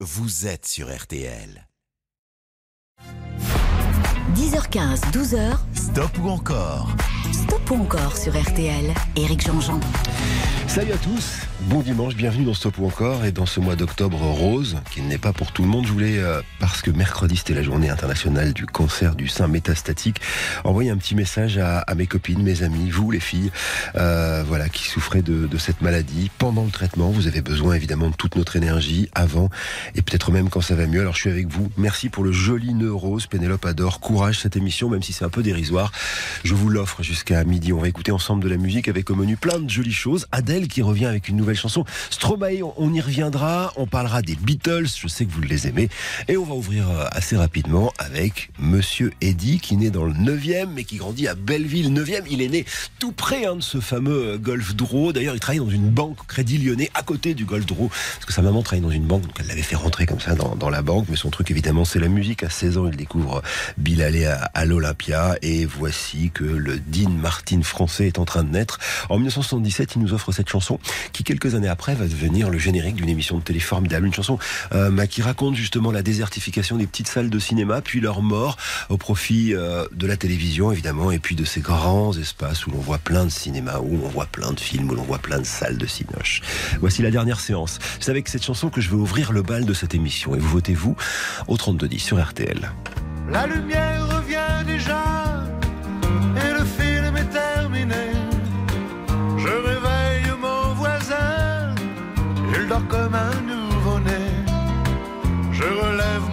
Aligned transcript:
vous 0.00 0.46
êtes 0.46 0.66
sur 0.66 0.94
RTL. 0.94 1.66
10h15, 4.34 5.10
12h. 5.10 5.56
Stop 5.74 6.18
ou 6.22 6.28
encore 6.28 6.94
Stop 7.32 7.70
ou 7.70 7.82
encore 7.82 8.16
sur 8.16 8.32
RTL. 8.40 8.92
Éric 9.16 9.46
Jean-Jean. 9.46 9.80
Salut 10.68 10.92
à 10.92 10.98
tous, 10.98 11.38
bon 11.70 11.80
dimanche, 11.80 12.16
bienvenue 12.16 12.44
dans 12.44 12.52
Stop 12.52 12.76
ou 12.78 12.86
encore 12.86 13.24
et 13.24 13.32
dans 13.32 13.46
ce 13.46 13.60
mois 13.60 13.76
d'octobre 13.76 14.18
rose, 14.18 14.76
qui 14.90 15.00
n'est 15.00 15.16
pas 15.16 15.32
pour 15.32 15.52
tout 15.52 15.62
le 15.62 15.68
monde, 15.68 15.86
je 15.86 15.92
voulais, 15.92 16.18
euh, 16.18 16.42
parce 16.58 16.82
que 16.82 16.90
mercredi 16.90 17.36
c'était 17.36 17.54
la 17.54 17.62
journée 17.62 17.88
internationale 17.88 18.52
du 18.52 18.66
cancer 18.66 19.14
du 19.14 19.26
sein 19.26 19.48
métastatique, 19.48 20.20
envoyer 20.64 20.90
un 20.90 20.98
petit 20.98 21.14
message 21.14 21.56
à, 21.56 21.86
mes 21.96 22.06
copines, 22.06 22.42
mes 22.42 22.62
amis, 22.62 22.90
vous 22.90 23.10
les 23.10 23.20
filles, 23.20 23.50
euh, 23.94 24.44
voilà, 24.46 24.68
qui 24.68 24.84
souffraient 24.84 25.22
de, 25.22 25.46
de, 25.46 25.56
cette 25.56 25.80
maladie. 25.80 26.30
Pendant 26.36 26.64
le 26.64 26.70
traitement, 26.70 27.08
vous 27.08 27.26
avez 27.26 27.40
besoin 27.40 27.74
évidemment 27.74 28.10
de 28.10 28.16
toute 28.16 28.36
notre 28.36 28.56
énergie, 28.56 29.08
avant 29.14 29.48
et 29.94 30.02
peut-être 30.02 30.30
même 30.30 30.50
quand 30.50 30.60
ça 30.60 30.74
va 30.74 30.86
mieux. 30.86 31.00
Alors 31.00 31.14
je 31.14 31.20
suis 31.20 31.30
avec 31.30 31.48
vous, 31.48 31.70
merci 31.78 32.10
pour 32.10 32.22
le 32.22 32.32
joli 32.32 32.74
nœud 32.74 32.92
rose, 32.92 33.28
Pénélope 33.28 33.64
adore, 33.64 34.00
courage 34.00 34.40
cette 34.40 34.56
émission, 34.56 34.90
même 34.90 35.02
si 35.02 35.14
c'est 35.14 35.24
un 35.24 35.30
peu 35.30 35.42
dérisoire. 35.42 35.90
Je 36.44 36.54
vous 36.54 36.68
l'offre 36.68 37.02
jusqu'à 37.16 37.44
midi, 37.44 37.72
on 37.72 37.80
va 37.80 37.88
écouter 37.88 38.12
ensemble 38.12 38.44
de 38.44 38.48
la 38.50 38.58
musique 38.58 38.88
avec 38.88 39.08
au 39.08 39.14
menu 39.14 39.38
plein 39.38 39.58
de 39.58 39.70
jolies 39.70 39.90
choses. 39.90 40.26
Adèle 40.32 40.68
qui 40.68 40.82
revient 40.82 41.06
avec 41.06 41.28
une 41.28 41.36
nouvelle 41.36 41.56
chanson. 41.56 41.86
Stromae, 42.10 42.60
on 42.76 42.92
y 42.92 43.00
reviendra. 43.00 43.72
On 43.76 43.86
parlera 43.86 44.20
des 44.20 44.34
Beatles. 44.34 44.88
Je 45.00 45.08
sais 45.08 45.24
que 45.24 45.32
vous 45.32 45.40
les 45.40 45.66
aimez. 45.66 45.88
Et 46.28 46.36
on 46.36 46.44
va 46.44 46.52
ouvrir 46.52 46.90
euh, 46.90 47.06
assez 47.12 47.34
rapidement 47.34 47.90
avec 47.98 48.50
Monsieur 48.58 49.14
Eddy 49.22 49.60
qui 49.60 49.78
naît 49.78 49.88
dans 49.88 50.04
le 50.04 50.12
9e 50.12 50.66
mais 50.74 50.84
qui 50.84 50.96
grandit 50.96 51.26
à 51.26 51.34
Belleville. 51.34 51.90
9e, 51.90 52.24
il 52.30 52.42
est 52.42 52.48
né 52.48 52.66
tout 52.98 53.12
près 53.12 53.46
hein, 53.46 53.56
de 53.56 53.62
ce 53.62 53.80
fameux 53.80 54.34
euh, 54.34 54.38
Golf 54.38 54.76
Dro. 54.76 55.14
D'ailleurs, 55.14 55.34
il 55.34 55.40
travaille 55.40 55.60
dans 55.60 55.70
une 55.70 55.88
banque 55.88 56.18
Crédit 56.26 56.58
Lyonnais 56.58 56.90
à 56.92 57.02
côté 57.02 57.32
du 57.32 57.46
Golf 57.46 57.64
Dro. 57.64 57.88
Parce 57.88 58.26
que 58.26 58.34
sa 58.34 58.42
maman 58.42 58.62
travaille 58.62 58.82
dans 58.82 58.90
une 58.90 59.06
banque, 59.06 59.22
donc 59.22 59.36
elle 59.40 59.46
l'avait 59.46 59.62
fait 59.62 59.76
rentrer 59.76 60.04
comme 60.04 60.20
ça 60.20 60.34
dans, 60.34 60.68
la 60.68 60.82
banque. 60.82 61.06
Mais 61.08 61.16
son 61.16 61.30
truc, 61.30 61.50
évidemment, 61.50 61.86
c'est 61.86 61.98
la 61.98 62.08
musique. 62.08 62.42
À 62.42 62.50
16 62.50 62.76
ans, 62.76 62.88
il 62.88 62.96
découvre 62.96 63.40
Bill 63.78 64.02
Haley 64.02 64.26
à, 64.26 64.50
à 64.52 64.66
l'Olympia. 64.66 65.36
Et 65.40 65.64
voici 65.64 66.30
que 66.34 66.44
le 66.44 66.78
Dean 67.06 67.10
Martin 67.10 67.62
français 67.62 68.06
est 68.06 68.18
en 68.18 68.24
train 68.24 68.42
de 68.42 68.50
naître. 68.50 68.78
En 69.08 69.16
1977, 69.16 69.94
il 69.96 70.02
nous 70.02 70.12
offre 70.12 70.32
cette 70.32 70.48
chanson 70.48 70.78
qui 71.12 71.24
quelques 71.24 71.54
années 71.54 71.68
après 71.68 71.94
va 71.94 72.06
devenir 72.06 72.50
le 72.50 72.58
générique 72.58 72.96
d'une 72.96 73.08
émission 73.08 73.38
de 73.38 73.42
télé 73.42 73.60
formidable, 73.60 74.06
une 74.06 74.14
chanson 74.14 74.38
euh, 74.72 75.06
qui 75.06 75.22
raconte 75.22 75.54
justement 75.54 75.92
la 75.92 76.02
désertification 76.02 76.76
des 76.76 76.86
petites 76.86 77.08
salles 77.08 77.30
de 77.30 77.38
cinéma, 77.38 77.80
puis 77.80 78.00
leur 78.00 78.22
mort 78.22 78.56
au 78.88 78.96
profit 78.96 79.54
euh, 79.54 79.86
de 79.92 80.06
la 80.06 80.16
télévision 80.16 80.72
évidemment, 80.72 81.10
et 81.12 81.18
puis 81.18 81.36
de 81.36 81.44
ces 81.44 81.60
grands 81.60 82.12
espaces 82.16 82.66
où 82.66 82.70
l'on 82.70 82.78
voit 82.78 82.98
plein 82.98 83.24
de 83.24 83.30
cinéma, 83.30 83.78
où 83.80 84.00
on 84.04 84.08
voit 84.08 84.26
plein 84.26 84.52
de 84.52 84.60
films, 84.60 84.90
où 84.90 84.94
l'on 84.94 85.04
voit 85.04 85.18
plein 85.18 85.38
de 85.38 85.44
salles 85.44 85.78
de 85.78 85.86
cinoche. 85.86 86.42
Voici 86.80 87.02
la 87.02 87.10
dernière 87.10 87.40
séance. 87.40 87.78
C'est 88.00 88.10
avec 88.10 88.28
cette 88.28 88.44
chanson 88.44 88.68
que 88.68 88.80
je 88.80 88.90
vais 88.90 88.96
ouvrir 88.96 89.32
le 89.32 89.42
bal 89.42 89.64
de 89.64 89.74
cette 89.74 89.94
émission, 89.94 90.34
et 90.34 90.38
vous 90.38 90.48
votez 90.48 90.74
vous 90.74 90.96
au 91.46 91.56
3210 91.56 91.98
sur 92.00 92.22
RTL. 92.22 92.72
La 93.28 93.46
lumière 93.46 94.06
revient 94.16 94.64
déjà, 94.66 95.15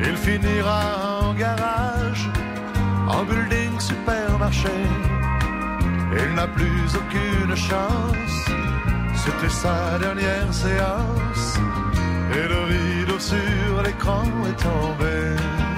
Il 0.00 0.16
finira 0.16 1.20
en 1.22 1.34
garage, 1.34 2.30
en 3.08 3.24
building 3.24 3.78
supermarché. 3.80 4.78
Il 6.12 6.34
n'a 6.34 6.46
plus 6.46 6.88
aucune 7.00 7.56
chance, 7.56 8.36
c'était 9.14 9.50
sa 9.50 9.98
dernière 9.98 10.52
séance. 10.52 11.58
Et 12.32 12.48
le 12.48 12.60
rideau 12.72 13.18
sur 13.18 13.82
l'écran 13.84 14.24
est 14.48 14.62
tombé. 14.62 15.77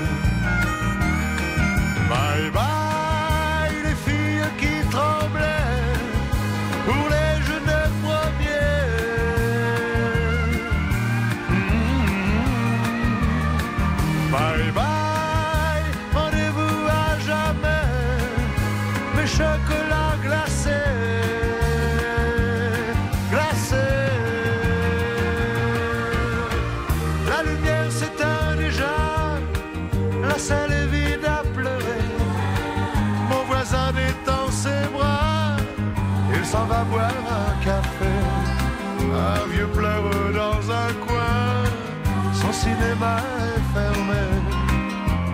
Est 43.03 43.61
fermé. 43.73 44.25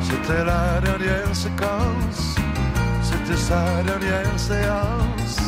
C'était 0.02 0.44
la 0.46 0.82
dernière 0.82 1.36
séquence, 1.36 2.36
c'était 3.02 3.38
sa 3.38 3.84
dernière 3.84 4.40
séance. 4.40 5.47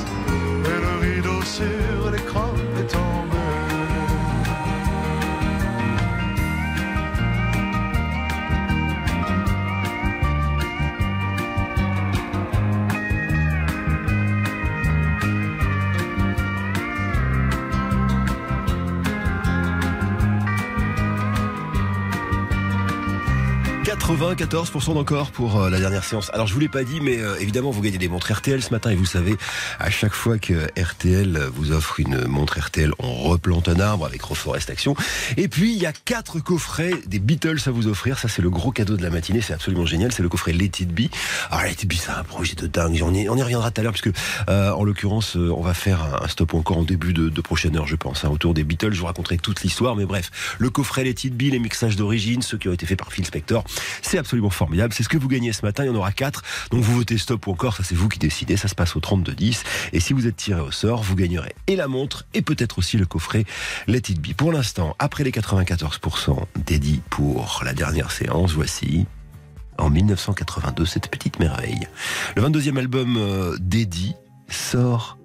94% 23.89 24.93
d'encore 24.93 25.31
pour 25.31 25.59
euh, 25.59 25.69
la 25.71 25.79
dernière 25.79 26.03
séance. 26.03 26.29
Alors 26.31 26.45
je 26.45 26.53
vous 26.53 26.59
l'ai 26.59 26.69
pas 26.69 26.83
dit, 26.83 27.01
mais 27.01 27.17
euh, 27.17 27.39
évidemment 27.39 27.71
vous 27.71 27.81
gagnez 27.81 27.97
des 27.97 28.07
montres 28.07 28.31
RTL 28.31 28.61
ce 28.61 28.69
matin 28.69 28.91
et 28.91 28.95
vous 28.95 29.05
savez, 29.05 29.35
à 29.79 29.89
chaque 29.89 30.13
fois 30.13 30.37
que 30.37 30.67
RTL 30.79 31.49
vous 31.55 31.71
offre 31.71 31.99
une 31.99 32.27
montre 32.27 32.59
RTL, 32.59 32.91
on 32.99 33.23
replante 33.23 33.67
un 33.67 33.79
arbre 33.79 34.05
avec 34.05 34.21
Reforest 34.21 34.69
Action. 34.69 34.95
Et 35.37 35.47
puis 35.47 35.73
il 35.73 35.81
y 35.81 35.87
a 35.87 35.91
quatre 35.91 36.39
coffrets 36.39 36.93
des 37.07 37.17
Beatles 37.17 37.57
à 37.65 37.71
vous 37.71 37.87
offrir. 37.87 38.19
Ça 38.19 38.27
c'est 38.27 38.43
le 38.43 38.51
gros 38.51 38.71
cadeau 38.71 38.95
de 38.95 39.01
la 39.01 39.09
matinée, 39.09 39.41
c'est 39.41 39.53
absolument 39.53 39.87
génial. 39.87 40.11
C'est 40.11 40.21
le 40.21 40.29
coffret 40.29 40.53
Let 40.53 40.65
It 40.65 40.93
Be. 40.93 41.11
Alors 41.49 41.63
Let 41.65 41.71
It 41.71 41.87
Be 41.87 41.93
c'est 41.93 42.11
un 42.11 42.23
projet 42.23 42.53
de 42.53 42.67
dingue. 42.67 43.01
On 43.03 43.11
y, 43.11 43.27
on 43.27 43.37
y 43.37 43.41
reviendra 43.41 43.71
tout 43.71 43.81
à 43.81 43.83
l'heure 43.83 43.93
puisque 43.93 44.15
euh, 44.49 44.71
en 44.71 44.83
l'occurrence 44.83 45.35
euh, 45.35 45.51
on 45.51 45.61
va 45.61 45.73
faire 45.73 46.21
un 46.21 46.27
stop 46.27 46.53
encore 46.53 46.77
en 46.77 46.83
début 46.83 47.13
de, 47.13 47.29
de 47.29 47.41
prochaine 47.41 47.75
heure, 47.75 47.87
je 47.87 47.95
pense, 47.95 48.23
hein, 48.23 48.29
autour 48.29 48.53
des 48.53 48.63
Beatles. 48.63 48.93
Je 48.93 48.99
vous 48.99 49.07
raconterai 49.07 49.39
toute 49.39 49.63
l'histoire, 49.63 49.95
mais 49.95 50.05
bref, 50.05 50.29
le 50.59 50.69
coffret 50.69 51.03
Let 51.03 51.15
It 51.23 51.35
Be, 51.35 51.51
les 51.51 51.59
mixages 51.59 51.95
d'origine, 51.95 52.43
ceux 52.43 52.59
qui 52.59 52.69
ont 52.69 52.73
été 52.73 52.85
faits 52.85 52.99
par 52.99 53.11
Phil 53.11 53.25
Spector. 53.25 53.63
C'est 54.01 54.17
absolument 54.17 54.49
formidable. 54.49 54.93
C'est 54.93 55.03
ce 55.03 55.09
que 55.09 55.17
vous 55.17 55.27
gagnez 55.27 55.53
ce 55.53 55.65
matin. 55.65 55.83
Il 55.83 55.87
y 55.87 55.89
en 55.89 55.95
aura 55.95 56.11
quatre. 56.11 56.43
Donc 56.71 56.83
vous 56.83 56.95
votez 56.95 57.17
stop 57.17 57.47
ou 57.47 57.51
encore. 57.51 57.75
Ça, 57.75 57.83
c'est 57.83 57.95
vous 57.95 58.09
qui 58.09 58.19
décidez. 58.19 58.57
Ça 58.57 58.67
se 58.67 58.75
passe 58.75 58.95
au 58.95 58.99
32-10. 58.99 59.63
Et 59.93 59.99
si 59.99 60.13
vous 60.13 60.27
êtes 60.27 60.35
tiré 60.35 60.61
au 60.61 60.71
sort, 60.71 61.03
vous 61.03 61.15
gagnerez 61.15 61.55
et 61.67 61.75
la 61.75 61.87
montre 61.87 62.25
et 62.33 62.41
peut-être 62.41 62.79
aussi 62.79 62.97
le 62.97 63.05
coffret 63.05 63.45
Let 63.87 64.03
It 64.09 64.21
Be. 64.21 64.33
Pour 64.33 64.51
l'instant, 64.51 64.95
après 64.99 65.23
les 65.23 65.31
94% 65.31 66.45
dédiés 66.65 67.01
pour 67.09 67.61
la 67.63 67.73
dernière 67.73 68.11
séance, 68.11 68.53
voici 68.53 69.05
en 69.77 69.89
1982 69.89 70.85
cette 70.85 71.09
petite 71.09 71.39
merveille. 71.39 71.87
Le 72.35 72.43
22e 72.43 72.77
album 72.77 73.17
euh, 73.17 73.57
dédié 73.59 74.15
sort 74.49 75.17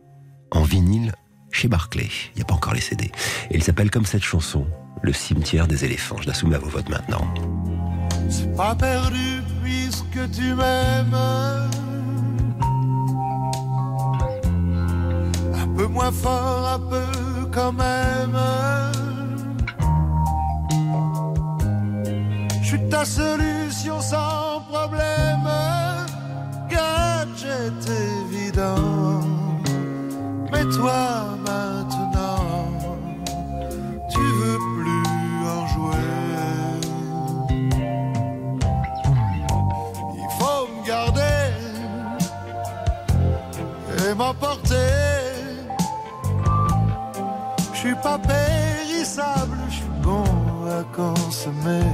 en 0.51 0.63
vinyle 0.63 1.13
chez 1.51 1.69
Barclay. 1.69 2.09
Il 2.35 2.37
n'y 2.37 2.43
a 2.43 2.45
pas 2.45 2.55
encore 2.55 2.75
les 2.75 2.81
CD. 2.81 3.11
Et 3.51 3.57
il 3.57 3.63
s'appelle 3.63 3.91
comme 3.91 4.07
cette 4.07 4.23
chanson, 4.23 4.67
Le 5.03 5.13
cimetière 5.13 5.67
des 5.67 5.85
éléphants. 5.85 6.17
Je 6.21 6.27
la 6.27 6.35
soumets 6.35 6.57
à 6.57 6.59
vos 6.59 6.69
votes 6.69 6.89
maintenant. 6.89 7.33
C'est 8.29 8.57
pas 8.57 8.75
perdu 8.75 9.43
puisque 9.63 10.31
tu 10.33 10.55
m'aimes. 10.55 11.17
Un 15.63 15.69
peu 15.77 15.87
moins 15.87 16.13
fort, 16.13 16.69
un 16.75 16.81
peu 16.81 17.47
quand 17.53 17.73
même. 17.73 18.39
Je 22.63 22.67
suis 22.67 22.89
ta 22.89 23.05
solution 23.05 24.01
sans 24.01 24.61
problème. 24.69 25.49
Gadget 26.69 27.89
évident. 27.89 29.21
Mais 30.53 30.65
toi 30.77 31.37
maintenant, 31.45 31.84
m'emporter. 44.15 44.75
Je 47.73 47.79
suis 47.79 47.95
pas 47.97 48.19
périssable, 48.19 49.59
je 49.69 49.75
suis 49.75 49.95
bon 50.03 50.25
à 50.79 50.83
consommer. 50.95 51.85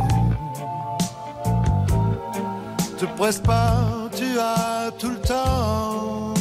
Te 2.98 3.06
presse 3.16 3.40
pas, 3.40 3.74
tu 4.16 4.38
as 4.38 4.90
tout 4.98 5.10
le 5.10 5.20
temps. 5.20 6.34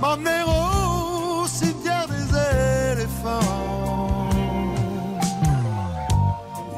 M'emmener 0.00 0.42
au 0.46 1.46
cimetière 1.46 2.06
des 2.08 2.28
éléphants. 2.92 4.30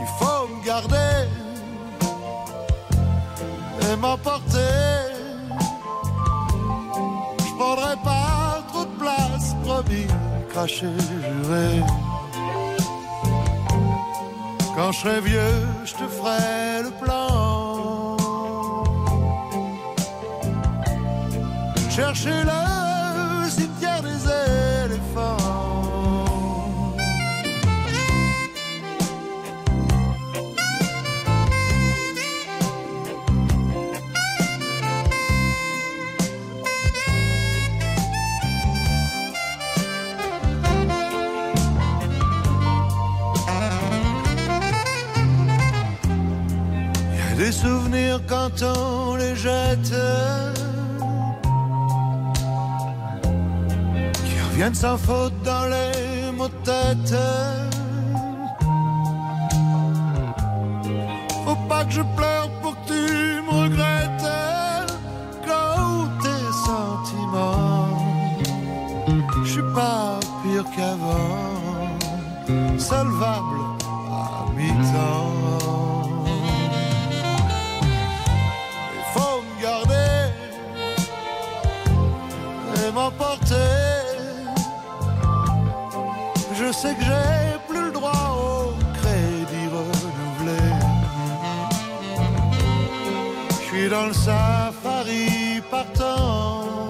Il 0.01 0.07
faut 0.19 0.49
me 0.49 0.65
garder 0.65 1.29
et 3.83 3.97
m'emporter. 3.97 5.10
Cracher, 10.49 10.87
juré. 10.99 11.81
Quand 14.77 14.93
je 14.93 14.99
serai 15.01 15.21
vieux, 15.21 15.67
je 15.85 15.93
te 15.93 16.07
ferai 16.09 16.83
le 16.83 16.91
plan. 17.03 18.17
Chercher 21.91 22.45
le 22.45 23.51
cimetière 23.51 24.03
des 24.03 24.21
éléphants. 24.87 25.40
On 48.63 49.17
les 49.17 49.35
Qui 54.25 54.41
reviennent 54.51 54.75
sans 54.75 54.99
faute 54.99 55.33
dans 55.45 55.67
les 55.67 56.33
mots 56.33 56.49
de 56.49 56.65
tête. 56.65 57.15
Faut 61.45 61.69
pas 61.69 61.85
que 61.85 61.93
je 61.93 62.03
pleure 62.17 62.51
pour 62.63 62.75
que 62.75 62.87
tu 62.89 63.43
me 63.47 63.53
regrettes. 63.63 64.31
Quand 65.47 66.09
tes 66.23 66.53
sentiments. 66.69 67.89
Je 69.45 69.51
suis 69.51 69.69
pas 69.75 70.21
pire 70.43 70.65
qu'avant. 70.77 71.51
Solvable 72.79 73.60
Sais 86.81 86.95
que 86.95 87.03
j'ai 87.03 87.59
plus 87.69 87.85
le 87.89 87.93
droit 87.93 88.25
au 88.41 88.73
crédit 88.99 89.69
renouvelé. 89.77 90.63
Je 93.51 93.65
suis 93.67 93.89
dans 93.91 94.07
le 94.07 94.15
safari 94.15 95.61
partant. 95.71 96.90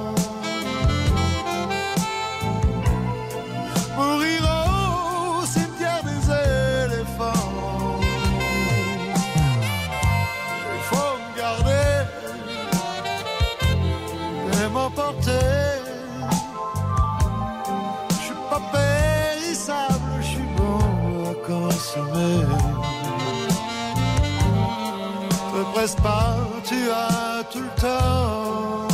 Presse 25.72 25.96
pas, 25.96 26.36
tu 26.64 26.90
as 26.90 27.42
tout 27.50 27.60
le 27.60 27.80
temps. 27.80 28.86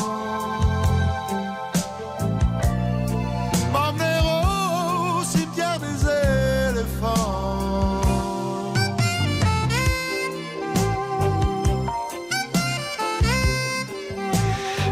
M'emmener 3.73 4.19
au 4.25 5.25
cimetière 5.25 5.79
des 5.81 5.99
éléphants. 6.73 8.01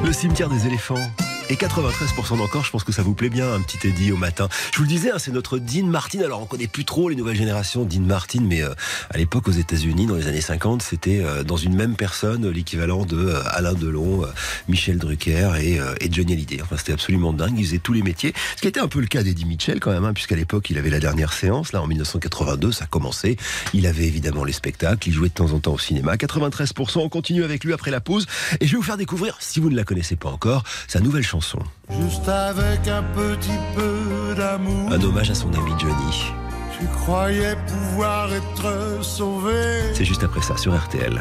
Le 0.04 0.12
cimetière 0.12 0.48
des 0.48 0.66
éléphants. 0.66 1.23
Et 1.54 1.56
93% 1.56 2.36
d'encore, 2.38 2.64
je 2.64 2.72
pense 2.72 2.82
que 2.82 2.90
ça 2.90 3.02
vous 3.02 3.14
plaît 3.14 3.28
bien, 3.28 3.52
un 3.52 3.60
petit 3.60 3.86
Eddie 3.86 4.10
au 4.10 4.16
matin. 4.16 4.48
Je 4.72 4.78
vous 4.78 4.82
le 4.82 4.88
disais, 4.88 5.12
hein, 5.12 5.20
c'est 5.20 5.30
notre 5.30 5.60
Dean 5.60 5.86
Martin. 5.86 6.18
Alors, 6.18 6.42
on 6.42 6.46
connaît 6.46 6.66
plus 6.66 6.84
trop 6.84 7.08
les 7.08 7.14
nouvelles 7.14 7.36
générations 7.36 7.84
Dean 7.84 8.00
Martin, 8.00 8.40
mais 8.42 8.60
euh, 8.60 8.74
à 9.10 9.18
l'époque, 9.18 9.46
aux 9.46 9.52
États-Unis, 9.52 10.06
dans 10.06 10.16
les 10.16 10.26
années 10.26 10.40
50, 10.40 10.82
c'était 10.82 11.20
euh, 11.20 11.44
dans 11.44 11.56
une 11.56 11.76
même 11.76 11.94
personne 11.94 12.50
l'équivalent 12.50 13.04
de 13.04 13.18
euh, 13.18 13.40
Alain 13.52 13.74
Delon, 13.74 14.26
Michel 14.68 14.98
Drucker 14.98 15.52
et, 15.60 15.78
et 16.00 16.12
Johnny 16.12 16.32
Hallyday. 16.32 16.60
Enfin, 16.60 16.76
c'était 16.76 16.92
absolument 16.92 17.32
dingue. 17.32 17.54
Il 17.56 17.64
faisait 17.64 17.78
tous 17.78 17.92
les 17.92 18.02
métiers. 18.02 18.34
Ce 18.56 18.60
qui 18.60 18.66
était 18.66 18.80
un 18.80 18.88
peu 18.88 18.98
le 18.98 19.06
cas 19.06 19.22
d'Eddie 19.22 19.44
Mitchell, 19.44 19.78
quand 19.78 19.92
même, 19.92 20.04
hein, 20.04 20.12
puisqu'à 20.12 20.34
l'époque, 20.34 20.70
il 20.70 20.78
avait 20.78 20.90
la 20.90 20.98
dernière 20.98 21.32
séance. 21.32 21.72
Là, 21.72 21.82
en 21.82 21.86
1982, 21.86 22.72
ça 22.72 22.86
commençait. 22.86 23.36
Il 23.74 23.86
avait 23.86 24.08
évidemment 24.08 24.42
les 24.42 24.52
spectacles. 24.52 25.08
Il 25.08 25.12
jouait 25.12 25.28
de 25.28 25.34
temps 25.34 25.52
en 25.52 25.60
temps 25.60 25.74
au 25.74 25.78
cinéma. 25.78 26.16
93%. 26.16 26.98
On 26.98 27.08
continue 27.08 27.44
avec 27.44 27.62
lui 27.62 27.72
après 27.72 27.92
la 27.92 28.00
pause. 28.00 28.26
Et 28.60 28.66
je 28.66 28.72
vais 28.72 28.78
vous 28.78 28.82
faire 28.82 28.96
découvrir, 28.96 29.36
si 29.38 29.60
vous 29.60 29.70
ne 29.70 29.76
la 29.76 29.84
connaissez 29.84 30.16
pas 30.16 30.30
encore, 30.30 30.64
sa 30.88 30.98
nouvelle 30.98 31.22
chanson. 31.22 31.43
Juste 31.90 32.28
avec 32.28 32.88
un 32.88 33.02
petit 33.02 33.58
peu 33.74 34.34
d'amour. 34.34 34.92
Un 34.92 35.00
hommage 35.02 35.30
à 35.30 35.34
son 35.34 35.52
ami 35.52 35.72
Johnny. 35.78 36.32
Tu 36.78 36.86
croyais 36.86 37.56
pouvoir 37.66 38.32
être 38.32 39.02
sauvé. 39.02 39.92
C'est 39.94 40.04
juste 40.04 40.24
après 40.24 40.42
ça 40.42 40.56
sur 40.56 40.74
RTL. 40.76 41.20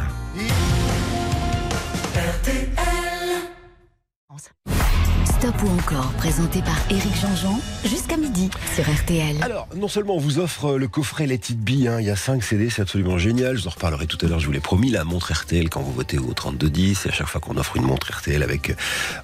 Stop 5.44 5.62
ou 5.64 5.78
encore, 5.78 6.14
présenté 6.14 6.62
par 6.62 6.78
Éric 6.90 7.20
Jean-Jean, 7.20 7.60
jusqu'à 7.84 8.16
midi 8.16 8.50
sur 8.76 8.86
RTL. 8.86 9.36
Alors, 9.42 9.68
non 9.76 9.90
seulement 9.90 10.16
on 10.16 10.20
vous 10.20 10.40
offre 10.40 10.78
le 10.78 10.88
coffret 10.88 11.28
Let 11.28 11.36
It 11.50 11.60
Be, 11.60 11.86
hein, 11.86 12.00
il 12.00 12.06
y 12.06 12.10
a 12.10 12.16
5 12.16 12.42
CD, 12.42 12.70
c'est 12.70 12.82
absolument 12.82 13.18
génial. 13.18 13.58
Je 13.58 13.64
vous 13.64 13.68
en 13.68 13.72
reparlerai 13.72 14.08
tout 14.08 14.18
à 14.26 14.30
l'heure, 14.30 14.40
je 14.40 14.46
vous 14.46 14.54
l'ai 14.54 14.62
promis, 14.62 14.90
la 14.90 15.04
montre 15.04 15.34
RTL 15.34 15.68
quand 15.70 15.82
vous 15.82 15.92
votez 15.92 16.18
au 16.18 16.32
3210. 16.32 17.08
Et 17.08 17.10
à 17.10 17.12
chaque 17.12 17.28
fois 17.28 17.42
qu'on 17.42 17.58
offre 17.58 17.76
une 17.76 17.84
montre 17.84 18.10
RTL 18.10 18.42
avec 18.42 18.70
euh, 18.70 18.76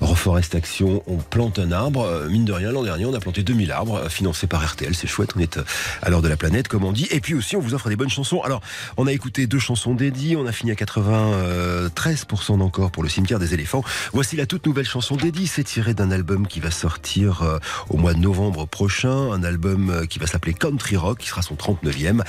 Reforest 0.01 0.55
Action, 0.55 1.03
on 1.07 1.15
plante 1.15 1.57
un 1.57 1.71
arbre. 1.71 2.01
Euh, 2.01 2.27
Mine 2.27 2.43
de 2.43 2.51
rien, 2.51 2.73
l'an 2.73 2.83
dernier, 2.83 3.05
on 3.05 3.13
a 3.13 3.21
planté 3.21 3.41
2000 3.41 3.71
arbres 3.71 3.95
euh, 3.95 4.09
financés 4.09 4.47
par 4.47 4.61
RTL. 4.69 4.93
C'est 4.95 5.07
chouette, 5.07 5.29
on 5.37 5.39
est 5.39 5.55
euh, 5.55 5.63
à 6.01 6.09
l'heure 6.09 6.21
de 6.21 6.27
la 6.27 6.35
planète, 6.35 6.67
comme 6.67 6.83
on 6.83 6.91
dit. 6.91 7.07
Et 7.11 7.21
puis 7.21 7.33
aussi, 7.33 7.55
on 7.55 7.61
vous 7.61 7.75
offre 7.75 7.87
des 7.87 7.95
bonnes 7.95 8.09
chansons. 8.09 8.41
Alors, 8.41 8.59
on 8.97 9.07
a 9.07 9.13
écouté 9.13 9.47
deux 9.47 9.57
chansons 9.57 9.93
dédiées, 9.93 10.35
on 10.35 10.47
a 10.47 10.51
fini 10.51 10.71
à 10.71 10.75
93% 10.75 12.57
d'encore 12.57 12.91
pour 12.91 13.03
le 13.03 13.09
cimetière 13.09 13.39
des 13.39 13.53
éléphants. 13.53 13.85
Voici 14.11 14.35
la 14.35 14.45
toute 14.45 14.65
nouvelle 14.65 14.85
chanson 14.85 15.15
dédiée, 15.15 15.47
c'est 15.47 15.63
tiré 15.63 15.93
d'un 15.93 16.08
album 16.11 16.47
qui 16.47 16.59
va 16.59 16.71
sortir 16.71 17.43
euh, 17.43 17.57
au 17.89 17.97
mois 17.97 18.13
de 18.13 18.19
novembre 18.19 18.65
prochain, 18.67 19.31
un 19.31 19.43
album 19.43 19.89
euh, 19.89 20.05
qui 20.05 20.19
va 20.19 20.27
s'appeler 20.27 20.53
Country 20.53 20.97
Rock, 20.97 21.19
qui 21.19 21.27
sera 21.27 21.41
son 21.41 21.55
39e. 21.55 22.21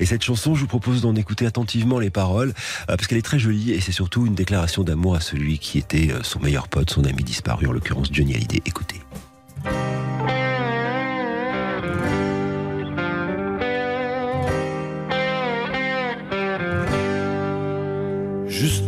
Et 0.00 0.06
cette 0.06 0.22
chanson, 0.22 0.54
je 0.54 0.60
vous 0.60 0.66
propose 0.66 1.02
d'en 1.02 1.14
écouter 1.14 1.46
attentivement 1.46 1.98
les 1.98 2.10
paroles, 2.10 2.50
euh, 2.90 2.96
parce 2.96 3.06
qu'elle 3.06 3.18
est 3.18 3.22
très 3.22 3.38
jolie 3.38 3.72
et 3.72 3.80
c'est 3.80 3.92
surtout 3.92 4.26
une 4.26 4.34
déclaration 4.34 4.84
d'amour 4.84 5.14
à 5.14 5.20
celui 5.20 5.58
qui 5.58 5.78
était 5.78 6.12
son 6.22 6.40
meilleur 6.40 6.68
pote, 6.68 6.90
son 6.90 7.04
ami 7.04 7.24
disparu, 7.24 7.66
en 7.66 7.72
l'occurrence 7.72 8.08
Johnny 8.12 8.34
Hallyday. 8.34 8.62
Écoutez. 8.66 9.00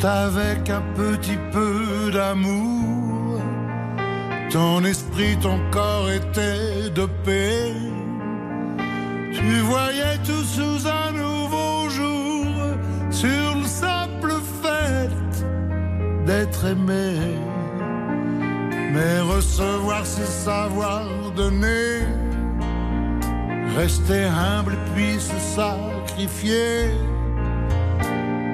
Juste 0.01 0.05
avec 0.05 0.69
un 0.69 0.83
petit 0.97 1.39
peu 1.53 2.11
d'amour, 2.11 3.00
ton 4.51 4.85
esprit, 4.85 5.37
ton 5.41 5.59
corps 5.71 6.11
était 6.11 6.91
dopé. 6.91 7.73
Tu 9.33 9.61
voyais 9.61 10.19
tout 10.25 10.45
sous 10.45 10.87
un 10.87 11.13
nouveau 11.13 11.89
jour, 11.89 12.47
sur 13.11 13.57
le 13.57 13.65
simple 13.65 14.33
fait 14.63 15.11
d'être 16.27 16.65
aimé. 16.65 17.15
Mais 18.93 19.21
recevoir, 19.21 20.05
c'est 20.05 20.27
savoir 20.27 21.05
donner. 21.37 22.01
Rester 23.77 24.25
humble 24.25 24.77
puis 24.95 25.15
se 25.21 25.39
sacrifier. 25.55 26.91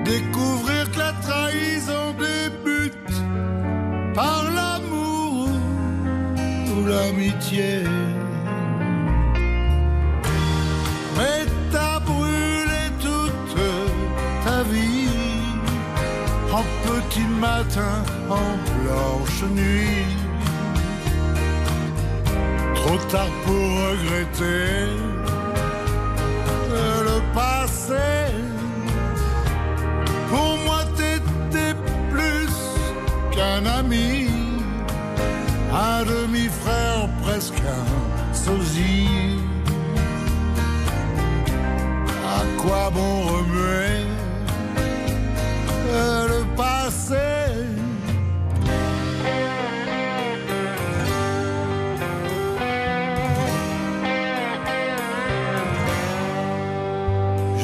Découvrir 0.04 0.90
que 0.92 0.98
la 0.98 1.12
trahison 1.22 2.14
débute 2.18 3.16
par 4.14 4.44
ou 4.44 4.75
l'amitié. 6.84 7.84
Mais 11.16 11.46
t'as 11.72 12.00
brûlé 12.00 12.82
toute 13.00 13.56
ta 14.44 14.62
vie 14.64 15.08
en 16.52 16.64
petit 16.86 17.28
matin, 17.40 18.02
en 18.28 18.50
blanche 18.74 19.42
nuit. 19.54 20.06
Trop 22.74 22.98
tard 23.10 23.32
pour 23.44 23.66
regretter 23.88 25.16
le 27.08 27.34
passé. 27.34 27.94
Pour 30.28 30.58
moi, 30.64 30.84
t'étais 30.96 31.74
plus 32.10 32.54
qu'un 33.32 33.64
ami, 33.66 34.25
un 35.98 36.04
demi-frère, 36.04 37.08
presque 37.22 37.60
un 37.60 38.34
sosie. 38.34 39.38
À 42.36 42.40
quoi 42.60 42.90
bon 42.90 43.14
remuer 43.32 44.04
le 46.32 46.42
passé? 46.56 47.14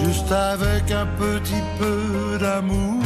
Juste 0.03 0.33
avec 0.33 0.91
un 0.91 1.07
petit 1.07 1.63
peu 1.79 2.39
d'amour, 2.39 3.03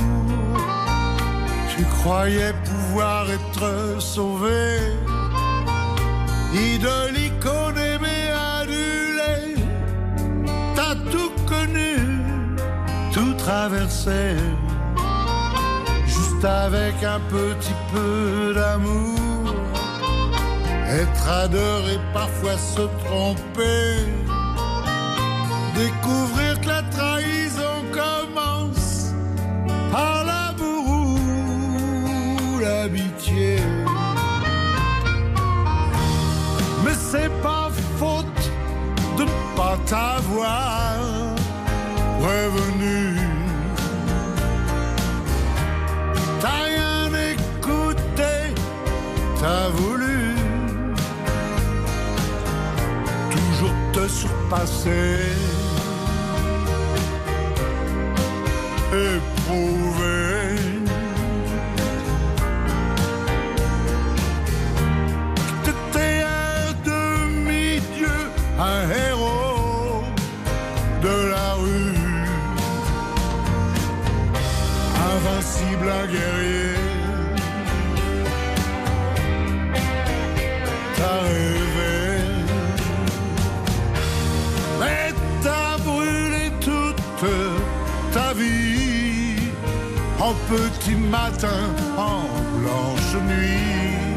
tu 1.76 1.82
croyais 1.98 2.54
pouvoir 2.64 3.26
être 3.30 4.00
sauvé. 4.00 4.96
Idole, 6.56 7.18
icône, 7.18 7.76
aimé, 7.76 8.30
adulé, 8.60 9.62
t'as 10.74 10.94
tout 11.10 11.32
connu, 11.46 11.96
tout 13.12 13.34
traversé. 13.34 14.36
Juste 16.06 16.44
avec 16.44 16.94
un 17.04 17.20
petit 17.28 17.76
peu 17.92 18.54
d'amour, 18.54 19.54
être 20.88 21.28
adoré, 21.28 21.98
parfois 22.14 22.56
se 22.56 22.84
tromper. 23.04 24.06
Découvrir 25.74 26.45
c'est 37.16 37.42
pas 37.42 37.68
faute 37.98 38.42
de 39.18 39.24
pas 39.56 39.76
t'avoir 39.86 40.96
revenu. 42.20 43.18
T'as 46.40 46.62
rien 46.70 46.98
écouté, 47.32 48.34
t'as 49.40 49.68
voulu 49.78 50.34
toujours 53.34 53.76
te 53.92 54.08
surpasser. 54.08 55.18
éprouvé. 58.92 59.85
Matin, 91.10 91.62
en 91.96 92.22
blanche 92.58 93.14
nuit. 93.28 94.16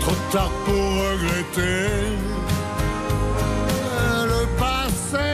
Trop 0.00 0.16
tard 0.32 0.50
pour 0.64 0.74
regretter 0.74 1.88
le 4.32 4.42
passé. 4.58 5.32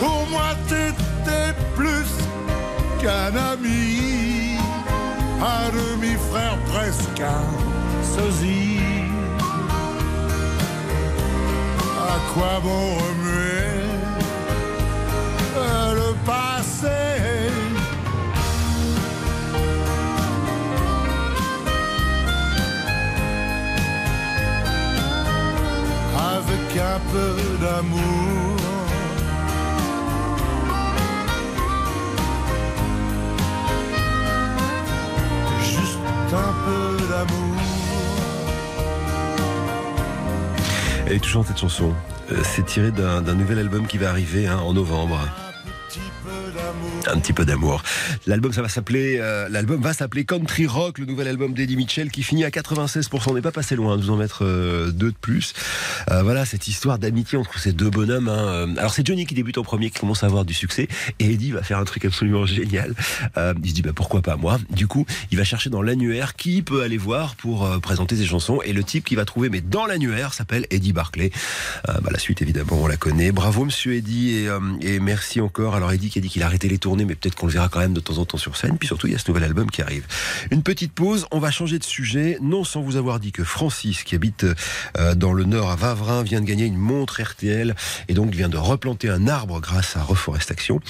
Pour 0.00 0.26
moi, 0.30 0.50
t'étais 0.68 1.54
plus 1.76 2.10
qu'un 3.00 3.34
ami, 3.52 4.56
un 5.40 5.68
demi-frère, 5.70 6.56
presque 6.72 7.20
un 7.20 7.48
sosie. 8.14 8.80
À 12.10 12.32
quoi 12.32 12.60
bon 12.62 12.94
remuer 12.96 13.27
peu 27.12 27.64
d'amour 27.64 28.56
Juste 35.60 35.98
un 36.32 36.52
peu 36.64 37.06
d'amour 37.08 37.48
Elle 41.06 41.14
est 41.14 41.24
cette 41.46 41.58
chanson. 41.58 41.94
Euh, 42.30 42.36
c'est 42.44 42.66
tiré 42.66 42.90
d'un 42.90 43.22
nouvel 43.34 43.58
album 43.58 43.86
qui 43.86 43.96
va 43.96 44.10
arriver 44.10 44.46
hein, 44.46 44.58
en 44.58 44.74
novembre. 44.74 45.18
Un 47.10 47.18
petit 47.20 47.32
peu 47.32 47.46
d'amour. 47.46 47.82
L'album, 48.26 48.52
ça 48.52 48.60
va 48.60 48.68
s'appeler, 48.68 49.18
euh, 49.18 49.48
l'album 49.48 49.80
va 49.80 49.94
s'appeler 49.94 50.24
Country 50.24 50.66
Rock, 50.66 50.98
le 50.98 51.06
nouvel 51.06 51.28
album 51.28 51.54
d'Eddie 51.54 51.76
Mitchell 51.76 52.10
qui 52.10 52.22
finit 52.22 52.44
à 52.44 52.50
96%. 52.50 53.30
On 53.30 53.34
n'est 53.34 53.40
pas 53.40 53.52
passé 53.52 53.76
loin 53.76 53.96
de 53.96 54.02
vous 54.02 54.10
en 54.10 54.16
mettre 54.16 54.44
euh, 54.44 54.90
deux 54.90 55.10
de 55.10 55.16
plus. 55.16 55.54
Euh, 56.10 56.22
voilà 56.22 56.44
cette 56.44 56.68
histoire 56.68 56.98
d'amitié 56.98 57.38
entre 57.38 57.58
ces 57.58 57.72
deux 57.72 57.88
bonhommes. 57.88 58.28
Hein. 58.28 58.74
Alors 58.76 58.92
c'est 58.92 59.06
Johnny 59.06 59.24
qui 59.24 59.34
débute 59.34 59.56
en 59.56 59.62
premier, 59.62 59.90
qui 59.90 60.00
commence 60.00 60.22
à 60.22 60.26
avoir 60.26 60.44
du 60.44 60.52
succès, 60.52 60.86
et 61.18 61.32
Eddie 61.32 61.50
va 61.50 61.62
faire 61.62 61.78
un 61.78 61.84
truc 61.84 62.04
absolument 62.04 62.44
génial. 62.44 62.94
il 63.36 63.70
se 63.70 63.74
dit 63.74 63.82
bah 63.82 63.92
pourquoi 63.94 64.20
pas 64.20 64.36
moi? 64.36 64.58
Du 64.70 64.86
coup, 64.86 65.06
il 65.30 65.38
va 65.38 65.44
chercher 65.44 65.70
dans 65.70 65.82
l'annuaire 65.82 66.36
qui 66.36 66.62
peut 66.62 66.82
aller 66.82 66.98
voir 66.98 67.36
pour 67.36 67.68
présenter 67.80 68.16
ses 68.16 68.26
chansons, 68.26 68.60
et 68.64 68.72
le 68.72 68.84
type 68.84 69.04
qui 69.04 69.14
va 69.14 69.24
trouver, 69.24 69.48
mais 69.48 69.60
dans 69.60 69.86
l'annuaire, 69.86 70.34
s'appelle 70.34 70.66
Eddie 70.70 70.92
Barclay. 70.92 71.30
Bah, 71.86 72.10
la 72.10 72.18
suite 72.18 72.42
évidemment 72.42 72.82
on 72.82 72.86
la 72.86 72.96
connaît. 72.96 73.32
Bravo 73.32 73.64
Monsieur 73.64 73.94
Eddie 73.94 74.46
et, 74.82 75.00
merci 75.00 75.40
encore. 75.40 75.74
Alors 75.74 75.92
Eddie 75.92 76.10
qui 76.10 76.18
a 76.18 76.22
dit 76.22 76.28
qu'il 76.28 76.42
a 76.42 76.46
arrêté 76.46 76.68
les 76.68 76.78
tournées, 76.78 76.97
mais 77.04 77.14
peut-être 77.14 77.34
qu'on 77.34 77.46
le 77.46 77.52
verra 77.52 77.68
quand 77.68 77.80
même 77.80 77.94
de 77.94 78.00
temps 78.00 78.18
en 78.18 78.24
temps 78.24 78.38
sur 78.38 78.56
scène. 78.56 78.78
Puis 78.78 78.86
surtout, 78.86 79.06
il 79.06 79.12
y 79.12 79.16
a 79.16 79.18
ce 79.18 79.28
nouvel 79.28 79.44
album 79.44 79.70
qui 79.70 79.82
arrive. 79.82 80.06
Une 80.50 80.62
petite 80.62 80.92
pause, 80.92 81.26
on 81.30 81.38
va 81.38 81.50
changer 81.50 81.78
de 81.78 81.84
sujet, 81.84 82.38
non 82.40 82.64
sans 82.64 82.80
vous 82.80 82.96
avoir 82.96 83.20
dit 83.20 83.32
que 83.32 83.44
Francis, 83.44 84.02
qui 84.02 84.14
habite 84.14 84.46
euh, 84.96 85.14
dans 85.14 85.32
le 85.32 85.44
nord 85.44 85.70
à 85.70 85.76
Vavrin, 85.76 86.22
vient 86.22 86.40
de 86.40 86.46
gagner 86.46 86.66
une 86.66 86.76
montre 86.76 87.22
RTL 87.22 87.74
et 88.08 88.14
donc 88.14 88.34
vient 88.34 88.48
de 88.48 88.56
replanter 88.56 89.08
un 89.08 89.28
arbre 89.28 89.60
grâce 89.60 89.96
à 89.96 90.02
Reforestation. 90.02 90.80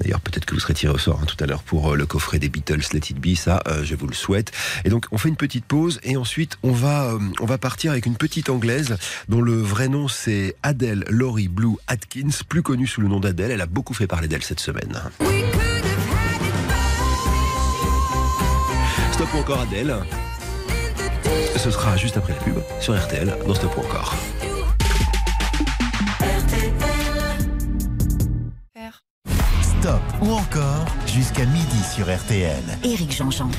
D'ailleurs, 0.00 0.20
peut-être 0.20 0.44
que 0.44 0.54
vous 0.54 0.60
serez 0.60 0.74
tiré 0.74 0.92
au 0.92 0.98
sort 0.98 1.20
hein, 1.22 1.26
tout 1.26 1.42
à 1.42 1.46
l'heure 1.46 1.62
pour 1.62 1.92
euh, 1.92 1.96
le 1.96 2.06
coffret 2.06 2.38
des 2.38 2.48
Beatles 2.48 2.82
Let 2.92 3.10
It 3.10 3.20
Be, 3.20 3.34
ça, 3.36 3.62
euh, 3.68 3.84
je 3.84 3.94
vous 3.94 4.06
le 4.06 4.14
souhaite. 4.14 4.52
Et 4.84 4.88
donc, 4.88 5.06
on 5.12 5.18
fait 5.18 5.28
une 5.28 5.36
petite 5.36 5.64
pause 5.64 6.00
et 6.02 6.16
ensuite, 6.16 6.58
on 6.62 6.72
va, 6.72 7.16
on 7.40 7.46
va 7.46 7.58
partir 7.58 7.92
avec 7.92 8.06
une 8.06 8.16
petite 8.16 8.50
anglaise 8.50 8.96
dont 9.28 9.40
le 9.40 9.60
vrai 9.60 9.88
nom 9.88 10.08
c'est 10.08 10.56
Adele 10.62 11.04
Laurie 11.08 11.48
Blue 11.48 11.76
Atkins, 11.86 12.30
plus 12.48 12.62
connue 12.62 12.86
sous 12.86 13.00
le 13.00 13.08
nom 13.08 13.20
d'Adele. 13.20 13.50
Elle 13.50 13.60
a 13.60 13.66
beaucoup 13.66 13.94
fait 13.94 14.06
parler 14.06 14.28
d'elle 14.28 14.42
cette 14.42 14.60
semaine. 14.60 15.00
Stop 19.12 19.34
encore 19.34 19.60
Adèle. 19.60 19.94
Ce 21.56 21.70
sera 21.70 21.96
juste 21.96 22.16
après 22.16 22.32
la 22.32 22.40
pub 22.40 22.58
sur 22.80 22.98
RTL 22.98 23.36
dans 23.46 23.54
Stop 23.54 23.78
encore. 23.78 24.14
Stop 29.82 30.00
ou 30.20 30.30
encore 30.30 30.86
jusqu'à 31.06 31.44
midi 31.44 31.82
sur 31.92 32.04
RTL. 32.04 32.62
Éric 32.84 33.16
Jean-Jean. 33.16 33.50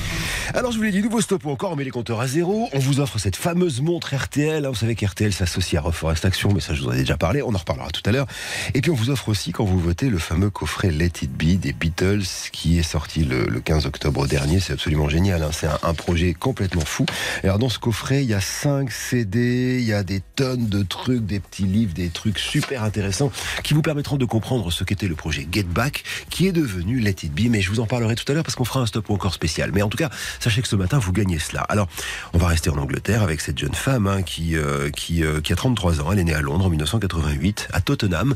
Alors 0.54 0.72
je 0.72 0.78
vous 0.78 0.82
l'ai 0.82 0.90
dit, 0.90 1.02
nouveau 1.02 1.20
stop 1.20 1.44
ou 1.44 1.50
encore, 1.50 1.72
on 1.72 1.76
met 1.76 1.84
les 1.84 1.90
compteurs 1.90 2.20
à 2.20 2.26
zéro. 2.26 2.70
On 2.72 2.78
vous 2.78 3.00
offre 3.00 3.18
cette 3.18 3.36
fameuse 3.36 3.82
montre 3.82 4.14
RTL. 4.14 4.64
Hein. 4.64 4.68
Vous 4.70 4.74
savez 4.74 4.94
qu'RTL 4.94 5.34
s'associe 5.34 5.78
à 5.78 5.84
Reforestation, 5.84 6.50
mais 6.54 6.60
ça 6.60 6.72
je 6.72 6.80
vous 6.80 6.88
en 6.88 6.92
ai 6.92 6.98
déjà 6.98 7.18
parlé, 7.18 7.42
on 7.42 7.54
en 7.54 7.58
reparlera 7.58 7.90
tout 7.90 8.00
à 8.06 8.12
l'heure. 8.12 8.26
Et 8.72 8.80
puis 8.80 8.90
on 8.90 8.94
vous 8.94 9.10
offre 9.10 9.28
aussi, 9.28 9.52
quand 9.52 9.64
vous 9.64 9.78
votez, 9.78 10.08
le 10.08 10.16
fameux 10.16 10.48
coffret 10.48 10.90
Let 10.90 11.12
It 11.20 11.30
Be 11.30 11.60
des 11.60 11.74
Beatles 11.74 12.24
qui 12.52 12.78
est 12.78 12.82
sorti 12.82 13.24
le, 13.24 13.60
15 13.60 13.84
octobre 13.84 14.26
dernier. 14.26 14.60
C'est 14.60 14.72
absolument 14.72 15.10
génial, 15.10 15.42
hein. 15.42 15.50
c'est 15.52 15.68
un, 15.82 15.94
projet 15.94 16.32
complètement 16.32 16.86
fou. 16.86 17.04
Alors 17.42 17.58
dans 17.58 17.68
ce 17.68 17.78
coffret, 17.78 18.24
il 18.24 18.30
y 18.30 18.34
a 18.34 18.40
5 18.40 18.90
CD, 18.90 19.78
il 19.78 19.86
y 19.86 19.92
a 19.92 20.02
des 20.02 20.22
tonnes 20.36 20.68
de 20.68 20.82
trucs, 20.82 21.26
des 21.26 21.40
petits 21.40 21.64
livres, 21.64 21.92
des 21.92 22.08
trucs 22.08 22.38
super 22.38 22.82
intéressants 22.82 23.30
qui 23.62 23.74
vous 23.74 23.82
permettront 23.82 24.16
de 24.16 24.24
comprendre 24.24 24.72
ce 24.72 24.84
qu'était 24.84 25.08
le 25.08 25.16
projet 25.16 25.46
Get 25.52 25.64
Back 25.64 26.02
qui 26.30 26.46
est 26.46 26.52
devenu 26.52 27.00
Let 27.00 27.16
It 27.22 27.32
Be. 27.32 27.50
Mais 27.50 27.60
je 27.60 27.70
vous 27.70 27.80
en 27.80 27.86
parlerai 27.86 28.14
tout 28.14 28.30
à 28.30 28.34
l'heure 28.34 28.44
parce 28.44 28.54
qu'on 28.54 28.64
fera 28.64 28.80
un 28.80 28.86
stop 28.86 29.10
encore 29.10 29.34
spécial. 29.34 29.70
Mais 29.72 29.82
en 29.82 29.88
tout 29.88 29.98
cas, 29.98 30.10
sachez 30.40 30.62
que 30.62 30.68
ce 30.68 30.76
matin, 30.76 30.98
vous 30.98 31.12
gagnez 31.12 31.38
cela. 31.38 31.62
Alors, 31.62 31.88
on 32.32 32.38
va 32.38 32.48
rester 32.48 32.70
en 32.70 32.76
Angleterre 32.76 33.22
avec 33.22 33.40
cette 33.40 33.58
jeune 33.58 33.74
femme 33.74 34.06
hein, 34.06 34.22
qui, 34.22 34.56
euh, 34.56 34.90
euh, 35.10 35.40
qui 35.40 35.52
a 35.52 35.56
33 35.56 36.00
ans. 36.00 36.12
Elle 36.12 36.20
est 36.20 36.24
née 36.24 36.34
à 36.34 36.40
Londres 36.40 36.66
en 36.66 36.70
1988, 36.70 37.68
à 37.72 37.80
Tottenham. 37.80 38.34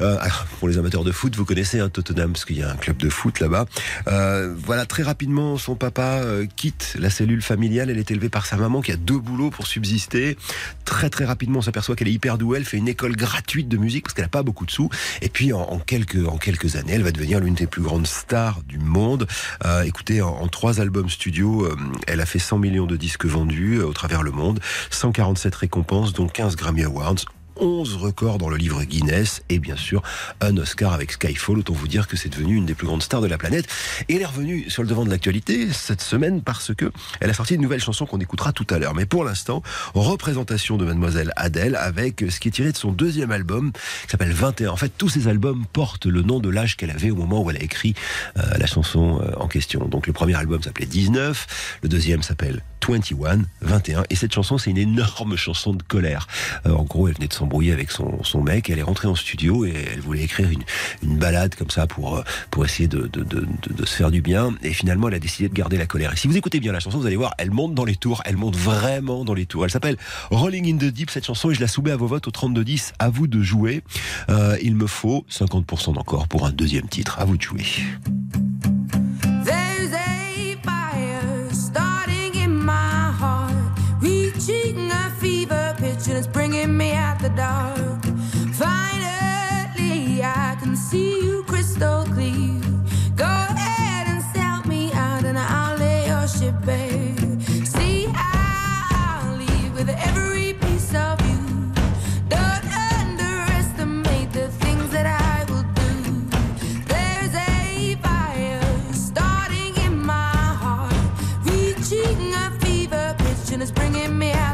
Euh, 0.00 0.18
pour 0.58 0.68
les 0.68 0.78
amateurs 0.78 1.04
de 1.04 1.12
foot, 1.12 1.34
vous 1.36 1.44
connaissez 1.44 1.80
hein, 1.80 1.88
Tottenham 1.88 2.32
parce 2.32 2.44
qu'il 2.44 2.58
y 2.58 2.62
a 2.62 2.70
un 2.70 2.76
club 2.76 2.96
de 2.96 3.08
foot 3.08 3.40
là-bas. 3.40 3.66
voilà, 4.06 4.86
très 4.86 5.02
rapidement, 5.02 5.58
son 5.58 5.74
papa 5.74 6.22
quitte 6.56 6.96
la 6.98 7.10
cellule 7.10 7.42
familiale. 7.42 7.90
Elle 7.90 7.98
est 7.98 8.10
élevée 8.10 8.28
par 8.28 8.46
sa 8.46 8.56
maman 8.56 8.80
qui 8.80 8.92
a 8.92 8.96
deux 8.96 9.18
boulots 9.18 9.50
pour 9.50 9.66
subsister. 9.66 10.36
Très 10.84 11.10
très 11.10 11.24
rapidement, 11.24 11.58
on 11.58 11.62
s'aperçoit 11.62 11.96
qu'elle 11.96 12.08
est 12.08 12.12
hyper 12.12 12.38
douée. 12.38 12.58
Elle 12.58 12.64
fait 12.64 12.76
une 12.76 12.88
école 12.88 13.16
gratuite 13.16 13.68
de 13.68 13.76
musique 13.76 14.04
parce 14.04 14.14
qu'elle 14.14 14.24
n'a 14.24 14.28
pas 14.28 14.42
beaucoup 14.42 14.66
de 14.66 14.70
sous. 14.70 14.90
Et 15.22 15.28
puis, 15.28 15.52
en, 15.52 15.78
quelques, 15.78 16.26
en 16.26 16.38
quelques 16.38 16.76
années, 16.76 16.92
elle 16.94 17.02
va 17.02 17.12
devenir 17.12 17.19
l'une 17.24 17.54
des 17.54 17.66
plus 17.66 17.82
grandes 17.82 18.06
stars 18.06 18.62
du 18.66 18.78
monde. 18.78 19.26
Euh, 19.64 19.82
écoutez, 19.82 20.22
en, 20.22 20.48
trois 20.48 20.80
albums 20.80 21.10
studio, 21.10 21.66
euh, 21.66 21.76
elle 22.06 22.20
a 22.20 22.26
fait 22.26 22.38
100 22.38 22.58
millions 22.58 22.86
de 22.86 22.96
disques 22.96 23.26
vendus 23.26 23.78
euh, 23.78 23.86
au 23.86 23.92
travers 23.92 24.22
le 24.22 24.30
monde, 24.30 24.60
147 24.90 25.54
récompenses, 25.54 26.12
dont 26.12 26.26
15 26.26 26.56
Grammy 26.56 26.82
Awards. 26.84 27.26
11 27.60 27.96
records 27.96 28.38
dans 28.38 28.48
le 28.48 28.56
livre 28.56 28.82
Guinness 28.84 29.42
et 29.48 29.58
bien 29.58 29.76
sûr 29.76 30.02
un 30.40 30.56
Oscar 30.56 30.92
avec 30.92 31.12
Skyfall. 31.12 31.58
Autant 31.58 31.74
vous 31.74 31.88
dire 31.88 32.08
que 32.08 32.16
c'est 32.16 32.28
devenu 32.28 32.56
une 32.56 32.66
des 32.66 32.74
plus 32.74 32.86
grandes 32.86 33.02
stars 33.02 33.20
de 33.20 33.26
la 33.26 33.38
planète. 33.38 33.66
Et 34.08 34.16
elle 34.16 34.22
est 34.22 34.26
revenue 34.26 34.68
sur 34.68 34.82
le 34.82 34.88
devant 34.88 35.04
de 35.04 35.10
l'actualité 35.10 35.72
cette 35.72 36.00
semaine 36.00 36.42
parce 36.42 36.74
que 36.74 36.90
elle 37.20 37.30
a 37.30 37.34
sorti 37.34 37.54
une 37.54 37.62
nouvelle 37.62 37.80
chanson 37.80 38.06
qu'on 38.06 38.20
écoutera 38.20 38.52
tout 38.52 38.66
à 38.70 38.78
l'heure. 38.78 38.94
Mais 38.94 39.06
pour 39.06 39.24
l'instant, 39.24 39.62
représentation 39.94 40.76
de 40.76 40.84
Mademoiselle 40.84 41.32
Adèle 41.36 41.76
avec 41.76 42.24
ce 42.28 42.40
qui 42.40 42.48
est 42.48 42.52
tiré 42.52 42.72
de 42.72 42.76
son 42.76 42.92
deuxième 42.92 43.30
album 43.30 43.72
qui 43.72 44.10
s'appelle 44.10 44.32
21. 44.32 44.70
En 44.70 44.76
fait, 44.76 44.92
tous 44.96 45.08
ces 45.08 45.28
albums 45.28 45.64
portent 45.72 46.06
le 46.06 46.22
nom 46.22 46.40
de 46.40 46.48
l'âge 46.48 46.76
qu'elle 46.76 46.90
avait 46.90 47.10
au 47.10 47.16
moment 47.16 47.42
où 47.42 47.50
elle 47.50 47.58
a 47.58 47.62
écrit 47.62 47.94
euh, 48.38 48.42
la 48.58 48.66
chanson 48.66 49.20
euh, 49.22 49.32
en 49.38 49.48
question. 49.48 49.86
Donc 49.86 50.06
le 50.06 50.12
premier 50.12 50.34
album 50.34 50.62
s'appelait 50.62 50.86
19, 50.86 51.78
le 51.82 51.88
deuxième 51.88 52.22
s'appelle 52.22 52.62
21, 52.90 53.44
21. 53.60 54.04
Et 54.10 54.16
cette 54.16 54.34
chanson, 54.34 54.58
c'est 54.58 54.70
une 54.70 54.78
énorme 54.78 55.36
chanson 55.36 55.72
de 55.72 55.82
colère. 55.82 56.26
Euh, 56.66 56.72
en 56.72 56.82
gros, 56.82 57.06
elle 57.06 57.14
venait 57.14 57.28
de 57.28 57.32
s'embrouiller 57.50 57.72
avec 57.72 57.90
son, 57.90 58.22
son 58.22 58.42
mec. 58.42 58.70
Elle 58.70 58.78
est 58.78 58.82
rentrée 58.82 59.08
en 59.08 59.16
studio 59.16 59.64
et 59.64 59.74
elle 59.92 60.00
voulait 60.00 60.22
écrire 60.22 60.48
une, 60.50 60.62
une 61.02 61.18
balade 61.18 61.56
comme 61.56 61.70
ça 61.70 61.88
pour, 61.88 62.16
euh, 62.16 62.22
pour 62.50 62.64
essayer 62.64 62.88
de, 62.88 63.08
de, 63.12 63.24
de, 63.24 63.84
se 63.84 63.94
faire 63.96 64.12
du 64.12 64.22
bien. 64.22 64.54
Et 64.62 64.72
finalement, 64.72 65.08
elle 65.08 65.14
a 65.14 65.18
décidé 65.18 65.48
de 65.48 65.54
garder 65.54 65.76
la 65.76 65.86
colère. 65.86 66.12
Et 66.12 66.16
si 66.16 66.28
vous 66.28 66.36
écoutez 66.36 66.60
bien 66.60 66.72
la 66.72 66.78
chanson, 66.78 66.98
vous 66.98 67.06
allez 67.06 67.16
voir, 67.16 67.34
elle 67.38 67.50
monte 67.50 67.74
dans 67.74 67.84
les 67.84 67.96
tours. 67.96 68.22
Elle 68.24 68.36
monte 68.36 68.56
vraiment 68.56 69.24
dans 69.24 69.34
les 69.34 69.46
tours. 69.46 69.64
Elle 69.64 69.70
s'appelle 69.70 69.96
Rolling 70.30 70.72
in 70.72 70.78
the 70.78 70.92
Deep, 70.92 71.10
cette 71.10 71.26
chanson, 71.26 71.50
et 71.50 71.54
je 71.54 71.60
la 71.60 71.68
soumets 71.68 71.90
à 71.90 71.96
vos 71.96 72.06
votes 72.06 72.28
au 72.28 72.30
32-10. 72.30 72.92
À 73.00 73.10
vous 73.10 73.26
de 73.26 73.42
jouer. 73.42 73.82
Euh, 74.28 74.56
il 74.62 74.76
me 74.76 74.86
faut 74.86 75.24
50% 75.30 75.94
d'encore 75.94 76.28
pour 76.28 76.46
un 76.46 76.52
deuxième 76.52 76.86
titre. 76.86 77.18
À 77.18 77.24
vous 77.24 77.36
de 77.36 77.42
jouer. 77.42 77.64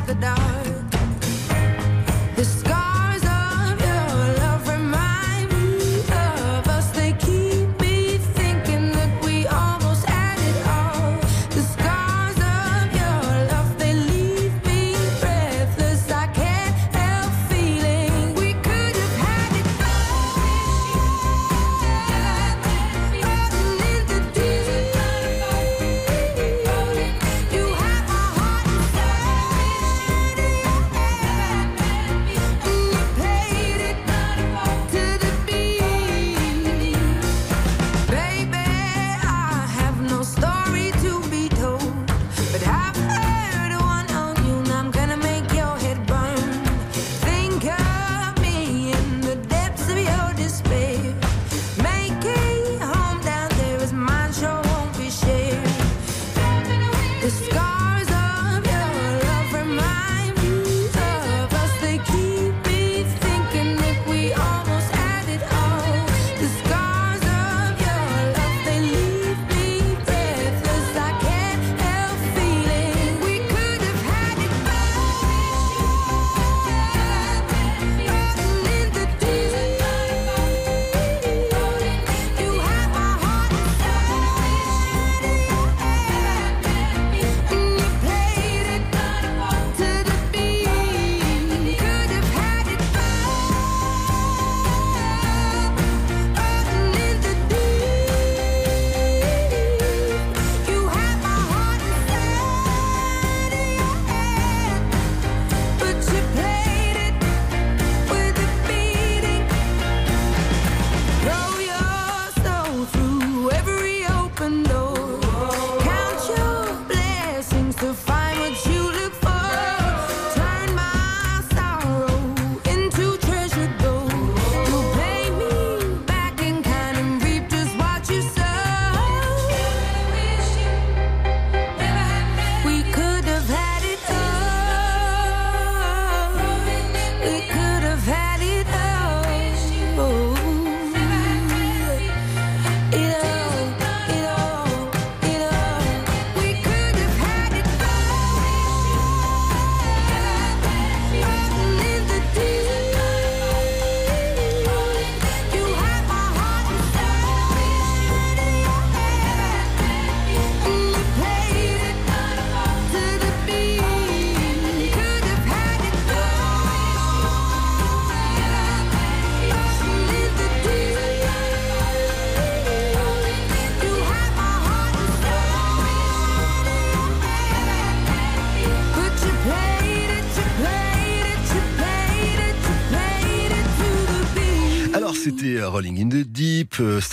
the 0.06 0.14
dark. 0.14 0.65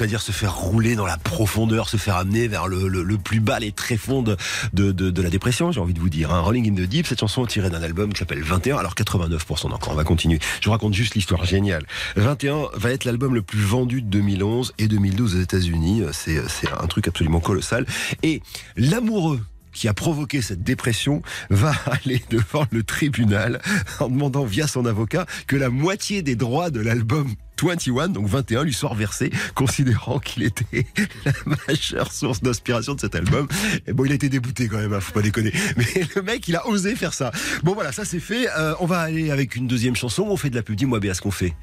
C'est-à-dire 0.03 0.21
se 0.21 0.33
faire 0.33 0.53
rouler 0.53 0.95
dans 0.95 1.05
la 1.05 1.15
profondeur, 1.15 1.87
se 1.87 1.95
faire 1.95 2.17
amener 2.17 2.49
vers 2.49 2.67
le, 2.67 3.17
plus 3.17 3.39
bas, 3.39 3.59
les 3.59 3.71
tréfonds 3.71 4.21
de, 4.21 4.35
de, 4.73 4.91
de, 4.91 5.21
la 5.21 5.29
dépression, 5.29 5.71
j'ai 5.71 5.79
envie 5.79 5.93
de 5.93 5.99
vous 6.01 6.09
dire. 6.09 6.33
Hein. 6.33 6.41
Rolling 6.41 6.69
in 6.69 6.75
the 6.75 6.85
Deep, 6.85 7.07
cette 7.07 7.21
chanson 7.21 7.45
est 7.45 7.47
tirée 7.47 7.69
d'un 7.69 7.81
album 7.81 8.11
qui 8.11 8.19
s'appelle 8.19 8.43
21, 8.43 8.75
alors 8.75 8.95
89% 8.95 9.71
encore, 9.71 9.93
on 9.93 9.95
va 9.95 10.03
continuer. 10.03 10.39
Je 10.59 10.65
vous 10.65 10.71
raconte 10.71 10.93
juste 10.93 11.15
l'histoire 11.15 11.45
géniale. 11.45 11.85
21 12.17 12.67
va 12.73 12.91
être 12.91 13.05
l'album 13.05 13.33
le 13.33 13.43
plus 13.43 13.61
vendu 13.61 14.01
de 14.01 14.07
2011 14.07 14.73
et 14.77 14.89
2012 14.89 15.37
aux 15.37 15.39
États-Unis, 15.39 16.03
c'est 16.11 16.41
un 16.67 16.87
truc 16.87 17.07
absolument 17.07 17.39
colossal. 17.39 17.85
Et 18.23 18.41
l'amoureux 18.75 19.39
qui 19.71 19.87
a 19.87 19.93
provoqué 19.93 20.41
cette 20.41 20.63
dépression 20.63 21.21
va 21.49 21.73
aller 21.85 22.21
devant 22.29 22.65
le 22.71 22.83
tribunal 22.83 23.61
en 24.01 24.09
demandant 24.09 24.43
via 24.43 24.67
son 24.67 24.85
avocat 24.85 25.25
que 25.47 25.55
la 25.55 25.69
moitié 25.69 26.21
des 26.21 26.35
droits 26.35 26.69
de 26.69 26.81
l'album 26.81 27.33
21, 27.61 28.09
donc 28.09 28.27
21, 28.27 28.63
lui 28.63 28.73
soit 28.73 28.93
versé, 28.93 29.31
considérant 29.55 30.19
qu'il 30.19 30.43
était 30.43 30.85
la 31.25 31.33
majeure 31.67 32.11
source 32.11 32.41
d'inspiration 32.41 32.95
de 32.95 32.99
cet 32.99 33.15
album. 33.15 33.47
Bon, 33.93 34.05
il 34.05 34.11
a 34.11 34.15
été 34.15 34.29
débouté 34.29 34.67
quand 34.67 34.77
même, 34.77 34.93
hein, 34.93 34.99
faut 34.99 35.13
pas 35.13 35.21
déconner. 35.21 35.51
Mais 35.77 35.85
le 36.15 36.21
mec, 36.21 36.47
il 36.47 36.55
a 36.55 36.67
osé 36.67 36.95
faire 36.95 37.13
ça. 37.13 37.31
Bon, 37.63 37.73
voilà, 37.73 37.91
ça 37.91 38.05
c'est 38.05 38.19
fait. 38.19 38.47
Euh, 38.57 38.73
on 38.79 38.85
va 38.85 38.99
aller 38.99 39.31
avec 39.31 39.55
une 39.55 39.67
deuxième 39.67 39.95
chanson. 39.95 40.25
On 40.29 40.37
fait 40.37 40.49
de 40.49 40.55
la 40.55 40.63
pub. 40.63 40.75
Dis-moi, 40.75 40.99
Béa, 40.99 41.13
ce 41.13 41.21
qu'on 41.21 41.31
fait. 41.31 41.53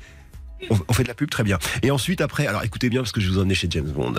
On, 0.68 0.92
fait 0.92 1.04
de 1.04 1.08
la 1.08 1.14
pub, 1.14 1.30
très 1.30 1.42
bien. 1.42 1.58
Et 1.82 1.90
ensuite, 1.90 2.20
après, 2.20 2.46
alors 2.46 2.62
écoutez 2.64 2.90
bien 2.90 3.00
parce 3.00 3.12
que 3.12 3.20
je 3.20 3.30
vous 3.30 3.38
emmener 3.38 3.54
chez 3.54 3.68
James 3.70 3.90
Bond. 3.90 4.14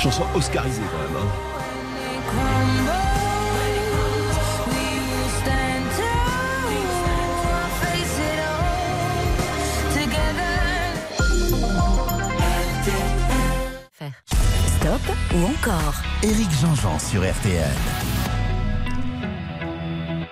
Chanson 0.00 0.24
oscarisée 0.34 0.82
quand 0.90 0.98
même. 0.98 1.11
Ou 15.34 15.46
encore 15.46 15.94
Éric 16.22 16.50
Jean-Jean 16.60 16.98
sur 16.98 17.22
RTL. 17.22 18.11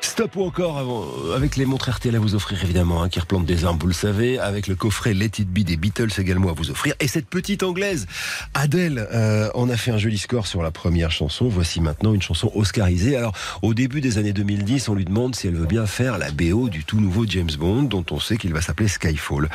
Stop 0.03 0.37
ou 0.37 0.45
encore 0.45 0.79
euh, 0.79 1.37
avec 1.37 1.57
les 1.57 1.67
montres 1.67 1.91
RTL 1.91 2.15
à 2.17 2.19
vous 2.19 2.35
offrir 2.35 2.63
évidemment, 2.65 3.03
hein, 3.03 3.09
qui 3.09 3.21
replante 3.21 3.45
des 3.45 3.65
armes, 3.65 3.79
vous 3.79 3.87
le 3.87 3.93
savez, 3.93 4.39
avec 4.39 4.67
le 4.67 4.75
coffret 4.75 5.13
Let 5.13 5.33
It 5.39 5.49
Be 5.49 5.61
des 5.61 5.77
Beatles 5.77 6.11
également 6.19 6.49
à 6.49 6.53
vous 6.53 6.71
offrir. 6.71 6.95
Et 7.01 7.07
cette 7.07 7.27
petite 7.27 7.63
anglaise, 7.63 8.07
Adèle, 8.55 9.07
euh, 9.13 9.51
on 9.55 9.69
a 9.69 9.77
fait 9.77 9.91
un 9.91 9.99
joli 9.99 10.17
score 10.17 10.47
sur 10.47 10.63
la 10.63 10.71
première 10.71 11.11
chanson. 11.11 11.49
Voici 11.49 11.81
maintenant 11.81 12.15
une 12.15 12.23
chanson 12.23 12.51
oscarisée. 12.55 13.17
Alors, 13.17 13.35
au 13.61 13.75
début 13.75 14.01
des 14.01 14.17
années 14.17 14.33
2010, 14.33 14.89
on 14.89 14.95
lui 14.95 15.05
demande 15.05 15.37
si 15.37 15.49
elle 15.49 15.55
veut 15.55 15.67
bien 15.67 15.87
faire 15.87 16.17
la 16.17 16.31
BO 16.31 16.71
du 16.71 16.85
tout 16.85 17.01
nouveau 17.01 17.27
James 17.27 17.51
Bond, 17.59 17.83
dont 17.83 18.05
on 18.11 18.21
sait 18.21 18.39
qu'il 18.39 18.55
va 18.55 18.63
s'appeler 18.63 18.89
Skyfall. 18.89 19.51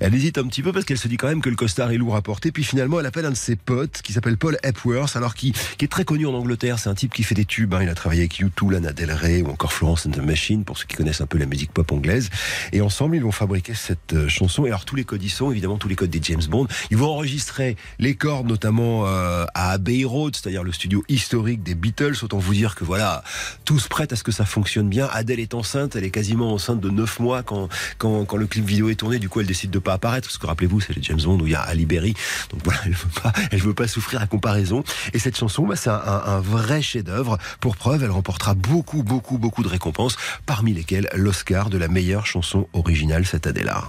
Elle 0.00 0.14
hésite 0.14 0.38
un 0.38 0.46
petit 0.46 0.62
peu 0.62 0.72
parce 0.72 0.84
qu'elle 0.84 0.98
se 0.98 1.08
dit 1.08 1.16
quand 1.16 1.28
même 1.28 1.40
que 1.40 1.50
le 1.50 1.56
costard 1.56 1.92
est 1.92 1.98
lourd 1.98 2.16
à 2.16 2.22
porter. 2.22 2.50
Puis 2.50 2.64
finalement, 2.64 2.98
elle 2.98 3.06
appelle 3.06 3.26
un 3.26 3.30
de 3.30 3.36
ses 3.36 3.56
potes 3.56 4.02
qui 4.02 4.12
s'appelle 4.12 4.36
Paul 4.36 4.58
Epworth, 4.64 5.14
alors 5.16 5.34
qui, 5.34 5.52
qui 5.78 5.84
est 5.84 5.88
très 5.88 6.04
connu 6.04 6.26
en 6.26 6.34
Angleterre. 6.34 6.78
C'est 6.78 6.88
un 6.88 6.94
type 6.94 7.12
qui 7.12 7.22
fait 7.22 7.36
des 7.36 7.44
tubes. 7.44 7.74
Hein. 7.74 7.82
Il 7.82 7.88
a 7.88 7.94
travaillé 7.94 8.22
avec 8.22 8.40
U2, 8.40 8.72
Lana 8.72 8.92
Del 8.92 9.12
Rey 9.12 9.42
ou 9.42 9.50
encore 9.50 9.72
Florence 9.84 10.06
and 10.06 10.12
the 10.12 10.24
Machine, 10.24 10.64
pour 10.64 10.78
ceux 10.78 10.86
qui 10.86 10.96
connaissent 10.96 11.20
un 11.20 11.26
peu 11.26 11.36
la 11.36 11.44
musique 11.44 11.70
pop 11.70 11.92
anglaise. 11.92 12.30
Et 12.72 12.80
ensemble, 12.80 13.16
ils 13.16 13.22
vont 13.22 13.32
fabriquer 13.32 13.74
cette 13.74 14.14
euh, 14.14 14.28
chanson. 14.28 14.64
Et 14.64 14.68
alors, 14.68 14.86
tous 14.86 14.96
les 14.96 15.04
codes 15.04 15.22
y 15.22 15.28
sont, 15.28 15.50
évidemment, 15.50 15.76
tous 15.76 15.88
les 15.88 15.94
codes 15.94 16.08
des 16.08 16.20
James 16.22 16.42
Bond. 16.48 16.66
Ils 16.90 16.96
vont 16.96 17.10
enregistrer 17.10 17.76
les 17.98 18.14
cordes, 18.14 18.46
notamment 18.46 19.06
euh, 19.06 19.44
à 19.52 19.72
Abbey 19.72 20.04
Road, 20.04 20.34
c'est-à-dire 20.34 20.64
le 20.64 20.72
studio 20.72 21.04
historique 21.10 21.62
des 21.62 21.74
Beatles. 21.74 22.14
Autant 22.22 22.38
vous 22.38 22.54
dire 22.54 22.76
que 22.76 22.84
voilà, 22.84 23.22
tous 23.66 23.86
prêts 23.86 24.10
à 24.10 24.16
ce 24.16 24.22
que 24.22 24.32
ça 24.32 24.46
fonctionne 24.46 24.88
bien. 24.88 25.06
Adèle 25.12 25.38
est 25.38 25.52
enceinte, 25.52 25.96
elle 25.96 26.04
est 26.04 26.10
quasiment 26.10 26.54
enceinte 26.54 26.80
de 26.80 26.88
9 26.88 27.20
mois 27.20 27.42
quand, 27.42 27.68
quand, 27.98 28.24
quand 28.24 28.38
le 28.38 28.46
clip 28.46 28.64
vidéo 28.64 28.88
est 28.88 28.94
tourné. 28.94 29.18
Du 29.18 29.28
coup, 29.28 29.40
elle 29.40 29.46
décide 29.46 29.70
de 29.70 29.78
pas 29.78 29.92
apparaître. 29.92 30.28
Parce 30.28 30.38
que 30.38 30.46
rappelez-vous, 30.46 30.80
c'est 30.80 30.96
les 30.96 31.02
James 31.02 31.20
Bond 31.22 31.40
où 31.40 31.46
il 31.46 31.52
y 31.52 31.56
a 31.56 31.60
Ali 31.60 31.84
Berry. 31.84 32.14
Donc 32.48 32.62
voilà, 32.64 32.80
elle 32.86 32.92
veut 32.92 33.20
pas, 33.22 33.34
elle 33.50 33.60
veut 33.60 33.74
pas 33.74 33.86
souffrir 33.86 34.22
à 34.22 34.26
comparaison. 34.26 34.82
Et 35.12 35.18
cette 35.18 35.36
chanson, 35.36 35.66
bah, 35.66 35.76
c'est 35.76 35.90
un, 35.90 36.22
un 36.24 36.40
vrai 36.40 36.80
chef-d'œuvre. 36.80 37.36
Pour 37.60 37.76
preuve, 37.76 38.02
elle 38.02 38.10
remportera 38.10 38.54
beaucoup, 38.54 39.02
beaucoup, 39.02 39.36
beaucoup 39.36 39.62
de 39.62 39.73
récompenses 39.74 40.16
parmi 40.46 40.72
lesquelles 40.72 41.08
l'Oscar 41.14 41.68
de 41.68 41.78
la 41.78 41.88
meilleure 41.88 42.26
chanson 42.26 42.68
originale 42.72 43.26
cette 43.26 43.46
année-là. 43.46 43.84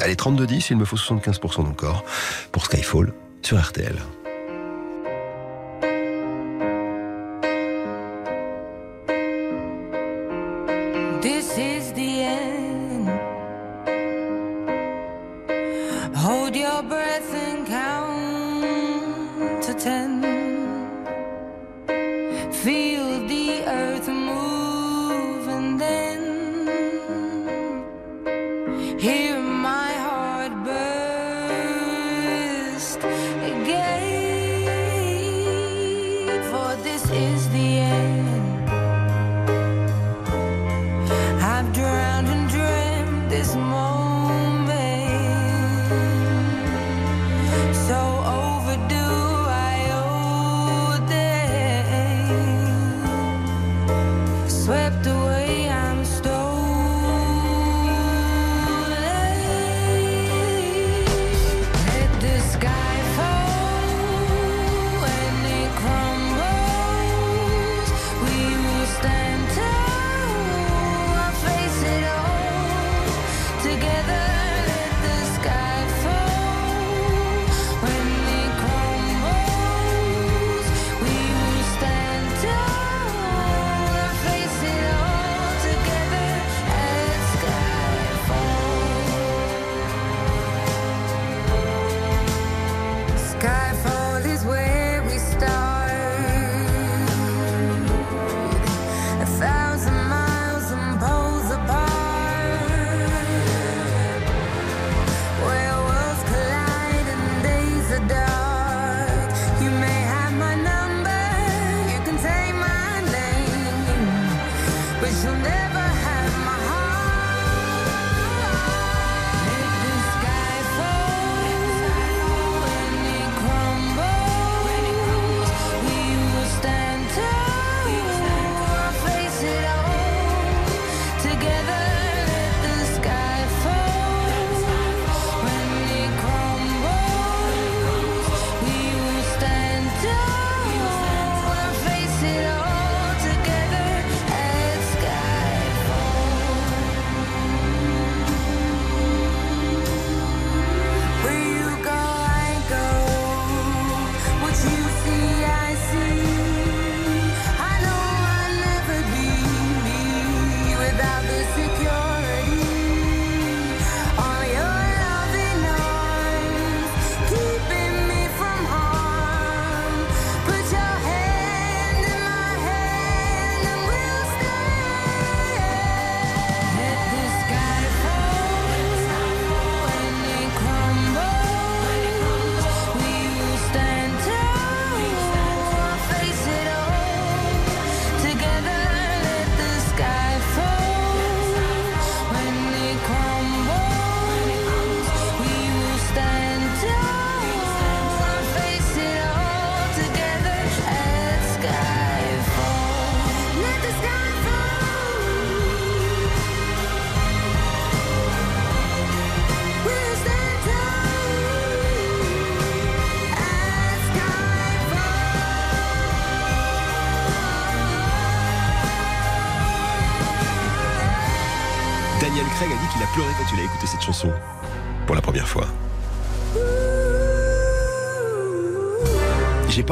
Allez, 0.00 0.14
32-10, 0.14 0.68
il 0.70 0.76
me 0.78 0.84
faut 0.84 0.96
75% 0.96 1.60
encore 1.60 2.04
pour 2.50 2.64
Skyfall 2.64 3.12
sur 3.42 3.60
RTL. 3.60 3.96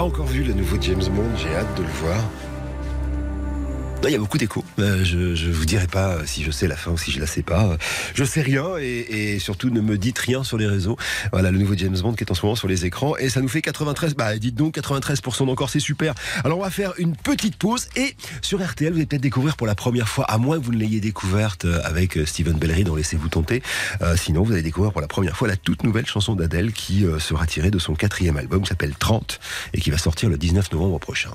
Pas 0.01 0.07
encore 0.07 0.29
vu 0.29 0.43
le 0.43 0.55
nouveau 0.55 0.79
James 0.81 1.05
Bond, 1.15 1.37
j'ai 1.37 1.55
hâte 1.55 1.77
de 1.77 1.83
le 1.83 1.89
voir. 1.91 2.17
Il 4.09 4.15
y 4.15 4.17
a 4.17 4.19
beaucoup 4.19 4.39
d'échos. 4.39 4.65
Euh, 4.79 5.05
je, 5.05 5.35
je 5.35 5.51
vous 5.51 5.67
dirai 5.67 5.87
pas 5.87 6.27
si 6.27 6.43
je 6.43 6.51
sais 6.51 6.67
la 6.67 6.75
fin 6.75 6.91
ou 6.91 6.99
si 6.99 7.13
je 7.13 7.21
la 7.21 7.27
sais 7.27 7.43
pas. 7.43 7.77
Je 8.15 8.25
sais 8.25 8.41
rien 8.41 8.77
et, 8.79 9.39
surtout 9.39 9.71
ne 9.71 9.81
me 9.81 9.99
dites 9.99 10.19
rien 10.19 10.43
sur 10.43 10.59
les 10.59 10.67
réseaux. 10.67 10.97
Voilà 11.33 11.51
le 11.51 11.59
nouveau 11.59 11.75
James 11.77 11.97
Bond 11.97 12.15
qui 12.15 12.25
est 12.25 12.31
en 12.31 12.35
ce 12.35 12.45
moment 12.45 12.57
sur 12.57 12.67
les 12.67 12.87
écrans 12.87 13.17
et 13.19 13.29
ça 13.29 13.41
nous 13.41 13.49
fait 13.49 13.63
93. 13.63 14.15
Bah 14.15 14.37
dites 14.37 14.57
donc 14.57 14.77
93% 14.77 15.47
d'encore, 15.47 15.71
c'est 15.71 15.81
super. 15.81 16.15
Alors 16.45 16.59
on 16.59 16.63
va 16.63 16.71
faire 16.71 16.95
une 16.99 17.15
petite 17.15 17.57
pause 17.57 17.89
et 17.95 18.17
sur 18.43 18.67
RTL 18.67 18.91
vous 18.93 18.99
allez 18.99 19.07
peut-être 19.07 19.23
découvrir 19.23 19.57
pour 19.57 19.67
la 19.67 19.77
première 19.77 20.09
fois, 20.09 20.25
à 20.25 20.39
moins 20.39 20.59
que 20.59 20.65
vous 20.65 20.73
ne 20.73 20.79
l'ayez 20.79 21.01
découverte 21.01 21.67
euh, 21.67 21.81
avec 21.85 22.17
euh, 22.17 22.27
Steven 22.27 22.55
Bellery 22.55 22.85
dans 22.85 22.97
Laissez-vous 22.97 23.29
tenter. 23.29 23.63
Sinon 24.17 24.43
vous 24.43 24.53
allez 24.53 24.63
découvrir 24.63 24.93
pour 24.93 25.01
la 25.01 25.09
première 25.09 25.37
fois 25.37 25.47
la 25.47 25.57
toute 25.57 25.85
nouvelle 25.85 26.07
chanson 26.07 26.35
d'Adèle 26.35 26.73
qui 26.73 27.05
sera 27.19 27.47
tirée 27.47 27.71
de 27.71 27.79
son 27.79 27.95
quatrième 27.95 28.37
album 28.37 28.63
qui 28.63 28.69
s'appelle 28.69 28.95
30 28.99 29.41
et 29.73 29.81
qui 29.81 29.91
va 29.91 29.99
sortir 29.99 30.29
le 30.29 30.37
19 30.37 30.73
novembre 30.73 30.99
prochain. 30.99 31.31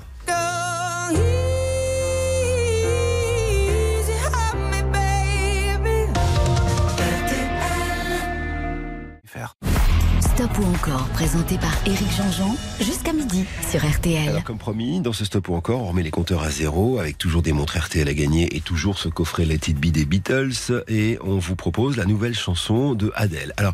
Stop 10.46 10.64
ou 10.64 10.74
encore, 10.74 11.08
présenté 11.08 11.58
par 11.58 11.72
Éric 11.86 12.08
Jean-Jean, 12.16 12.56
jusqu'à 12.80 13.12
midi 13.12 13.44
sur 13.68 13.84
RTL. 13.84 14.28
Alors 14.28 14.44
comme 14.44 14.58
promis, 14.58 15.00
dans 15.00 15.12
ce 15.12 15.24
Stop 15.24 15.48
ou 15.48 15.54
encore, 15.54 15.80
on 15.80 15.88
remet 15.88 16.04
les 16.04 16.12
compteurs 16.12 16.44
à 16.44 16.50
zéro 16.50 17.00
avec 17.00 17.18
toujours 17.18 17.42
des 17.42 17.52
montres 17.52 17.76
RTL 17.76 18.08
à 18.08 18.14
gagner 18.14 18.54
et 18.54 18.60
toujours 18.60 18.98
ce 18.98 19.08
coffret 19.08 19.44
Let 19.44 19.54
It 19.66 19.76
Be 19.80 19.86
des 19.86 20.04
Beatles 20.04 20.84
et 20.86 21.18
on 21.24 21.38
vous 21.38 21.56
propose 21.56 21.96
la 21.96 22.04
nouvelle 22.04 22.34
chanson 22.34 22.94
de 22.94 23.10
Adele. 23.16 23.54
Alors 23.56 23.72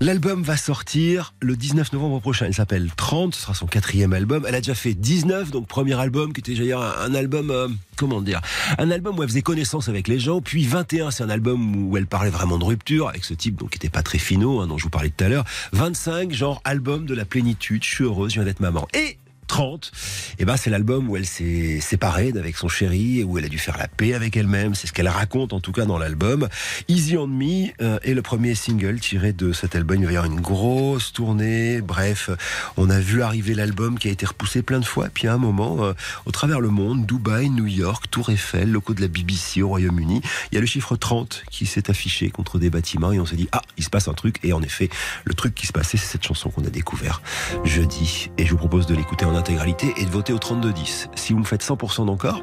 L'album 0.00 0.44
va 0.44 0.56
sortir 0.56 1.34
le 1.40 1.56
19 1.56 1.92
novembre 1.92 2.20
prochain. 2.20 2.46
Il 2.46 2.54
s'appelle 2.54 2.88
30, 2.96 3.34
ce 3.34 3.42
sera 3.42 3.54
son 3.54 3.66
quatrième 3.66 4.12
album. 4.12 4.44
Elle 4.46 4.54
a 4.54 4.60
déjà 4.60 4.76
fait 4.76 4.94
19, 4.94 5.50
donc 5.50 5.66
premier 5.66 5.98
album 5.98 6.32
qui 6.32 6.38
était 6.38 6.54
déjà 6.54 7.02
un, 7.02 7.14
album, 7.14 7.50
euh, 7.50 7.66
comment 7.96 8.20
dire, 8.20 8.40
un 8.78 8.92
album 8.92 9.18
où 9.18 9.24
elle 9.24 9.28
faisait 9.28 9.42
connaissance 9.42 9.88
avec 9.88 10.06
les 10.06 10.20
gens. 10.20 10.40
Puis 10.40 10.64
21, 10.66 11.10
c'est 11.10 11.24
un 11.24 11.30
album 11.30 11.88
où 11.88 11.96
elle 11.96 12.06
parlait 12.06 12.30
vraiment 12.30 12.58
de 12.58 12.64
rupture 12.64 13.08
avec 13.08 13.24
ce 13.24 13.34
type 13.34 13.56
donc 13.56 13.70
qui 13.70 13.76
était 13.76 13.88
pas 13.88 14.04
très 14.04 14.18
finaux, 14.18 14.60
hein, 14.60 14.68
dont 14.68 14.78
je 14.78 14.84
vous 14.84 14.90
parlais 14.90 15.10
tout 15.10 15.24
à 15.24 15.28
l'heure. 15.28 15.44
25, 15.72 16.32
genre 16.32 16.62
album 16.64 17.04
de 17.04 17.14
la 17.14 17.24
plénitude. 17.24 17.82
Je 17.82 17.88
suis 17.88 18.04
heureuse, 18.04 18.30
je 18.30 18.36
viens 18.36 18.44
d'être 18.44 18.60
maman. 18.60 18.86
Et 18.94 19.18
30, 19.48 19.90
et 20.38 20.44
ben 20.44 20.56
c'est 20.56 20.70
l'album 20.70 21.08
où 21.08 21.16
elle 21.16 21.26
s'est 21.26 21.80
séparée 21.80 22.30
d'avec 22.30 22.56
son 22.56 22.68
chéri 22.68 23.20
et 23.20 23.24
où 23.24 23.38
elle 23.38 23.44
a 23.44 23.48
dû 23.48 23.58
faire 23.58 23.76
la 23.76 23.88
paix 23.88 24.14
avec 24.14 24.36
elle-même. 24.36 24.74
C'est 24.74 24.86
ce 24.86 24.92
qu'elle 24.92 25.08
raconte 25.08 25.52
en 25.52 25.60
tout 25.60 25.72
cas 25.72 25.84
dans 25.84 25.98
l'album. 25.98 26.48
Easy 26.86 27.16
on 27.16 27.26
Me 27.26 27.68
euh, 27.82 27.98
est 28.02 28.14
le 28.14 28.22
premier 28.22 28.54
single 28.54 29.00
tiré 29.00 29.32
de 29.32 29.52
cet 29.52 29.74
album. 29.74 29.98
Il 30.00 30.06
va 30.06 30.12
y 30.12 30.16
avoir 30.16 30.32
une 30.32 30.40
grosse 30.40 31.12
tournée. 31.12 31.80
Bref, 31.80 32.30
on 32.76 32.90
a 32.90 33.00
vu 33.00 33.22
arriver 33.22 33.54
l'album 33.54 33.98
qui 33.98 34.08
a 34.08 34.10
été 34.10 34.26
repoussé 34.26 34.62
plein 34.62 34.78
de 34.78 34.84
fois. 34.84 35.08
Puis 35.12 35.26
à 35.26 35.34
un 35.34 35.38
moment, 35.38 35.84
euh, 35.84 35.94
au 36.26 36.30
travers 36.30 36.60
le 36.60 36.68
monde, 36.68 37.06
Dubaï, 37.06 37.50
New 37.50 37.66
York, 37.66 38.04
Tour 38.10 38.30
Eiffel, 38.30 38.70
locaux 38.70 38.94
de 38.94 39.00
la 39.00 39.08
BBC 39.08 39.62
au 39.62 39.68
Royaume-Uni, 39.68 40.20
il 40.52 40.54
y 40.54 40.58
a 40.58 40.60
le 40.60 40.66
chiffre 40.66 40.94
30 40.94 41.44
qui 41.50 41.66
s'est 41.66 41.90
affiché 41.90 42.30
contre 42.30 42.58
des 42.58 42.70
bâtiments 42.70 43.12
et 43.12 43.20
on 43.20 43.26
s'est 43.26 43.36
dit 43.36 43.48
ah 43.52 43.62
il 43.76 43.84
se 43.84 43.90
passe 43.90 44.08
un 44.08 44.14
truc 44.14 44.38
et 44.42 44.52
en 44.52 44.62
effet 44.62 44.88
le 45.24 45.34
truc 45.34 45.54
qui 45.54 45.66
se 45.66 45.72
passait 45.72 45.96
c'est 45.96 46.06
cette 46.06 46.24
chanson 46.24 46.50
qu'on 46.50 46.64
a 46.64 46.70
découvert 46.70 47.22
jeudi 47.64 48.30
et 48.38 48.46
je 48.46 48.50
vous 48.50 48.56
propose 48.56 48.86
de 48.86 48.94
l'écouter 48.94 49.24
en 49.24 49.34
intégralité 49.38 49.94
et 49.96 50.04
de 50.04 50.10
voter 50.10 50.32
au 50.32 50.38
32-10. 50.38 51.06
Si 51.14 51.32
vous 51.32 51.38
me 51.38 51.44
faites 51.44 51.62
100% 51.62 52.06
d'encore, 52.06 52.42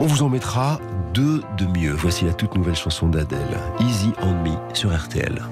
on 0.00 0.06
vous 0.06 0.22
en 0.22 0.28
mettra 0.28 0.80
deux 1.14 1.42
de 1.56 1.66
mieux. 1.66 1.92
Voici 1.92 2.24
la 2.24 2.32
toute 2.32 2.54
nouvelle 2.54 2.74
chanson 2.74 3.08
d'Adèle, 3.08 3.58
Easy 3.80 4.12
on 4.22 4.32
Me 4.42 4.56
sur 4.74 4.96
RTL. 4.96 5.42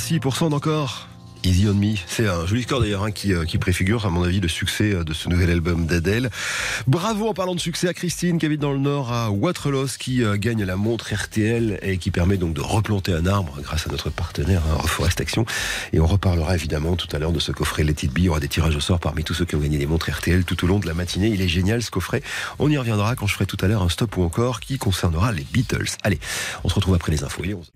86% 0.00 0.48
d'encore. 0.48 1.10
Easy 1.42 1.66
on 1.68 1.74
Me, 1.74 1.94
c'est 2.06 2.26
un 2.28 2.44
joli 2.46 2.62
score 2.62 2.80
d'ailleurs 2.80 3.02
hein, 3.02 3.12
qui, 3.12 3.32
euh, 3.32 3.44
qui 3.44 3.56
préfigure 3.56 4.04
à 4.04 4.10
mon 4.10 4.22
avis 4.22 4.40
le 4.40 4.48
succès 4.48 4.92
euh, 4.92 5.04
de 5.04 5.14
ce 5.14 5.28
nouvel 5.28 5.50
album 5.50 5.86
d'Adèle. 5.86 6.30
Bravo 6.86 7.28
en 7.28 7.34
parlant 7.34 7.54
de 7.54 7.60
succès 7.60 7.88
à 7.88 7.94
Christine 7.94 8.38
qui 8.38 8.46
habite 8.46 8.60
dans 8.60 8.72
le 8.72 8.78
nord 8.78 9.12
à 9.12 9.30
Waterloo 9.30 9.86
qui 9.98 10.22
euh, 10.22 10.36
gagne 10.36 10.64
la 10.64 10.76
montre 10.76 11.14
RTL 11.14 11.78
et 11.82 11.96
qui 11.96 12.10
permet 12.10 12.36
donc 12.36 12.52
de 12.52 12.60
replanter 12.60 13.12
un 13.12 13.26
arbre 13.26 13.58
grâce 13.62 13.86
à 13.86 13.90
notre 13.90 14.10
partenaire 14.10 14.62
hein, 14.70 14.76
Reforest 14.78 15.20
Action. 15.20 15.46
Et 15.94 16.00
on 16.00 16.06
reparlera 16.06 16.54
évidemment 16.54 16.96
tout 16.96 17.08
à 17.14 17.18
l'heure 17.18 17.32
de 17.32 17.40
ce 17.40 17.52
coffret 17.52 17.84
Let 17.84 17.96
It 18.02 18.12
Be. 18.12 18.18
Il 18.18 18.24
y 18.24 18.28
aura 18.28 18.40
des 18.40 18.48
tirages 18.48 18.76
au 18.76 18.80
sort 18.80 19.00
parmi 19.00 19.24
tous 19.24 19.34
ceux 19.34 19.46
qui 19.46 19.54
ont 19.54 19.60
gagné 19.60 19.78
des 19.78 19.86
montres 19.86 20.10
RTL 20.10 20.44
tout 20.44 20.62
au 20.64 20.68
long 20.68 20.78
de 20.78 20.86
la 20.86 20.94
matinée. 20.94 21.28
Il 21.28 21.40
est 21.40 21.48
génial 21.48 21.82
ce 21.82 21.90
coffret. 21.90 22.22
On 22.58 22.70
y 22.70 22.76
reviendra 22.76 23.16
quand 23.16 23.26
je 23.26 23.34
ferai 23.34 23.46
tout 23.46 23.58
à 23.62 23.68
l'heure 23.68 23.82
un 23.82 23.88
stop 23.88 24.16
ou 24.18 24.22
encore 24.22 24.60
qui 24.60 24.76
concernera 24.76 25.32
les 25.32 25.46
Beatles. 25.50 25.88
Allez, 26.02 26.20
on 26.64 26.68
se 26.68 26.74
retrouve 26.74 26.94
après 26.94 27.12
les 27.12 27.24
infos. 27.24 27.42
Il 27.44 27.50
est 27.50 27.54
11. 27.54 27.70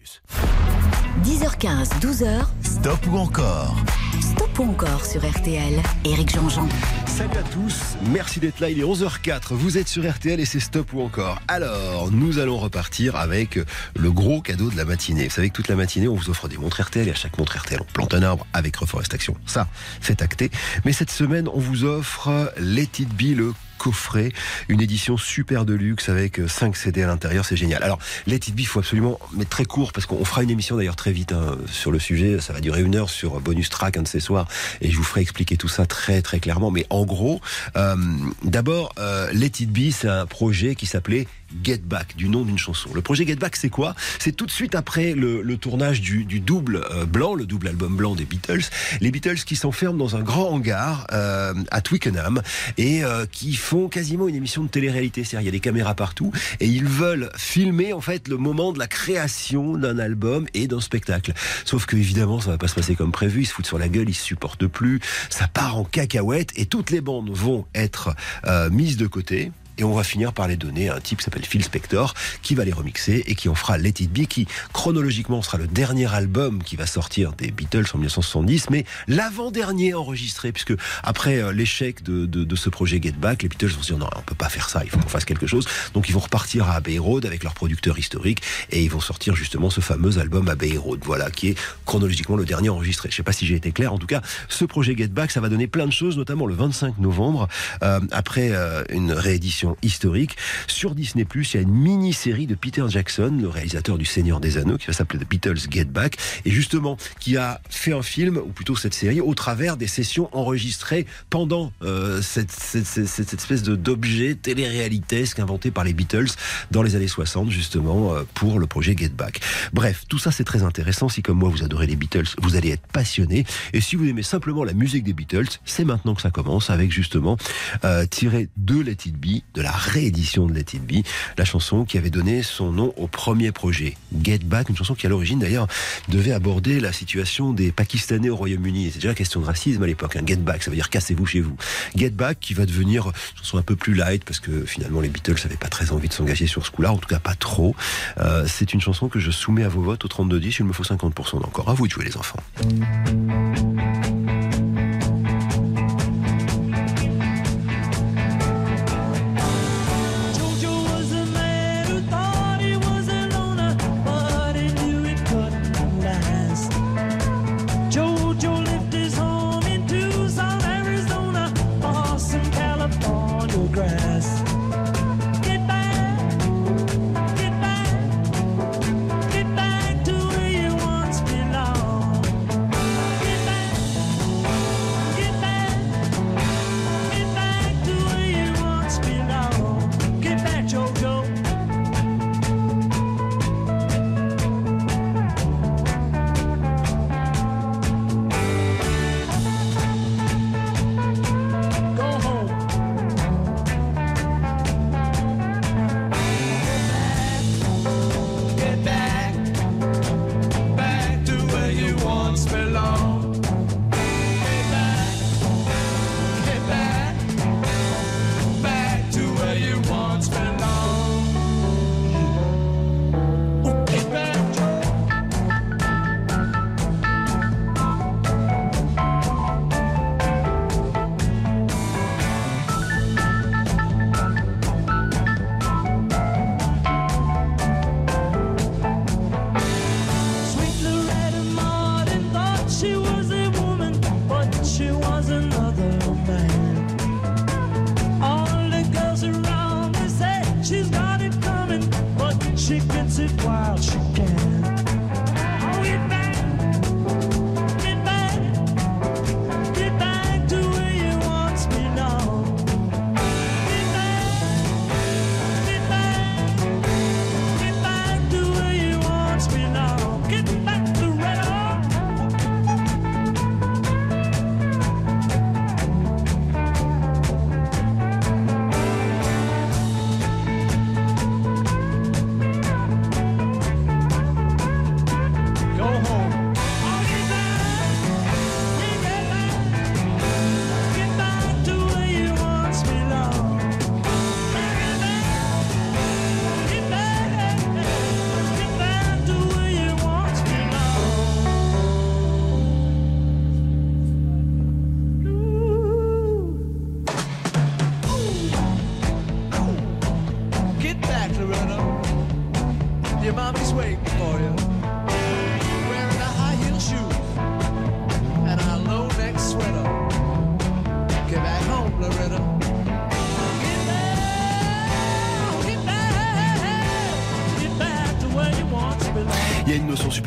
10h15, 1.24 2.00
12h, 2.00 2.46
Stop 2.62 2.98
ou 3.10 3.16
encore 3.16 3.76
Stop 4.20 4.58
ou 4.58 4.70
encore 4.70 5.04
sur 5.04 5.28
RTL. 5.28 5.80
Éric 6.04 6.34
Jean-Jean. 6.34 6.68
Salut 7.06 7.38
à 7.38 7.42
tous, 7.42 7.96
merci 8.10 8.40
d'être 8.40 8.58
là, 8.60 8.70
il 8.70 8.80
est 8.80 8.84
11h04, 8.84 9.52
vous 9.52 9.78
êtes 9.78 9.86
sur 9.86 10.08
RTL 10.08 10.40
et 10.40 10.44
c'est 10.44 10.58
stop 10.58 10.92
ou 10.92 11.00
encore. 11.00 11.40
Alors, 11.46 12.10
nous 12.10 12.38
allons 12.40 12.58
repartir 12.58 13.14
avec 13.14 13.58
le 13.96 14.10
gros 14.10 14.40
cadeau 14.40 14.68
de 14.70 14.76
la 14.76 14.84
matinée. 14.84 15.24
Vous 15.24 15.34
savez 15.34 15.50
que 15.50 15.54
toute 15.54 15.68
la 15.68 15.76
matinée, 15.76 16.08
on 16.08 16.16
vous 16.16 16.30
offre 16.30 16.48
des 16.48 16.58
montres 16.58 16.82
RTL 16.82 17.06
et 17.06 17.12
à 17.12 17.14
chaque 17.14 17.38
montre 17.38 17.56
RTL, 17.56 17.80
on 17.80 17.92
plante 17.92 18.14
un 18.14 18.22
arbre 18.22 18.46
avec 18.52 18.76
Reforest 18.76 19.14
Action. 19.14 19.36
Ça, 19.46 19.68
c'est 20.00 20.22
acté. 20.22 20.50
Mais 20.84 20.92
cette 20.92 21.10
semaine, 21.10 21.48
on 21.48 21.60
vous 21.60 21.84
offre 21.84 22.52
Let 22.58 22.88
It 22.98 23.14
Be, 23.14 23.36
le 23.36 23.54
coffret, 23.84 24.30
une 24.70 24.80
édition 24.80 25.18
super 25.18 25.66
de 25.66 25.74
luxe 25.74 26.08
avec 26.08 26.40
5 26.48 26.74
CD 26.74 27.02
à 27.02 27.06
l'intérieur, 27.06 27.44
c'est 27.44 27.56
génial. 27.56 27.82
Alors, 27.82 27.98
Let 28.26 28.36
It 28.36 28.54
Be, 28.54 28.60
il 28.60 28.66
faut 28.66 28.78
absolument, 28.78 29.20
mais 29.34 29.44
très 29.44 29.66
court, 29.66 29.92
parce 29.92 30.06
qu'on 30.06 30.24
fera 30.24 30.42
une 30.42 30.48
émission 30.48 30.78
d'ailleurs 30.78 30.96
très 30.96 31.12
vite 31.12 31.32
hein, 31.32 31.58
sur 31.66 31.92
le 31.92 31.98
sujet, 31.98 32.40
ça 32.40 32.54
va 32.54 32.60
durer 32.60 32.80
une 32.80 32.96
heure 32.96 33.10
sur 33.10 33.40
Bonus 33.40 33.68
Track, 33.68 33.98
un 33.98 34.02
de 34.02 34.08
ces 34.08 34.20
soirs, 34.20 34.48
et 34.80 34.90
je 34.90 34.96
vous 34.96 35.04
ferai 35.04 35.20
expliquer 35.20 35.58
tout 35.58 35.68
ça 35.68 35.84
très 35.84 36.22
très 36.22 36.40
clairement. 36.40 36.70
Mais 36.70 36.86
en 36.88 37.04
gros, 37.04 37.42
euh, 37.76 37.94
d'abord, 38.42 38.94
euh, 38.98 39.30
Let 39.32 39.52
c'est 39.92 40.08
un 40.08 40.24
projet 40.24 40.76
qui 40.76 40.86
s'appelait 40.86 41.28
Get 41.62 41.78
Back, 41.84 42.16
du 42.16 42.28
nom 42.28 42.42
d'une 42.42 42.58
chanson. 42.58 42.90
Le 42.94 43.02
projet 43.02 43.26
Get 43.26 43.36
Back, 43.36 43.56
c'est 43.56 43.68
quoi? 43.68 43.94
C'est 44.18 44.32
tout 44.32 44.46
de 44.46 44.50
suite 44.50 44.74
après 44.74 45.14
le, 45.14 45.42
le 45.42 45.56
tournage 45.56 46.00
du, 46.00 46.24
du 46.24 46.40
double 46.40 46.84
euh, 46.90 47.06
blanc, 47.06 47.34
le 47.34 47.46
double 47.46 47.68
album 47.68 47.96
blanc 47.96 48.14
des 48.14 48.24
Beatles. 48.24 48.64
Les 49.00 49.10
Beatles 49.10 49.44
qui 49.44 49.56
s'enferment 49.56 49.98
dans 49.98 50.16
un 50.16 50.22
grand 50.22 50.50
hangar 50.50 51.06
euh, 51.12 51.54
à 51.70 51.80
Twickenham 51.80 52.42
et 52.76 53.04
euh, 53.04 53.26
qui 53.30 53.54
font 53.54 53.88
quasiment 53.88 54.28
une 54.28 54.34
émission 54.34 54.62
de 54.62 54.68
télé-réalité. 54.68 55.24
C'est-à-dire, 55.24 55.42
il 55.42 55.46
y 55.46 55.48
a 55.48 55.52
des 55.52 55.60
caméras 55.60 55.94
partout 55.94 56.32
et 56.60 56.66
ils 56.66 56.86
veulent 56.86 57.30
filmer 57.36 57.92
en 57.92 58.00
fait 58.00 58.28
le 58.28 58.36
moment 58.36 58.72
de 58.72 58.78
la 58.78 58.86
création 58.86 59.76
d'un 59.76 59.98
album 59.98 60.46
et 60.54 60.66
d'un 60.66 60.80
spectacle. 60.80 61.32
Sauf 61.64 61.86
que 61.86 61.96
évidemment, 61.96 62.40
ça 62.40 62.50
va 62.50 62.58
pas 62.58 62.68
se 62.68 62.74
passer 62.74 62.94
comme 62.94 63.12
prévu. 63.12 63.42
Ils 63.42 63.46
se 63.46 63.52
foutent 63.52 63.66
sur 63.66 63.78
la 63.78 63.88
gueule, 63.88 64.08
ils 64.08 64.14
se 64.14 64.24
supportent 64.24 64.66
plus. 64.66 65.00
Ça 65.30 65.48
part 65.48 65.76
en 65.76 65.84
cacahuète 65.84 66.50
et 66.56 66.66
toutes 66.66 66.90
les 66.90 67.00
bandes 67.00 67.30
vont 67.30 67.66
être 67.74 68.14
euh, 68.46 68.70
mises 68.70 68.96
de 68.96 69.06
côté. 69.06 69.52
Et 69.78 69.84
on 69.84 69.92
va 69.92 70.04
finir 70.04 70.32
par 70.32 70.48
les 70.48 70.56
donner 70.56 70.88
à 70.88 70.96
un 70.96 71.00
type 71.00 71.18
qui 71.18 71.24
s'appelle 71.24 71.44
Phil 71.44 71.64
Spector, 71.64 72.14
qui 72.42 72.54
va 72.54 72.64
les 72.64 72.72
remixer 72.72 73.24
et 73.26 73.34
qui 73.34 73.48
en 73.48 73.54
fera 73.54 73.78
Let 73.78 73.94
It 74.00 74.12
Be, 74.12 74.26
qui 74.26 74.46
chronologiquement 74.72 75.42
sera 75.42 75.58
le 75.58 75.66
dernier 75.66 76.12
album 76.12 76.62
qui 76.62 76.76
va 76.76 76.86
sortir 76.86 77.32
des 77.32 77.50
Beatles 77.50 77.86
en 77.94 77.98
1970, 77.98 78.70
mais 78.70 78.84
l'avant-dernier 79.08 79.94
enregistré, 79.94 80.52
puisque 80.52 80.74
après 81.02 81.38
euh, 81.38 81.52
l'échec 81.52 82.02
de, 82.02 82.26
de, 82.26 82.44
de, 82.44 82.56
ce 82.56 82.68
projet 82.68 83.00
Get 83.02 83.12
Back, 83.12 83.42
les 83.42 83.48
Beatles 83.48 83.68
vont 83.68 83.82
se 83.82 83.88
dire 83.88 83.98
non, 83.98 84.08
on 84.16 84.22
peut 84.22 84.34
pas 84.34 84.48
faire 84.48 84.68
ça, 84.68 84.82
il 84.84 84.90
faut 84.90 84.98
qu'on 84.98 85.08
fasse 85.08 85.24
quelque 85.24 85.46
chose. 85.46 85.66
Donc 85.92 86.08
ils 86.08 86.12
vont 86.12 86.20
repartir 86.20 86.68
à 86.68 86.74
Abbey 86.74 86.98
Road 86.98 87.26
avec 87.26 87.42
leur 87.42 87.54
producteur 87.54 87.98
historique 87.98 88.42
et 88.70 88.82
ils 88.82 88.90
vont 88.90 89.00
sortir 89.00 89.34
justement 89.34 89.70
ce 89.70 89.80
fameux 89.80 90.18
album 90.18 90.48
Abbey 90.48 90.76
Road, 90.76 91.00
voilà, 91.04 91.30
qui 91.30 91.48
est 91.48 91.58
chronologiquement 91.84 92.36
le 92.36 92.44
dernier 92.44 92.68
enregistré. 92.68 93.08
Je 93.10 93.16
sais 93.16 93.22
pas 93.22 93.32
si 93.32 93.46
j'ai 93.46 93.56
été 93.56 93.72
clair, 93.72 93.92
en 93.92 93.98
tout 93.98 94.06
cas, 94.06 94.22
ce 94.48 94.64
projet 94.64 94.96
Get 94.96 95.08
Back, 95.08 95.30
ça 95.30 95.40
va 95.40 95.48
donner 95.48 95.66
plein 95.66 95.86
de 95.86 95.92
choses, 95.92 96.16
notamment 96.16 96.46
le 96.46 96.54
25 96.54 96.98
novembre, 96.98 97.48
euh, 97.82 98.00
après 98.10 98.50
euh, 98.52 98.84
une 98.90 99.12
réédition 99.12 99.63
historique. 99.82 100.36
Sur 100.66 100.94
Disney+, 100.94 101.26
il 101.34 101.54
y 101.54 101.56
a 101.56 101.60
une 101.60 101.74
mini-série 101.74 102.46
de 102.46 102.54
Peter 102.54 102.84
Jackson, 102.88 103.38
le 103.40 103.48
réalisateur 103.48 103.98
du 103.98 104.04
Seigneur 104.04 104.40
des 104.40 104.58
Anneaux, 104.58 104.76
qui 104.76 104.86
va 104.86 104.92
s'appeler 104.92 105.24
The 105.24 105.28
Beatles 105.28 105.58
Get 105.70 105.86
Back, 105.86 106.16
et 106.44 106.50
justement, 106.50 106.96
qui 107.20 107.36
a 107.36 107.60
fait 107.68 107.92
un 107.92 108.02
film, 108.02 108.36
ou 108.38 108.50
plutôt 108.50 108.76
cette 108.76 108.94
série, 108.94 109.20
au 109.20 109.34
travers 109.34 109.76
des 109.76 109.86
sessions 109.86 110.28
enregistrées 110.32 111.06
pendant 111.30 111.72
euh, 111.82 112.22
cette, 112.22 112.50
cette, 112.50 112.86
cette, 112.86 113.34
espèce 113.34 113.62
de 113.62 113.76
d'objet 113.76 114.34
télé-réalitesque 114.34 115.38
inventé 115.38 115.70
par 115.70 115.84
les 115.84 115.92
Beatles 115.92 116.28
dans 116.70 116.82
les 116.82 116.96
années 116.96 117.08
60, 117.08 117.50
justement, 117.50 118.14
euh, 118.14 118.22
pour 118.34 118.58
le 118.58 118.66
projet 118.66 118.96
Get 118.96 119.10
Back. 119.10 119.40
Bref, 119.72 120.04
tout 120.08 120.18
ça 120.18 120.30
c'est 120.30 120.44
très 120.44 120.62
intéressant. 120.62 121.08
Si 121.08 121.22
comme 121.22 121.38
moi 121.38 121.48
vous 121.48 121.62
adorez 121.62 121.86
les 121.86 121.96
Beatles, 121.96 122.26
vous 122.40 122.56
allez 122.56 122.70
être 122.70 122.86
passionné. 122.86 123.44
Et 123.72 123.80
si 123.80 123.96
vous 123.96 124.08
aimez 124.08 124.22
simplement 124.22 124.64
la 124.64 124.72
musique 124.72 125.04
des 125.04 125.12
Beatles, 125.12 125.48
c'est 125.64 125.84
maintenant 125.84 126.14
que 126.14 126.22
ça 126.22 126.30
commence 126.30 126.70
avec 126.70 126.90
justement 126.90 127.36
euh, 127.84 128.06
tiré 128.06 128.48
de 128.56 128.80
Let 128.80 128.98
It 129.06 129.16
Be, 129.16 129.42
de 129.54 129.62
la 129.62 129.70
réédition 129.70 130.46
de 130.46 130.52
Let 130.52 130.66
It 130.74 130.86
Be, 130.86 131.06
la 131.38 131.44
chanson 131.44 131.84
qui 131.84 131.98
avait 131.98 132.10
donné 132.10 132.42
son 132.42 132.72
nom 132.72 132.92
au 132.96 133.06
premier 133.06 133.52
projet, 133.52 133.96
Get 134.22 134.38
Back, 134.38 134.68
une 134.68 134.76
chanson 134.76 134.94
qui 134.94 135.06
à 135.06 135.08
l'origine 135.08 135.38
d'ailleurs 135.38 135.66
devait 136.08 136.32
aborder 136.32 136.80
la 136.80 136.92
situation 136.92 137.52
des 137.52 137.72
Pakistanais 137.72 138.30
au 138.30 138.36
Royaume-Uni. 138.36 138.90
C'est 138.92 138.98
déjà 138.98 139.14
question 139.14 139.40
de 139.40 139.46
racisme 139.46 139.82
à 139.82 139.86
l'époque. 139.86 140.16
Hein. 140.16 140.22
Get 140.26 140.36
Back, 140.36 140.62
ça 140.62 140.70
veut 140.70 140.76
dire 140.76 140.90
cassez-vous 140.90 141.26
chez 141.26 141.40
vous. 141.40 141.56
Get 141.96 142.10
Back 142.10 142.38
qui 142.40 142.54
va 142.54 142.66
devenir 142.66 143.06
une 143.06 143.38
chanson 143.38 143.58
un 143.58 143.62
peu 143.62 143.76
plus 143.76 143.94
light 143.94 144.24
parce 144.24 144.40
que 144.40 144.64
finalement 144.64 145.00
les 145.00 145.08
Beatles 145.08 145.36
n'avaient 145.44 145.56
pas 145.56 145.68
très 145.68 145.92
envie 145.92 146.08
de 146.08 146.14
s'engager 146.14 146.46
sur 146.46 146.66
ce 146.66 146.70
coup-là, 146.70 146.92
en 146.92 146.98
tout 146.98 147.08
cas 147.08 147.20
pas 147.20 147.34
trop. 147.34 147.74
Euh, 148.18 148.44
c'est 148.46 148.74
une 148.74 148.80
chanson 148.80 149.08
que 149.08 149.18
je 149.18 149.30
soumets 149.30 149.64
à 149.64 149.68
vos 149.68 149.82
votes 149.82 150.04
au 150.04 150.08
32-10, 150.08 150.56
il 150.60 150.66
me 150.66 150.72
faut 150.72 150.84
50% 150.84 151.40
d'encore. 151.40 151.68
À 151.68 151.74
vous 151.74 151.86
de 151.86 151.92
jouer 151.92 152.04
les 152.04 152.16
enfants. 152.16 152.40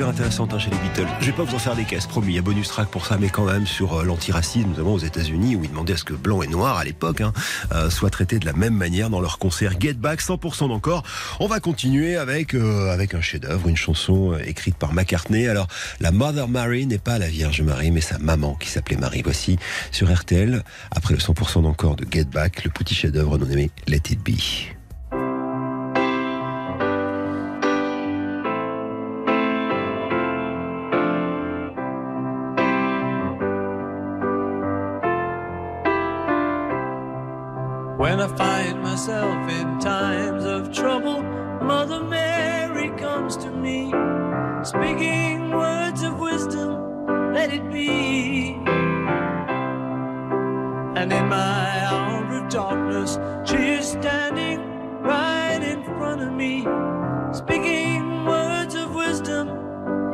Intéressante 0.07 0.53
hein, 0.53 0.59
chez 0.59 0.69
les 0.69 0.77
Beatles. 0.77 1.07
Je 1.19 1.25
vais 1.27 1.31
pas 1.31 1.43
vous 1.43 1.55
en 1.55 1.59
faire 1.59 1.75
des 1.75 1.85
caisses, 1.85 2.05
promis. 2.05 2.33
Il 2.33 2.35
y 2.35 2.39
a 2.39 2.41
bonus 2.41 2.67
track 2.67 2.89
pour 2.89 3.05
ça, 3.05 3.17
mais 3.19 3.29
quand 3.29 3.45
même 3.45 3.67
sur 3.67 3.99
euh, 3.99 4.03
l'antiracisme, 4.03 4.69
notamment 4.69 4.93
aux 4.93 4.99
États-Unis, 4.99 5.55
où 5.55 5.63
ils 5.63 5.69
demandaient 5.69 5.93
à 5.93 5.97
ce 5.97 6.03
que 6.03 6.13
blanc 6.13 6.41
et 6.41 6.47
noir 6.47 6.77
à 6.77 6.83
l'époque 6.83 7.21
hein, 7.21 7.33
euh, 7.71 7.89
soient 7.89 8.09
traités 8.09 8.39
de 8.39 8.45
la 8.45 8.53
même 8.53 8.73
manière 8.73 9.09
dans 9.09 9.19
leur 9.19 9.37
concert 9.37 9.73
Get 9.79 9.93
Back, 9.93 10.21
100% 10.21 10.69
d'encore. 10.69 11.03
On 11.39 11.47
va 11.47 11.59
continuer 11.59 12.17
avec 12.17 12.53
euh, 12.53 12.91
avec 12.91 13.13
un 13.13 13.21
chef-d'œuvre, 13.21 13.67
une 13.67 13.77
chanson 13.77 14.33
euh, 14.33 14.39
écrite 14.45 14.75
par 14.75 14.93
McCartney. 14.93 15.47
Alors, 15.47 15.67
la 15.99 16.11
Mother 16.11 16.47
Mary 16.47 16.85
n'est 16.85 16.97
pas 16.97 17.17
la 17.17 17.27
Vierge 17.27 17.61
Marie, 17.61 17.91
mais 17.91 18.01
sa 18.01 18.17
maman 18.19 18.55
qui 18.55 18.69
s'appelait 18.69 18.97
Marie. 18.97 19.21
Voici 19.23 19.57
sur 19.91 20.13
RTL, 20.13 20.63
après 20.91 21.13
le 21.13 21.19
100% 21.19 21.63
d'encore 21.63 21.95
de 21.95 22.05
Get 22.09 22.25
Back, 22.25 22.63
le 22.63 22.71
petit 22.71 22.95
chef-d'œuvre 22.95 23.37
nommé 23.37 23.71
Let 23.87 24.01
It 24.09 24.23
Be. 24.23 24.76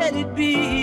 Let 0.03 0.15
it 0.17 0.35
be. 0.35 0.82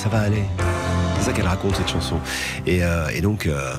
Ça 0.00 0.08
va 0.08 0.20
aller. 0.20 0.44
C'est 1.18 1.26
ça 1.26 1.32
qu'elle 1.34 1.46
raconte 1.46 1.76
cette 1.76 1.90
chanson. 1.90 2.18
Et, 2.66 2.82
euh, 2.82 3.20
donc, 3.20 3.44
euh, 3.44 3.74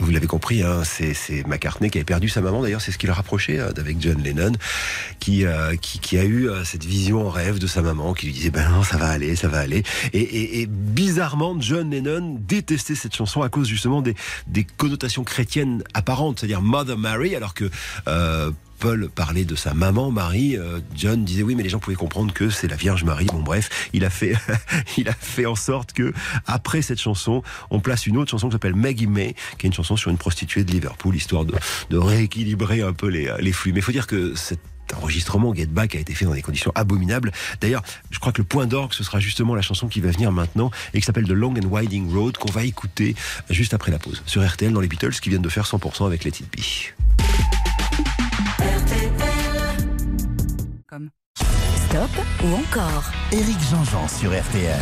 vous 0.00 0.10
l'avez 0.10 0.26
compris, 0.26 0.64
hein, 0.64 0.82
c'est 0.82 1.46
McCartney 1.46 1.90
qui 1.90 1.98
avait 1.98 2.04
perdu 2.04 2.28
sa 2.28 2.40
maman. 2.40 2.60
D'ailleurs, 2.60 2.80
c'est 2.80 2.90
ce 2.90 2.98
qu'il 2.98 3.08
a 3.08 3.14
rapproché 3.14 3.60
euh, 3.60 3.70
avec 3.76 4.00
John 4.00 4.20
Lennon, 4.20 4.50
qui, 5.20 5.44
qui, 5.80 6.00
qui 6.00 6.18
a 6.18 6.24
eu 6.24 6.48
cette 6.64 6.84
vision 6.84 7.24
en 7.24 7.30
rêve 7.30 7.60
de 7.60 7.68
sa 7.68 7.82
maman, 7.82 8.14
qui 8.14 8.26
lui 8.26 8.32
disait 8.32 8.50
ben 8.50 8.68
non, 8.68 8.82
ça 8.82 8.96
va 8.96 9.10
aller, 9.10 9.36
ça 9.36 9.46
va 9.46 9.60
aller. 9.60 9.84
Et, 10.12 10.66
bizarrement, 10.66 11.54
John 11.60 11.88
Lennon 11.88 12.36
détestait 12.40 12.96
cette 12.96 13.14
chanson 13.14 13.42
à 13.42 13.48
cause 13.48 13.68
justement 13.68 14.02
des, 14.02 14.16
des 14.48 14.64
connotations 14.64 15.22
chrétiennes 15.22 15.84
apparentes, 15.94 16.40
c'est-à-dire 16.40 16.62
Mother 16.62 16.98
Mary, 16.98 17.36
alors 17.36 17.54
que 17.54 17.70
Paul 18.80 19.10
parlait 19.14 19.44
de 19.44 19.54
sa 19.54 19.74
maman 19.74 20.10
Marie, 20.10 20.56
euh, 20.56 20.80
John 20.96 21.22
disait 21.22 21.42
oui, 21.42 21.54
mais 21.54 21.62
les 21.62 21.68
gens 21.68 21.78
pouvaient 21.78 21.96
comprendre 21.96 22.32
que 22.32 22.48
c'est 22.48 22.66
la 22.66 22.76
Vierge 22.76 23.04
Marie. 23.04 23.26
Bon, 23.26 23.40
bref, 23.40 23.90
il 23.92 24.06
a 24.06 24.10
fait, 24.10 24.34
il 24.96 25.08
a 25.08 25.12
fait 25.12 25.44
en 25.44 25.54
sorte 25.54 25.92
que 25.92 26.14
après 26.46 26.80
cette 26.80 26.98
chanson, 26.98 27.42
on 27.70 27.80
place 27.80 28.06
une 28.06 28.16
autre 28.16 28.30
chanson 28.30 28.48
qui 28.48 28.52
s'appelle 28.52 28.74
Maggie 28.74 29.06
May, 29.06 29.34
qui 29.58 29.66
est 29.66 29.68
une 29.68 29.74
chanson 29.74 29.96
sur 29.96 30.10
une 30.10 30.16
prostituée 30.16 30.64
de 30.64 30.72
Liverpool, 30.72 31.14
histoire 31.14 31.44
de, 31.44 31.54
de 31.90 31.98
rééquilibrer 31.98 32.80
un 32.80 32.94
peu 32.94 33.08
les, 33.08 33.30
les 33.38 33.52
flux. 33.52 33.72
Mais 33.72 33.80
il 33.80 33.82
faut 33.82 33.92
dire 33.92 34.06
que 34.06 34.34
cette 34.34 34.60
enregistrement 34.96 35.54
Get 35.54 35.66
Back 35.66 35.94
a 35.94 35.98
été 35.98 36.14
fait 36.14 36.24
dans 36.24 36.34
des 36.34 36.42
conditions 36.42 36.72
abominables. 36.74 37.32
D'ailleurs, 37.60 37.82
je 38.10 38.18
crois 38.18 38.32
que 38.32 38.40
le 38.40 38.46
point 38.46 38.66
d'orgue, 38.66 38.94
ce 38.94 39.04
sera 39.04 39.20
justement 39.20 39.54
la 39.54 39.62
chanson 39.62 39.88
qui 39.88 40.00
va 40.00 40.10
venir 40.10 40.32
maintenant 40.32 40.70
et 40.94 41.00
qui 41.00 41.06
s'appelle 41.06 41.26
The 41.26 41.32
Long 41.32 41.54
and 41.54 41.68
Winding 41.68 42.12
Road 42.12 42.38
qu'on 42.38 42.50
va 42.50 42.64
écouter 42.64 43.14
juste 43.50 43.74
après 43.74 43.92
la 43.92 43.98
pause 43.98 44.22
sur 44.24 44.44
RTL 44.46 44.72
dans 44.72 44.80
les 44.80 44.88
Beatles 44.88 45.20
qui 45.20 45.28
viennent 45.28 45.42
de 45.42 45.48
faire 45.50 45.66
100% 45.66 46.06
avec 46.06 46.24
Let 46.24 46.30
It 46.30 46.50
Be. 46.50 47.59
RTP. 48.04 49.09
Stop 51.90 52.10
ou 52.44 52.54
encore 52.54 53.10
Éric 53.32 53.58
Jean-Jean 53.68 54.06
sur 54.06 54.30
RTL. 54.30 54.80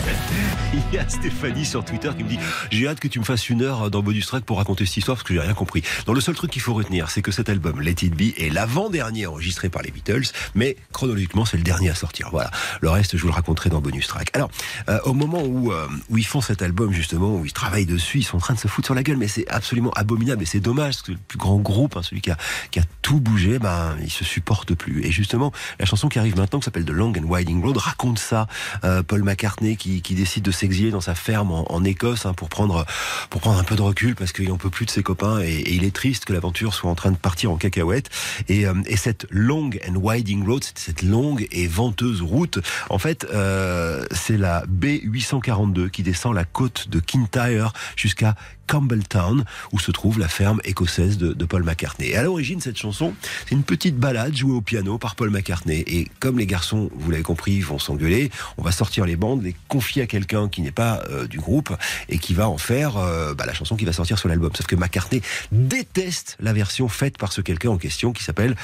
Il 0.74 0.94
y 0.94 0.98
a 0.98 1.08
Stéphanie 1.08 1.64
sur 1.64 1.82
Twitter 1.82 2.10
qui 2.16 2.24
me 2.24 2.28
dit 2.28 2.38
J'ai 2.70 2.86
hâte 2.86 3.00
que 3.00 3.08
tu 3.08 3.18
me 3.18 3.24
fasses 3.24 3.48
une 3.48 3.62
heure 3.62 3.90
dans 3.90 4.02
Bonus 4.02 4.26
Track 4.26 4.44
pour 4.44 4.58
raconter 4.58 4.84
cette 4.84 4.98
histoire 4.98 5.16
parce 5.16 5.26
que 5.26 5.32
j'ai 5.32 5.40
rien 5.40 5.54
compris. 5.54 5.82
Dans 6.04 6.12
le 6.12 6.20
seul 6.20 6.34
truc 6.34 6.50
qu'il 6.50 6.60
faut 6.60 6.74
retenir, 6.74 7.10
c'est 7.10 7.22
que 7.22 7.30
cet 7.30 7.48
album, 7.48 7.80
Let 7.80 7.96
It 8.02 8.14
Be, 8.14 8.38
est 8.38 8.50
l'avant-dernier 8.50 9.26
enregistré 9.26 9.70
par 9.70 9.80
les 9.80 9.90
Beatles, 9.90 10.24
mais 10.54 10.76
chronologiquement, 10.92 11.46
c'est 11.46 11.56
le 11.56 11.62
dernier 11.62 11.88
à 11.88 11.94
sortir. 11.94 12.28
Voilà. 12.30 12.50
Le 12.80 12.90
reste, 12.90 13.16
je 13.16 13.22
vous 13.22 13.28
le 13.28 13.34
raconterai 13.34 13.70
dans 13.70 13.80
Bonus 13.80 14.06
Track. 14.06 14.30
Alors, 14.34 14.50
euh, 14.88 14.98
au 15.04 15.14
moment 15.14 15.42
où, 15.42 15.72
euh, 15.72 15.86
où 16.10 16.18
ils 16.18 16.26
font 16.26 16.42
cet 16.42 16.60
album, 16.60 16.92
justement, 16.92 17.36
où 17.36 17.44
ils 17.44 17.52
travaillent 17.54 17.86
dessus, 17.86 18.18
ils 18.18 18.24
sont 18.24 18.36
en 18.36 18.40
train 18.40 18.54
de 18.54 18.60
se 18.60 18.68
foutre 18.68 18.86
sur 18.86 18.94
la 18.94 19.02
gueule, 19.02 19.16
mais 19.16 19.28
c'est 19.28 19.48
absolument 19.48 19.92
abominable 19.92 20.42
et 20.42 20.46
c'est 20.46 20.60
dommage 20.60 20.94
parce 20.94 21.02
que 21.02 21.12
le 21.12 21.18
plus 21.26 21.38
grand 21.38 21.56
groupe, 21.56 21.96
hein, 21.96 22.02
celui 22.02 22.20
qui 22.20 22.30
a, 22.30 22.36
qui 22.70 22.80
a 22.80 22.84
tout 23.00 23.20
bougé, 23.20 23.58
ben, 23.58 23.96
il 24.02 24.10
se 24.10 24.24
supporte 24.24 24.74
plus. 24.74 25.04
Et 25.04 25.10
justement, 25.10 25.52
la 25.78 25.86
chanson 25.86 26.08
qui 26.08 26.18
arrive 26.18 26.36
maintenant, 26.36 26.58
qui 26.60 26.64
s'appelle 26.64 26.84
The 26.84 26.97
Long 26.98 27.12
and 27.16 27.24
Winding 27.24 27.62
Road, 27.62 27.76
raconte 27.78 28.18
ça. 28.18 28.46
Euh, 28.84 29.02
Paul 29.02 29.22
McCartney 29.22 29.76
qui, 29.76 30.00
décide 30.14 30.44
de 30.44 30.50
s'exiler 30.50 30.90
dans 30.90 31.00
sa 31.00 31.14
ferme 31.14 31.52
en, 31.52 31.84
Écosse 31.84 32.26
hein, 32.26 32.34
pour 32.34 32.48
prendre 32.48 32.84
pour 33.30 33.40
prendre 33.40 33.58
un 33.58 33.64
peu 33.64 33.76
de 33.76 33.82
recul 33.82 34.16
parce 34.16 34.32
qu'il 34.32 34.50
en 34.50 34.56
peut 34.56 34.68
plus 34.68 34.84
de 34.84 34.90
ses 34.90 35.02
copains 35.02 35.40
et, 35.40 35.62
il 35.68 35.84
est 35.84 35.94
triste 35.94 36.24
que 36.24 36.32
l'aventure 36.32 36.74
soit 36.74 36.90
en 36.90 36.94
train 36.94 37.12
de 37.12 37.16
partir 37.16 37.52
en 37.52 37.56
cacahuète. 37.56 38.10
Et, 38.48 38.66
euh, 38.66 38.74
et 38.86 38.96
cette 38.96 39.26
long 39.30 39.70
and 39.88 39.94
winding 39.94 40.44
road, 40.44 40.64
cette 40.74 41.02
longue 41.02 41.46
et 41.52 41.66
venteuse 41.66 42.20
route, 42.20 42.58
en 42.90 42.98
fait, 42.98 43.26
euh, 43.32 44.04
c'est 44.10 44.36
la 44.36 44.64
B842 44.66 45.88
qui 45.88 46.02
descend 46.02 46.34
la 46.34 46.44
côte 46.44 46.88
de 46.88 47.00
Kintyre 47.00 47.72
jusqu'à 47.96 48.34
Campbelltown, 48.68 49.44
où 49.72 49.80
se 49.80 49.90
trouve 49.90 50.18
la 50.18 50.28
ferme 50.28 50.60
écossaise 50.64 51.18
de, 51.18 51.44
Paul 51.48 51.64
McCartney. 51.64 52.10
Et 52.10 52.16
à 52.16 52.22
l'origine, 52.22 52.60
cette 52.60 52.76
chanson, 52.76 53.14
c'est 53.46 53.54
une 53.54 53.62
petite 53.62 53.96
balade 53.96 54.36
jouée 54.36 54.52
au 54.52 54.60
piano 54.60 54.98
par 54.98 55.16
Paul 55.16 55.30
McCartney. 55.30 55.82
Et 55.86 56.08
comme 56.20 56.38
les 56.38 56.46
garçons, 56.46 56.90
vous 56.94 57.10
l'avez 57.10 57.22
compris, 57.22 57.58
vont 57.60 57.78
s'engueuler, 57.78 58.30
on 58.58 58.62
va 58.62 58.70
sortir 58.70 59.06
les 59.06 59.16
bandes, 59.16 59.42
les 59.42 59.56
confier 59.68 60.02
à 60.02 60.06
quelqu'un 60.06 60.48
qui 60.48 60.60
n'est 60.60 60.70
pas 60.70 61.02
euh, 61.10 61.26
du 61.26 61.38
groupe 61.38 61.74
et 62.10 62.18
qui 62.18 62.34
va 62.34 62.48
en 62.48 62.58
faire 62.58 62.98
euh, 62.98 63.34
bah, 63.34 63.46
la 63.46 63.54
chanson 63.54 63.76
qui 63.76 63.86
va 63.86 63.92
sortir 63.92 64.18
sur 64.18 64.28
l'album. 64.28 64.50
Sauf 64.54 64.66
que 64.66 64.76
McCartney 64.76 65.22
déteste 65.50 66.36
la 66.38 66.52
version 66.52 66.88
faite 66.88 67.16
par 67.16 67.32
ce 67.32 67.40
quelqu'un 67.40 67.70
en 67.70 67.78
question 67.78 68.12
qui 68.12 68.22
s'appelle 68.22 68.54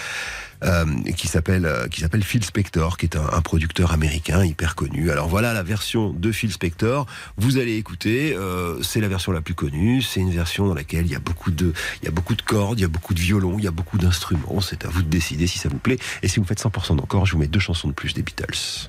euh, 0.65 0.85
qui 1.17 1.29
s'appelle 1.29 1.67
euh, 1.67 1.89
qui 1.89 2.01
s'appelle 2.01 2.25
Phil 2.25 2.43
Spector, 2.43 2.97
qui 2.97 3.07
est 3.07 3.17
un, 3.17 3.43
producteur 3.43 3.93
américain 3.93 4.45
hyper 4.45 4.75
connu. 4.75 5.11
Alors 5.11 5.29
voilà 5.29 5.53
la 5.53 5.63
version 5.63 6.11
de 6.11 6.33
Phil 6.33 6.53
Spector. 6.53 7.07
Vous 7.37 7.59
allez 7.59 7.77
écouter, 7.77 8.35
euh, 8.35 8.81
c'est 8.83 9.01
la 9.01 9.09
version 9.09 9.33
la 9.33 9.43
plus 9.43 9.55
connue. 9.55 10.01
C'est 10.01 10.21
une 10.21 10.31
version 10.31 10.67
dans 10.67 10.75
laquelle 10.75 11.05
il 11.05 11.13
y 11.13 11.17
a 11.17 11.21
beaucoup 11.21 11.51
de 11.51 11.73
il 12.03 12.07
y 12.07 12.09
a 12.09 12.11
beaucoup 12.11 12.35
de 12.35 12.43
cordes, 12.43 12.79
il 12.79 12.83
y 12.83 12.87
a 12.87 12.89
beaucoup 12.89 13.13
de 13.13 13.21
violons, 13.21 13.59
il 13.59 13.65
y 13.65 13.69
a 13.69 13.73
beaucoup 13.73 13.99
d'instruments. 13.99 14.61
C'est 14.61 14.85
à 14.85 14.89
vous 14.89 15.03
de 15.03 15.09
décider 15.09 15.47
si 15.47 15.59
ça 15.59 15.69
vous 15.69 15.79
plaît. 15.79 15.99
Et 16.23 16.29
si 16.29 16.41
vous 16.41 16.47
faites 16.47 16.63
100% 16.63 16.97
d'encore, 16.97 17.27
je 17.27 17.33
vous 17.33 17.39
mets 17.39 17.47
deux 17.47 17.61
chansons 17.61 17.89
de 17.89 17.93
plus 17.93 18.15
des 18.15 18.23
Beatles. 18.23 18.89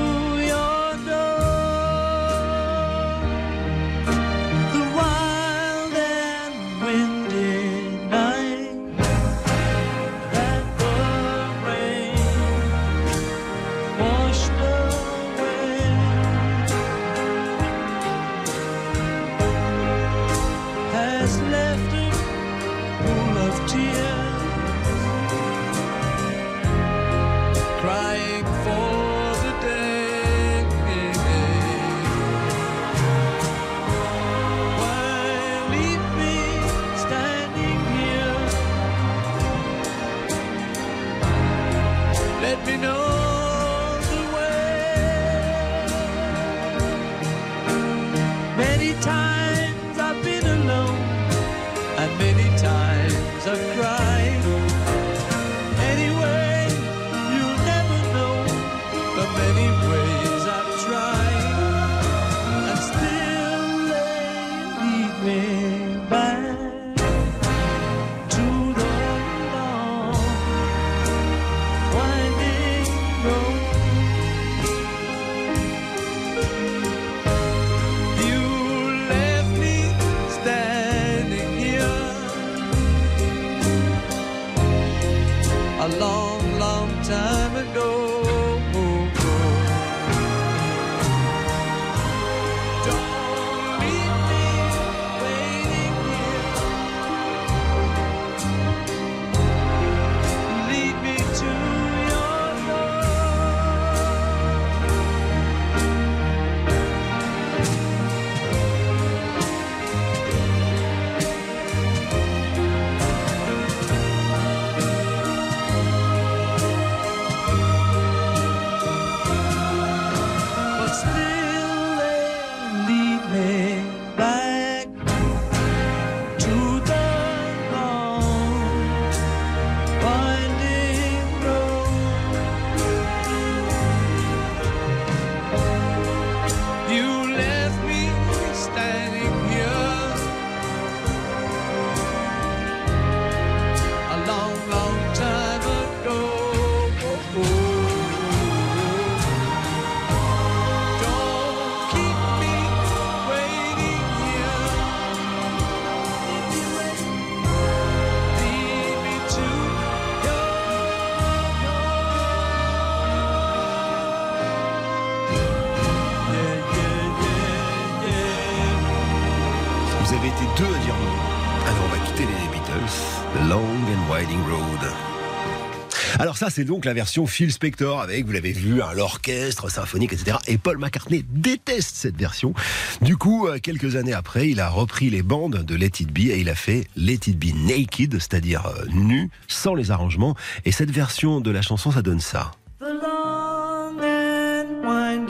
ça, 176.41 176.49
c'est 176.49 176.63
donc 176.63 176.85
la 176.85 176.95
version 176.95 177.27
Phil 177.27 177.51
Spector 177.51 178.01
avec, 178.01 178.25
vous 178.25 178.31
l'avez 178.31 178.51
vu, 178.51 178.81
hein, 178.81 178.93
l'orchestre 178.95 179.69
symphonique, 179.69 180.11
etc. 180.11 180.37
Et 180.47 180.57
Paul 180.57 180.79
McCartney 180.79 181.23
déteste 181.29 181.95
cette 181.95 182.17
version. 182.17 182.55
Du 182.99 183.15
coup, 183.15 183.45
euh, 183.45 183.59
quelques 183.61 183.95
années 183.95 184.13
après, 184.13 184.49
il 184.49 184.59
a 184.59 184.67
repris 184.67 185.11
les 185.11 185.21
bandes 185.21 185.63
de 185.63 185.75
Let 185.75 185.91
It 185.99 186.11
Be 186.11 186.31
et 186.31 186.39
il 186.39 186.49
a 186.49 186.55
fait 186.55 186.87
Let 186.95 187.19
It 187.27 187.37
Be 187.37 187.53
Naked, 187.53 188.13
c'est-à-dire 188.13 188.65
euh, 188.65 188.85
nu, 188.91 189.29
sans 189.47 189.75
les 189.75 189.91
arrangements. 189.91 190.35
Et 190.65 190.71
cette 190.71 190.89
version 190.89 191.41
de 191.41 191.51
la 191.51 191.61
chanson, 191.61 191.91
ça 191.91 192.01
donne 192.01 192.19
ça. 192.19 192.49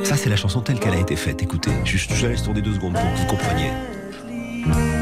Ça, 0.03 0.15
c'est 0.15 0.29
la 0.29 0.37
chanson 0.37 0.61
telle 0.61 0.79
qu'elle 0.79 0.93
a 0.93 0.99
été 1.01 1.17
faite. 1.17 1.43
Écoutez, 1.43 1.71
je 1.83 2.23
la 2.23 2.29
laisse 2.29 2.43
tourner 2.43 2.61
deux 2.61 2.75
secondes 2.75 2.93
pour 2.93 3.03
que 3.03 3.17
vous 3.17 3.25
compreniez. 3.25 5.00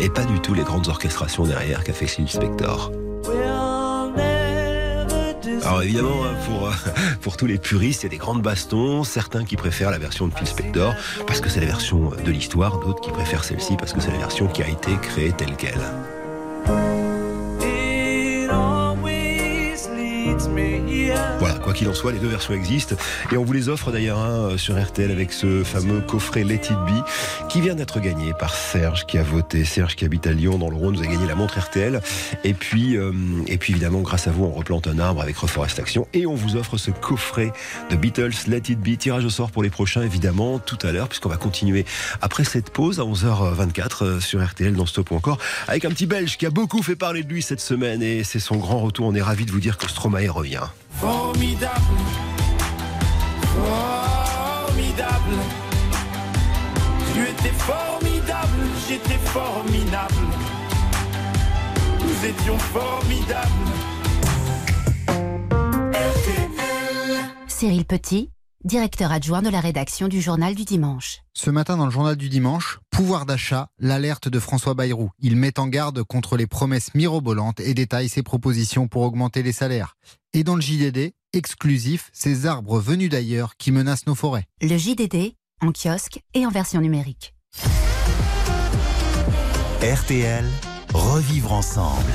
Et 0.00 0.08
pas 0.08 0.24
du 0.24 0.40
tout 0.40 0.54
les 0.54 0.62
grandes 0.62 0.88
orchestrations 0.88 1.44
derrière 1.44 1.84
qu'a 1.84 1.92
fait 1.92 2.06
Phil 2.06 2.28
Spector. 2.28 2.92
Alors 5.64 5.82
évidemment, 5.82 6.24
hein, 6.24 6.34
pour, 6.46 6.68
euh, 6.68 6.72
pour 7.20 7.36
tous 7.36 7.46
les 7.46 7.58
puristes, 7.58 8.02
il 8.02 8.06
y 8.06 8.08
a 8.08 8.10
des 8.10 8.16
grandes 8.16 8.42
bastons, 8.42 9.04
certains 9.04 9.44
qui 9.44 9.56
préfèrent 9.56 9.90
la 9.90 9.98
version 9.98 10.26
de 10.26 10.34
Phil 10.34 10.46
Spector 10.46 10.94
parce 11.26 11.40
que 11.40 11.48
c'est 11.48 11.60
la 11.60 11.66
version 11.66 12.10
de 12.10 12.30
l'histoire, 12.30 12.78
d'autres 12.80 13.00
qui 13.00 13.10
préfèrent 13.10 13.44
celle-ci 13.44 13.76
parce 13.76 13.92
que 13.92 14.00
c'est 14.00 14.10
la 14.10 14.18
version 14.18 14.48
qui 14.48 14.62
a 14.62 14.68
été 14.68 14.96
créée 15.02 15.32
telle 15.32 15.56
qu'elle. 15.56 15.80
Voilà, 21.38 21.54
quoi 21.54 21.72
qu'il 21.72 21.88
en 21.88 21.94
soit, 21.94 22.12
les 22.12 22.18
deux 22.18 22.28
versions 22.28 22.54
existent 22.54 22.94
et 23.32 23.36
on 23.36 23.44
vous 23.44 23.52
les 23.52 23.68
offre 23.68 23.90
d'ailleurs 23.90 24.18
hein, 24.18 24.56
sur 24.56 24.80
RTL 24.80 25.10
avec 25.10 25.32
ce 25.32 25.64
fameux 25.64 26.00
coffret 26.00 26.44
Let 26.44 26.54
It 26.54 26.78
Be 26.86 27.48
qui 27.48 27.60
vient 27.60 27.74
d'être 27.74 28.00
gagné 28.00 28.32
par 28.38 28.54
Serge 28.54 29.06
qui 29.06 29.18
a 29.18 29.22
voté. 29.22 29.64
Serge 29.64 29.96
qui 29.96 30.04
habite 30.04 30.26
à 30.26 30.32
Lyon 30.32 30.58
dans 30.58 30.70
le 30.70 30.76
Rhône, 30.76 30.94
vous 30.94 31.02
avez 31.02 31.12
gagné 31.12 31.26
la 31.26 31.34
montre 31.34 31.58
RTL 31.58 32.00
et 32.44 32.54
puis, 32.54 32.96
euh, 32.96 33.12
et 33.46 33.58
puis 33.58 33.72
évidemment 33.72 34.00
grâce 34.00 34.28
à 34.28 34.30
vous 34.30 34.44
on 34.44 34.50
replante 34.50 34.86
un 34.86 34.98
arbre 34.98 35.20
avec 35.22 35.36
Reforest 35.36 35.78
Action 35.78 36.06
et 36.14 36.26
on 36.26 36.34
vous 36.34 36.56
offre 36.56 36.76
ce 36.76 36.90
coffret 36.90 37.52
de 37.90 37.96
Beatles 37.96 38.32
Let 38.46 38.62
It 38.68 38.80
Be. 38.80 38.96
Tirage 38.98 39.24
au 39.24 39.30
sort 39.30 39.50
pour 39.50 39.62
les 39.62 39.70
prochains 39.70 40.02
évidemment 40.02 40.58
tout 40.58 40.78
à 40.82 40.92
l'heure 40.92 41.08
puisqu'on 41.08 41.28
va 41.28 41.36
continuer 41.36 41.84
après 42.20 42.44
cette 42.44 42.70
pause 42.70 43.00
à 43.00 43.04
11h24 43.04 44.04
euh, 44.04 44.20
sur 44.20 44.44
RTL 44.44 44.74
dans 44.74 44.86
Stop 44.86 45.10
ou 45.10 45.16
encore 45.16 45.38
avec 45.66 45.84
un 45.84 45.90
petit 45.90 46.06
Belge 46.06 46.36
qui 46.36 46.46
a 46.46 46.50
beaucoup 46.50 46.82
fait 46.82 46.96
parler 46.96 47.22
de 47.22 47.32
lui 47.32 47.42
cette 47.42 47.60
semaine 47.60 48.02
et 48.02 48.24
c'est 48.24 48.40
son 48.40 48.56
grand 48.56 48.78
retour. 48.80 49.06
On 49.06 49.14
est 49.14 49.22
ravis 49.22 49.46
de 49.46 49.52
vous 49.52 49.60
dire 49.60 49.78
que 49.78 49.88
Stromae 49.88 50.19
revient. 50.28 50.68
Formidable, 50.90 51.96
formidable. 53.56 55.36
Tu 57.14 57.22
étais 57.22 57.54
formidable, 57.56 58.62
j'étais 58.88 59.18
formidable. 59.26 60.14
Nous 62.00 62.28
étions 62.28 62.58
formidables. 62.58 63.48
Cyril 67.48 67.84
Petit, 67.84 68.30
directeur 68.64 69.10
adjoint 69.12 69.42
de 69.42 69.48
la 69.48 69.60
rédaction 69.60 70.08
du 70.08 70.20
Journal 70.20 70.54
du 70.54 70.64
Dimanche. 70.64 71.18
Ce 71.32 71.50
matin, 71.50 71.76
dans 71.76 71.86
le 71.86 71.90
journal 71.90 72.16
du 72.16 72.28
dimanche, 72.28 72.78
pouvoir 72.90 73.24
d'achat, 73.24 73.68
l'alerte 73.78 74.28
de 74.28 74.38
François 74.38 74.74
Bayrou. 74.74 75.10
Il 75.20 75.36
met 75.36 75.58
en 75.58 75.66
garde 75.66 76.02
contre 76.02 76.36
les 76.36 76.46
promesses 76.46 76.94
mirobolantes 76.94 77.60
et 77.60 77.74
détaille 77.74 78.08
ses 78.08 78.22
propositions 78.22 78.88
pour 78.88 79.02
augmenter 79.02 79.42
les 79.42 79.52
salaires. 79.52 79.96
Et 80.34 80.44
dans 80.44 80.54
le 80.54 80.60
JDD, 80.60 81.12
exclusif, 81.32 82.10
ces 82.12 82.46
arbres 82.46 82.78
venus 82.78 83.08
d'ailleurs 83.08 83.56
qui 83.56 83.72
menacent 83.72 84.06
nos 84.06 84.14
forêts. 84.14 84.44
Le 84.60 84.76
JDD, 84.76 85.34
en 85.62 85.72
kiosque 85.72 86.20
et 86.34 86.44
en 86.44 86.50
version 86.50 86.80
numérique. 86.80 87.34
RTL, 89.82 90.44
revivre 90.92 91.52
ensemble. 91.52 92.12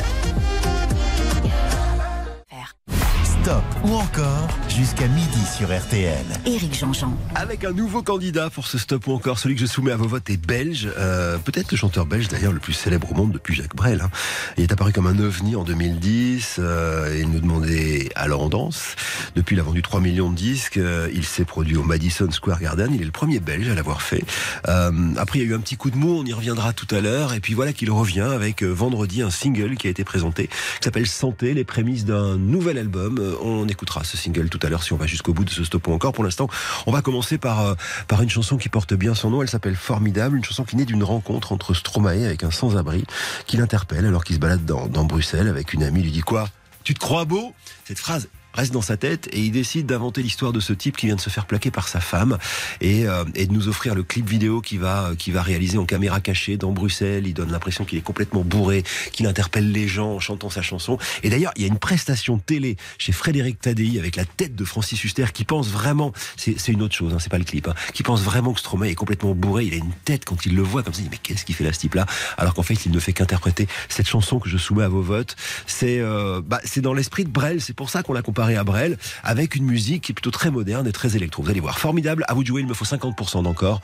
Stop 3.45 3.63
ou 3.83 3.93
encore 3.93 4.47
jusqu'à 4.69 5.07
midi 5.07 5.45
sur 5.55 5.67
RTL. 5.67 6.25
Éric 6.47 6.73
Jean-Jean. 6.73 7.15
Avec 7.35 7.63
un 7.63 7.73
nouveau 7.73 8.01
candidat 8.01 8.49
pour 8.49 8.65
ce 8.65 8.79
stop 8.79 9.05
ou 9.05 9.11
encore 9.11 9.37
celui 9.37 9.53
que 9.53 9.61
je 9.61 9.67
soumets 9.67 9.91
à 9.91 9.97
vos 9.97 10.07
votes 10.07 10.27
est 10.31 10.43
belge, 10.43 10.89
euh, 10.97 11.37
peut-être 11.37 11.69
le 11.69 11.77
chanteur 11.77 12.07
belge 12.07 12.27
d'ailleurs 12.27 12.53
le 12.53 12.59
plus 12.59 12.73
célèbre 12.73 13.11
au 13.11 13.13
monde 13.13 13.31
depuis 13.31 13.53
Jacques 13.53 13.75
Brel. 13.75 14.01
hein. 14.01 14.09
Il 14.57 14.63
est 14.63 14.71
apparu 14.71 14.93
comme 14.93 15.05
un 15.05 15.19
ovni 15.19 15.55
en 15.55 15.63
2010, 15.63 16.55
euh, 16.57 17.15
il 17.21 17.29
nous 17.29 17.39
demandait 17.39 18.09
alors 18.15 18.41
on 18.41 18.49
danse. 18.49 18.95
Depuis 19.35 19.55
il 19.55 19.59
a 19.59 19.63
vendu 19.63 19.83
3 19.83 20.01
millions 20.01 20.31
de 20.31 20.35
disques, 20.35 20.77
euh, 20.77 21.07
il 21.13 21.23
s'est 21.23 21.45
produit 21.45 21.77
au 21.77 21.83
Madison 21.83 22.31
Square 22.31 22.59
Garden, 22.59 22.91
il 22.95 23.01
est 23.03 23.05
le 23.05 23.11
premier 23.11 23.39
belge 23.39 23.69
à 23.69 23.75
l'avoir 23.75 24.01
fait. 24.01 24.23
Euh, 24.67 24.91
après 25.17 25.37
il 25.37 25.43
y 25.43 25.45
a 25.45 25.51
eu 25.51 25.55
un 25.55 25.59
petit 25.59 25.77
coup 25.77 25.91
de 25.91 25.97
mou, 25.97 26.17
on 26.19 26.25
y 26.25 26.33
reviendra 26.33 26.73
tout 26.73 26.87
à 26.89 26.99
l'heure, 26.99 27.33
et 27.33 27.39
puis 27.39 27.53
voilà 27.53 27.73
qu'il 27.73 27.91
revient 27.91 28.21
avec 28.21 28.63
euh, 28.63 28.71
vendredi 28.71 29.21
un 29.21 29.29
single 29.29 29.75
qui 29.75 29.85
a 29.85 29.91
été 29.91 30.03
présenté, 30.03 30.47
qui 30.47 30.83
s'appelle 30.83 31.05
Santé, 31.05 31.53
les 31.53 31.63
prémices 31.63 32.05
d'un 32.05 32.37
nouvel 32.37 32.79
album. 32.79 33.34
On 33.41 33.67
écoutera 33.67 34.03
ce 34.03 34.17
single 34.17 34.49
tout 34.49 34.59
à 34.63 34.69
l'heure 34.69 34.83
si 34.83 34.93
on 34.93 34.97
va 34.97 35.05
jusqu'au 35.05 35.33
bout 35.33 35.45
de 35.45 35.49
ce 35.49 35.63
stop 35.63 35.87
encore. 35.87 36.13
Pour 36.13 36.23
l'instant, 36.23 36.47
on 36.85 36.91
va 36.91 37.01
commencer 37.01 37.37
par, 37.37 37.61
euh, 37.61 37.75
par 38.07 38.21
une 38.21 38.29
chanson 38.29 38.57
qui 38.57 38.69
porte 38.69 38.93
bien 38.93 39.15
son 39.15 39.29
nom. 39.29 39.41
Elle 39.41 39.49
s'appelle 39.49 39.75
Formidable, 39.75 40.37
une 40.37 40.43
chanson 40.43 40.63
qui 40.63 40.75
naît 40.75 40.85
d'une 40.85 41.03
rencontre 41.03 41.51
entre 41.51 41.73
Stromae 41.73 42.25
avec 42.25 42.43
un 42.43 42.51
sans-abri 42.51 43.05
qui 43.45 43.57
l'interpelle 43.57 44.05
alors 44.05 44.23
qu'il 44.23 44.35
se 44.35 44.41
balade 44.41 44.65
dans, 44.65 44.87
dans 44.87 45.05
Bruxelles 45.05 45.47
avec 45.47 45.73
une 45.73 45.83
amie. 45.83 46.01
Il 46.01 46.05
lui 46.05 46.11
dit 46.11 46.21
quoi? 46.21 46.49
Tu 46.83 46.93
te 46.93 46.99
crois 46.99 47.25
beau? 47.25 47.53
Cette 47.85 47.99
phrase 47.99 48.27
reste 48.55 48.73
dans 48.73 48.81
sa 48.81 48.97
tête 48.97 49.27
et 49.31 49.41
il 49.41 49.51
décide 49.51 49.85
d'inventer 49.85 50.23
l'histoire 50.23 50.53
de 50.53 50.59
ce 50.59 50.73
type 50.73 50.97
qui 50.97 51.05
vient 51.05 51.15
de 51.15 51.21
se 51.21 51.29
faire 51.29 51.45
plaquer 51.45 51.71
par 51.71 51.87
sa 51.87 51.99
femme 51.99 52.37
et, 52.81 53.07
euh, 53.07 53.23
et 53.35 53.45
de 53.47 53.53
nous 53.53 53.67
offrir 53.67 53.95
le 53.95 54.03
clip 54.03 54.27
vidéo 54.27 54.61
qui 54.61 54.77
va 54.77 55.11
qui 55.17 55.31
va 55.31 55.41
réaliser 55.41 55.77
en 55.77 55.85
caméra 55.85 56.19
cachée 56.21 56.57
dans 56.57 56.71
Bruxelles. 56.71 57.27
Il 57.27 57.33
donne 57.33 57.51
l'impression 57.51 57.85
qu'il 57.85 57.97
est 57.97 58.01
complètement 58.01 58.41
bourré, 58.41 58.83
qu'il 59.11 59.27
interpelle 59.27 59.71
les 59.71 59.87
gens 59.87 60.13
en 60.15 60.19
chantant 60.19 60.49
sa 60.49 60.61
chanson. 60.61 60.97
Et 61.23 61.29
d'ailleurs, 61.29 61.51
il 61.55 61.61
y 61.61 61.65
a 61.65 61.67
une 61.67 61.79
prestation 61.79 62.37
télé 62.37 62.77
chez 62.97 63.11
Frédéric 63.11 63.59
Tadei 63.59 63.99
avec 63.99 64.15
la 64.15 64.25
tête 64.25 64.55
de 64.55 64.65
Francis 64.65 65.03
Huster 65.03 65.25
qui 65.33 65.43
pense 65.43 65.67
vraiment, 65.67 66.13
c'est 66.37 66.67
une 66.69 66.81
autre 66.81 66.95
chose, 66.95 67.13
hein, 67.13 67.17
c'est 67.19 67.29
pas 67.29 67.37
le 67.37 67.43
clip, 67.43 67.67
hein, 67.67 67.73
qui 67.93 68.03
pense 68.03 68.21
vraiment 68.21 68.53
que 68.53 68.59
Stromae 68.59 68.89
est 68.89 68.95
complètement 68.95 69.35
bourré. 69.35 69.65
Il 69.65 69.73
a 69.73 69.77
une 69.77 69.93
tête 70.05 70.25
quand 70.25 70.45
il 70.45 70.55
le 70.55 70.61
voit 70.61 70.83
comme 70.83 70.93
ça, 70.93 71.01
mais 71.09 71.17
qu'est-ce 71.21 71.45
qu'il 71.45 71.55
fait 71.55 71.63
là 71.63 71.73
ce 71.73 71.79
type-là? 71.79 72.05
Alors 72.37 72.53
qu'en 72.53 72.63
fait, 72.63 72.85
il 72.85 72.91
ne 72.91 72.99
fait 72.99 73.13
qu'interpréter 73.13 73.67
cette 73.89 74.07
chanson 74.07 74.39
que 74.39 74.49
je 74.49 74.57
soumets 74.57 74.83
à 74.83 74.89
vos 74.89 75.01
votes. 75.01 75.35
C'est 75.67 75.99
euh, 75.99 76.41
bah, 76.45 76.59
c'est 76.63 76.81
dans 76.81 76.93
l'esprit 76.93 77.25
de 77.25 77.29
Brel, 77.29 77.61
c'est 77.61 77.73
pour 77.73 77.89
ça 77.89 78.03
qu'on 78.03 78.13
l'a 78.13 78.21
comparé 78.45 78.57
à 78.57 78.63
Brel, 78.63 78.97
avec 79.23 79.55
une 79.55 79.65
musique 79.65 80.03
qui 80.03 80.11
est 80.11 80.15
plutôt 80.15 80.29
très 80.29 80.51
moderne 80.51 80.85
et 80.87 80.91
très 80.91 81.15
électro. 81.15 81.41
Vous 81.41 81.49
allez 81.49 81.59
voir, 81.59 81.79
formidable. 81.79 82.23
À 82.27 82.35
vous 82.35 82.43
de 82.43 82.47
jouer, 82.47 82.61
il 82.61 82.67
me 82.67 82.75
faut 82.75 82.85
50% 82.85 83.41
d'encore 83.43 83.81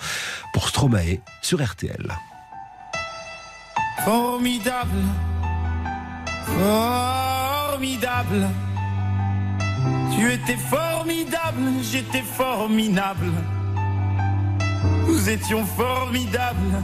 pour 0.53 0.69
Stromae 0.69 1.17
sur 1.41 1.63
RTL. 1.63 2.15
Formidable, 4.05 5.01
formidable. 7.71 8.49
Tu 10.15 10.31
étais 10.31 10.57
formidable, 10.57 11.61
j'étais 11.91 12.21
formidable. 12.21 13.31
Nous 15.07 15.29
étions 15.29 15.65
formidables. 15.65 16.83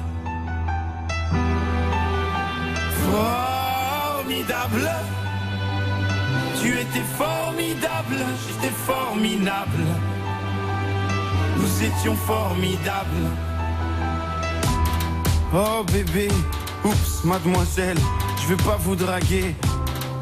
Formidable. 3.11 4.89
Tu 6.61 6.69
étais 6.73 7.03
formidable, 7.17 8.17
j'étais 8.47 8.73
formidable. 8.73 9.83
Nous 11.57 11.83
étions 11.83 12.15
formidables. 12.15 13.27
Oh 15.53 15.83
bébé, 15.91 16.27
oups, 16.83 17.23
mademoiselle, 17.23 17.97
je 18.41 18.47
vais 18.53 18.63
pas 18.63 18.77
vous 18.79 18.95
draguer. 18.95 19.55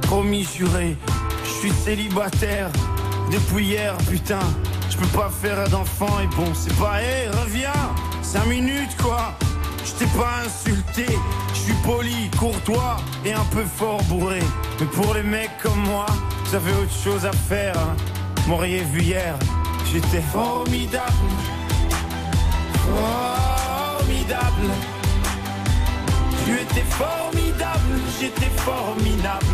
Promis 0.02 0.44
juré, 0.44 0.98
je 1.44 1.50
suis 1.50 1.72
célibataire 1.72 2.70
depuis 3.32 3.66
hier, 3.66 3.96
putain. 4.10 4.40
Je 4.90 4.98
peux 4.98 5.18
pas 5.18 5.30
faire 5.30 5.68
d'enfant 5.70 6.20
et 6.24 6.28
bon, 6.36 6.54
c'est 6.54 6.76
pas, 6.78 7.02
hé, 7.02 7.28
reviens, 7.42 7.72
cinq 8.22 8.46
minutes 8.46 8.96
quoi. 9.02 9.34
Je 9.84 9.92
t'ai 9.92 10.18
pas 10.18 10.42
insulté, 10.46 11.06
poli, 11.86 12.30
courtois 12.38 12.98
et 13.24 13.34
un 13.34 13.46
peu 13.52 13.64
fort 13.64 14.02
bourré. 14.04 14.40
Mais 14.80 14.88
pour 14.88 15.14
les 15.14 15.24
mecs 15.24 15.58
comme 15.62 15.80
moi, 15.80 16.06
vous 16.46 16.56
avez 16.56 16.72
autre 16.74 16.94
chose 17.04 17.26
à 17.26 17.32
faire. 17.32 17.78
Hein. 17.78 17.96
M'auriez 18.48 18.84
vu 18.84 19.02
hier, 19.02 19.36
j'étais 19.92 20.22
formidable. 20.22 21.14
Formidable. 22.74 24.70
Tu 26.46 26.54
étais 26.54 26.88
formidable, 26.90 28.00
j'étais 28.20 28.52
formidable. 28.58 29.46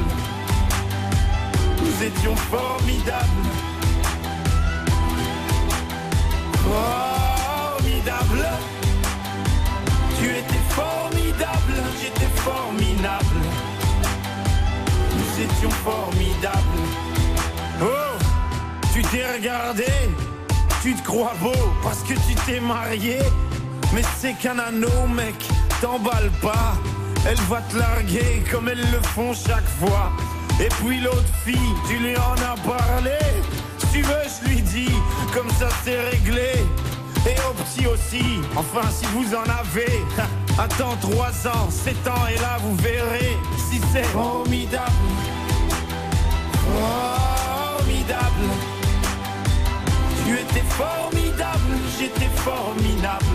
Nous 1.80 2.04
étions 2.06 2.36
formidables. 2.36 3.44
Formidable. 6.64 8.48
Tu 10.20 10.26
étais 10.30 10.64
formidable, 10.70 11.01
Formidables. 15.70 16.58
Oh, 17.82 17.86
tu 18.94 19.04
t'es 19.04 19.24
regardé, 19.32 19.86
Tu 20.82 20.96
te 20.96 21.04
crois 21.04 21.34
beau 21.40 21.54
parce 21.84 22.00
que 22.00 22.14
tu 22.14 22.36
t'es 22.48 22.60
marié. 22.60 23.20
Mais 23.94 24.02
c'est 24.20 24.34
qu'un 24.34 24.58
anneau, 24.58 25.08
mec, 25.08 25.36
t'emballe 25.80 26.32
pas. 26.42 26.74
Elle 27.28 27.40
va 27.42 27.62
te 27.62 27.78
larguer 27.78 28.44
comme 28.52 28.70
elles 28.70 28.92
le 28.92 29.00
font 29.10 29.34
chaque 29.34 29.68
fois. 29.80 30.12
Et 30.60 30.70
puis 30.84 31.00
l'autre 31.02 31.34
fille, 31.46 31.74
tu 31.88 31.98
lui 31.98 32.16
en 32.18 32.34
as 32.34 32.58
parlé. 32.68 33.20
Tu 33.94 34.02
veux, 34.02 34.24
je 34.44 34.50
lui 34.50 34.62
dis, 34.62 34.96
comme 35.34 35.50
ça 35.60 35.70
c'est 35.84 36.00
réglé. 36.10 36.54
Et 37.28 37.36
au 37.48 37.54
petit 37.54 37.86
aussi, 37.86 38.40
enfin 38.56 38.88
si 38.90 39.06
vous 39.14 39.36
en 39.36 39.44
avez. 39.44 40.02
Attends 40.58 40.98
3 41.02 41.28
ans, 41.48 41.70
7 41.70 42.08
ans 42.08 42.28
et 42.34 42.40
là 42.40 42.58
vous 42.62 42.76
verrez 42.76 43.38
si 43.70 43.80
c'est 43.94 44.04
formidable. 44.04 44.92
Formidable. 46.72 48.48
Tu 50.26 50.34
étais 50.34 50.66
formidable, 50.70 51.74
j'étais 52.00 52.32
formidable. 52.38 53.26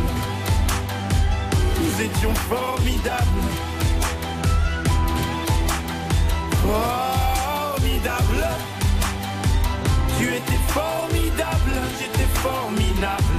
Nous 1.80 2.03
étions 2.03 2.34
formidables. 2.34 3.45
Formidable. 6.62 8.47
Tu 10.18 10.24
étais 10.28 10.62
formidable, 10.68 11.72
j'étais 11.99 12.30
formidable. 12.34 13.39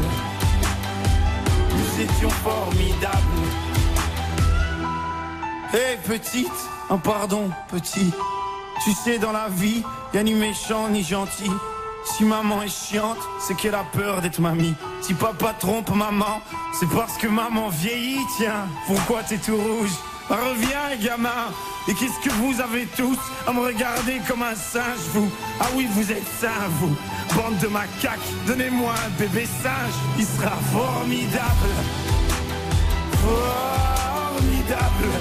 Nous 1.71 2.01
étions 2.01 2.29
formidables. 2.29 3.17
Hé 5.73 5.97
petite, 6.07 6.59
un 6.89 6.97
pardon 6.97 7.49
petit. 7.69 8.13
Tu 8.87 8.93
sais 8.93 9.17
dans 9.19 9.33
la 9.33 9.49
vie, 9.49 9.83
y 10.13 10.17
a 10.17 10.23
ni 10.23 10.33
méchant 10.33 10.87
ni 10.87 11.03
gentil. 11.03 11.51
Si 12.05 12.23
maman 12.23 12.61
est 12.63 12.69
chiante, 12.69 13.17
c'est 13.37 13.53
qu'elle 13.53 13.75
a 13.75 13.83
peur 13.83 14.21
d'être 14.21 14.39
mamie. 14.39 14.73
Si 15.01 15.13
papa 15.13 15.53
trompe 15.59 15.93
maman, 15.93 16.41
c'est 16.79 16.87
parce 16.91 17.17
que 17.17 17.27
maman 17.27 17.67
vieillit, 17.67 18.25
tiens. 18.37 18.65
Pourquoi 18.85 19.23
t'es 19.23 19.39
tout 19.39 19.57
rouge? 19.57 19.91
Reviens, 20.29 20.95
gamin. 21.01 21.51
Et 21.89 21.93
qu'est-ce 21.95 22.17
que 22.25 22.33
vous 22.35 22.61
avez 22.61 22.85
tous 22.95 23.19
à 23.45 23.51
me 23.51 23.59
regarder 23.59 24.21
comme 24.25 24.41
un 24.41 24.55
singe, 24.55 25.03
vous? 25.13 25.29
Ah 25.59 25.67
oui, 25.75 25.89
vous 25.91 26.09
êtes 26.09 26.27
sains, 26.39 26.69
vous. 26.79 26.95
Bande 27.35 27.57
de 27.57 27.67
macaques, 27.67 28.21
donnez-moi 28.47 28.93
un 29.05 29.09
bébé 29.19 29.45
singe. 29.61 29.95
Il 30.17 30.25
sera 30.25 30.55
formidable. 30.71 31.73
Formidable. 34.31 35.11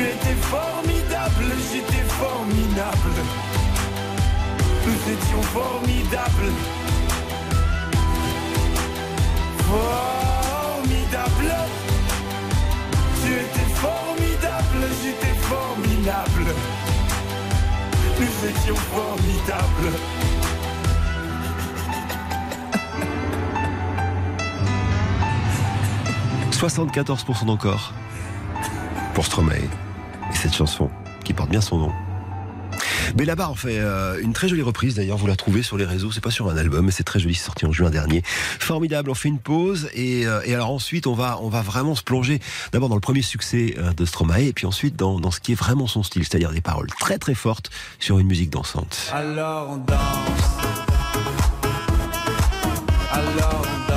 Tu 0.00 0.06
étais 0.06 0.40
formidable, 0.40 1.44
j'étais 1.70 2.04
formidable. 2.08 3.16
Nous 4.86 5.00
étions 5.12 5.42
formidables. 5.42 6.52
Formidable. 9.68 11.52
Tu 13.22 13.30
étais 13.44 13.68
formidable, 13.74 14.82
j'étais 15.02 15.36
formidable. 15.52 16.46
Nous 18.18 18.48
étions 18.48 18.76
formidables. 18.76 19.92
74% 26.52 27.44
d'encore 27.44 27.92
pour 29.12 29.26
Stromae 29.26 29.68
et 30.30 30.36
cette 30.36 30.54
chanson 30.54 30.90
qui 31.24 31.32
porte 31.32 31.50
bien 31.50 31.60
son 31.60 31.78
nom. 31.78 31.92
Mais 33.16 33.24
là-bas, 33.24 33.50
on 33.50 33.54
fait 33.54 33.78
euh, 33.78 34.20
une 34.22 34.32
très 34.32 34.48
jolie 34.48 34.62
reprise. 34.62 34.94
D'ailleurs, 34.94 35.16
vous 35.16 35.26
la 35.26 35.36
trouvez 35.36 35.62
sur 35.62 35.76
les 35.76 35.84
réseaux. 35.84 36.12
C'est 36.12 36.22
pas 36.22 36.30
sur 36.30 36.48
un 36.48 36.56
album, 36.56 36.86
mais 36.86 36.92
c'est 36.92 37.04
très 37.04 37.18
joli. 37.18 37.34
C'est 37.34 37.44
sorti 37.44 37.66
en 37.66 37.72
juin 37.72 37.90
dernier. 37.90 38.22
Formidable. 38.24 39.10
On 39.10 39.14
fait 39.14 39.28
une 39.28 39.38
pause 39.38 39.88
et, 39.94 40.26
euh, 40.26 40.40
alors 40.46 40.70
ensuite, 40.70 41.06
on 41.06 41.14
va 41.14 41.38
on 41.40 41.48
va 41.48 41.62
vraiment 41.62 41.94
se 41.94 42.02
plonger 42.02 42.40
d'abord 42.72 42.88
dans 42.88 42.94
le 42.94 43.00
premier 43.00 43.22
succès 43.22 43.74
euh, 43.78 43.92
de 43.92 44.04
Stromae 44.04 44.42
et 44.42 44.52
puis 44.52 44.66
ensuite 44.66 44.96
dans, 44.96 45.18
dans 45.20 45.30
ce 45.30 45.40
qui 45.40 45.52
est 45.52 45.56
vraiment 45.56 45.86
son 45.86 46.02
style, 46.02 46.24
c'est-à-dire 46.24 46.52
des 46.52 46.60
paroles 46.60 46.88
très 47.00 47.18
très 47.18 47.34
fortes 47.34 47.70
sur 47.98 48.18
une 48.18 48.26
musique 48.26 48.50
dansante. 48.50 49.10
Alors 49.12 49.70
on 49.70 49.76
danse. 49.78 49.98
Alors 53.12 53.62
on 53.62 53.88
danse. 53.88 53.89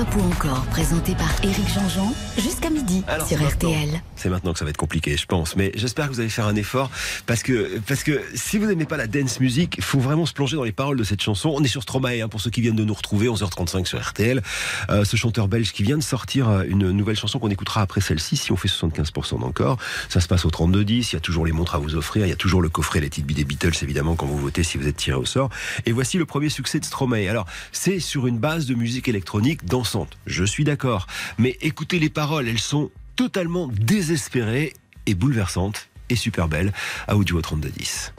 Stop 0.00 0.16
ou 0.16 0.26
encore, 0.32 0.64
présenté 0.66 1.14
par 1.14 1.28
Éric 1.42 1.68
Jean-Jean, 1.68 2.14
jusqu'à 2.38 2.70
midi 2.70 3.02
Alors, 3.06 3.26
sur. 3.26 3.38
RTL. 3.38 4.00
C'est 4.16 4.30
maintenant 4.30 4.52
que 4.52 4.58
ça 4.58 4.64
va 4.64 4.70
être 4.70 4.76
compliqué, 4.76 5.16
je 5.16 5.26
pense. 5.26 5.56
Mais 5.56 5.72
j'espère 5.74 6.08
que 6.08 6.14
vous 6.14 6.20
allez 6.20 6.30
faire 6.30 6.46
un 6.46 6.56
effort 6.56 6.90
parce 7.26 7.42
que 7.42 7.78
parce 7.86 8.02
que 8.02 8.22
si 8.34 8.56
vous 8.56 8.66
n'aimez 8.66 8.86
pas 8.86 8.96
la 8.96 9.06
dance 9.06 9.40
music, 9.40 9.74
il 9.76 9.84
faut 9.84 9.98
vraiment 9.98 10.24
se 10.24 10.32
plonger 10.32 10.56
dans 10.56 10.64
les 10.64 10.72
paroles 10.72 10.96
de 10.96 11.04
cette 11.04 11.22
chanson. 11.22 11.52
On 11.54 11.62
est 11.62 11.68
sur 11.68 11.82
Stromae 11.82 12.22
hein, 12.22 12.28
pour 12.28 12.40
ceux 12.40 12.50
qui 12.50 12.60
viennent 12.62 12.76
de 12.76 12.84
nous 12.84 12.94
retrouver 12.94 13.28
11h35 13.28 13.86
sur 13.86 14.00
RTL. 14.00 14.42
Euh, 14.88 15.04
ce 15.04 15.16
chanteur 15.16 15.48
belge 15.48 15.72
qui 15.72 15.82
vient 15.82 15.98
de 15.98 16.02
sortir 16.02 16.48
euh, 16.48 16.62
une 16.66 16.90
nouvelle 16.92 17.16
chanson 17.16 17.38
qu'on 17.38 17.50
écoutera 17.50 17.82
après 17.82 18.00
celle-ci 18.00 18.36
si 18.36 18.52
on 18.52 18.56
fait 18.56 18.68
75% 18.68 19.40
d'encore. 19.40 19.76
Ça 20.08 20.20
se 20.20 20.28
passe 20.28 20.44
au 20.44 20.50
32 20.50 20.84
10, 20.84 21.12
il 21.12 21.14
y 21.14 21.16
a 21.16 21.20
toujours 21.20 21.44
les 21.44 21.52
montres 21.52 21.74
à 21.74 21.78
vous 21.78 21.94
offrir, 21.94 22.24
il 22.24 22.30
y 22.30 22.32
a 22.32 22.36
toujours 22.36 22.62
le 22.62 22.68
coffret 22.68 23.00
les 23.00 23.10
titres 23.10 23.26
des 23.26 23.44
Beatles 23.44 23.72
évidemment 23.82 24.16
quand 24.16 24.26
vous 24.26 24.38
votez 24.38 24.62
si 24.62 24.78
vous 24.78 24.86
êtes 24.86 24.96
tiré 24.96 25.16
au 25.16 25.26
sort. 25.26 25.50
Et 25.84 25.92
voici 25.92 26.16
le 26.18 26.26
premier 26.26 26.48
succès 26.48 26.78
de 26.78 26.84
Stromae. 26.84 27.28
Alors, 27.28 27.46
c'est 27.72 28.00
sur 28.00 28.26
une 28.26 28.38
base 28.38 28.66
de 28.66 28.74
musique 28.74 29.08
électronique 29.08 29.64
Je 30.26 30.44
suis 30.44 30.64
d'accord, 30.64 31.06
mais 31.38 31.56
écoutez 31.60 31.98
les 31.98 32.10
paroles, 32.10 32.48
elles 32.48 32.58
sont 32.58 32.90
totalement 33.16 33.68
désespérées 33.68 34.74
et 35.06 35.14
bouleversantes 35.14 35.88
et 36.08 36.16
super 36.16 36.48
belles. 36.48 36.72
À 37.08 37.16
Audio 37.16 37.38
au 37.38 37.42
32 37.42 37.70
10. 37.70 38.12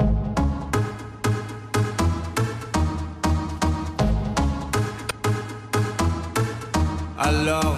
Alors 7.18 7.78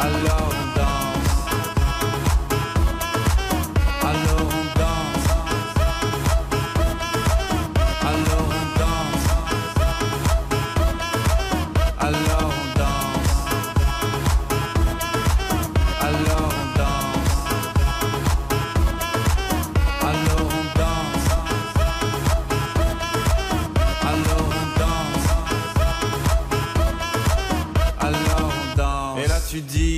alone 0.00 0.57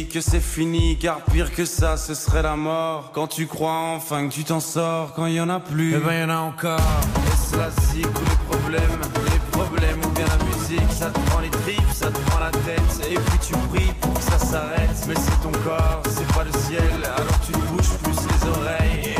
dis 0.05 0.09
que 0.09 0.21
c'est 0.21 0.41
fini, 0.41 0.97
car 0.99 1.21
pire 1.23 1.53
que 1.53 1.65
ça, 1.65 1.97
ce 1.97 2.15
serait 2.15 2.43
la 2.43 2.57
mort. 2.57 3.11
Quand 3.13 3.27
tu 3.27 3.47
crois 3.47 3.95
enfin 3.97 4.29
que 4.29 4.33
tu 4.33 4.45
t'en 4.45 4.61
sors, 4.61 5.13
quand 5.15 5.27
il 5.27 5.35
y 5.35 5.41
en 5.41 5.49
a 5.49 5.61
plus, 5.61 5.95
eh 5.95 5.99
ben 5.99 6.21
y 6.21 6.25
en 6.25 6.31
a 6.31 6.39
encore. 6.39 6.81
Et 6.81 7.51
cela 7.51 7.69
zik 7.93 8.07
ou 8.07 8.25
les 8.25 8.57
problèmes, 8.57 9.01
les 9.33 9.41
problèmes 9.51 10.01
ou 10.05 10.11
bien 10.11 10.27
la 10.27 10.45
musique, 10.45 10.93
ça 10.93 11.11
te 11.11 11.19
prend 11.31 11.41
les 11.41 11.51
tripes, 11.51 11.93
ça 11.93 12.09
te 12.09 12.19
prend 12.31 12.41
la 12.41 12.51
tête. 12.51 13.11
Et 13.11 13.15
puis 13.15 13.39
tu 13.47 13.53
pries 13.71 13.93
pour 14.01 14.15
que 14.15 14.23
ça 14.23 14.39
s'arrête, 14.39 15.05
mais 15.09 15.15
c'est 15.17 15.43
ton 15.43 15.53
corps, 15.65 16.03
c'est 16.09 16.33
pas 16.35 16.45
le 16.45 16.53
ciel. 16.67 16.91
Alors 17.05 17.41
tu 17.45 17.53
te 17.53 17.59
bouges 17.59 17.99
plus 18.03 18.17
les 18.31 18.49
oreilles, 18.49 19.20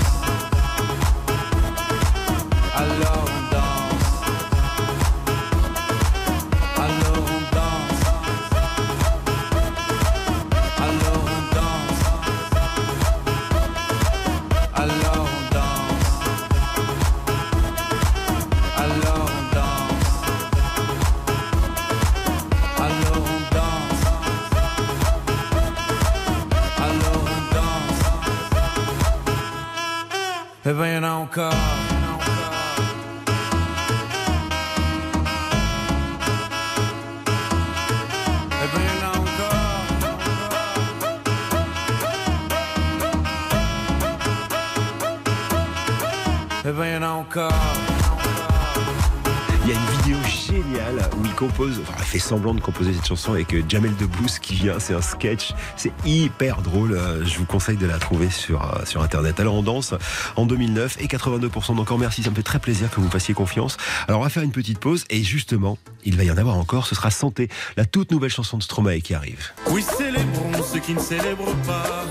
Enfin 51.43 51.93
il 51.99 52.05
fait 52.05 52.19
semblant 52.19 52.53
de 52.53 52.61
composer 52.61 52.93
cette 52.93 53.07
chanson 53.07 53.33
avec 53.33 53.53
euh, 53.53 53.63
Jamel 53.67 53.95
Debbouze 53.95 54.39
qui 54.39 54.53
vient, 54.55 54.79
c'est 54.79 54.93
un 54.93 55.01
sketch, 55.01 55.53
c'est 55.75 55.91
hyper 56.05 56.61
drôle, 56.61 56.93
euh, 56.93 57.25
je 57.25 57.37
vous 57.37 57.45
conseille 57.45 57.77
de 57.77 57.85
la 57.85 57.97
trouver 57.97 58.29
sur, 58.29 58.63
euh, 58.63 58.85
sur 58.85 59.01
internet. 59.01 59.39
Alors 59.39 59.55
on 59.55 59.63
danse 59.63 59.93
en 60.35 60.45
2009 60.45 60.97
et 60.99 61.07
82% 61.07 61.75
d'encore 61.75 61.97
merci, 61.97 62.23
ça 62.23 62.29
me 62.29 62.35
fait 62.35 62.43
très 62.43 62.59
plaisir 62.59 62.89
que 62.91 62.99
vous 62.99 63.09
fassiez 63.09 63.33
confiance. 63.33 63.77
Alors 64.07 64.21
on 64.21 64.23
va 64.23 64.29
faire 64.29 64.43
une 64.43 64.51
petite 64.51 64.79
pause 64.79 65.05
et 65.09 65.23
justement, 65.23 65.77
il 66.03 66.15
va 66.15 66.23
y 66.23 66.31
en 66.31 66.37
avoir 66.37 66.57
encore, 66.57 66.85
ce 66.85 66.95
sera 66.95 67.09
Santé, 67.11 67.49
la 67.77 67.85
toute 67.85 68.11
nouvelle 68.11 68.31
chanson 68.31 68.57
de 68.57 68.63
Stromae 68.63 68.99
qui 68.99 69.13
arrive. 69.13 69.51
Oui, 69.69 69.83
célébrons 69.83 70.63
ceux 70.71 70.79
qui 70.79 70.93
ne 70.93 70.99
célèbrent 70.99 71.55
pas. 71.65 72.05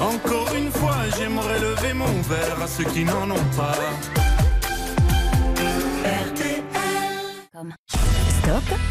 Encore 0.00 0.54
une 0.56 0.70
fois, 0.70 0.96
j'aimerais 1.18 1.60
lever 1.60 1.92
mon 1.92 2.06
verre 2.22 2.62
à 2.62 2.66
ceux 2.66 2.84
qui 2.84 3.04
n'en 3.04 3.30
ont 3.30 3.44
pas. 3.56 3.76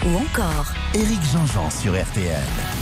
Ou 0.05 0.18
encore 0.18 0.72
Éric 0.93 1.24
Jean-Jean 1.32 1.70
sur 1.72 1.93
RTL. 1.93 2.76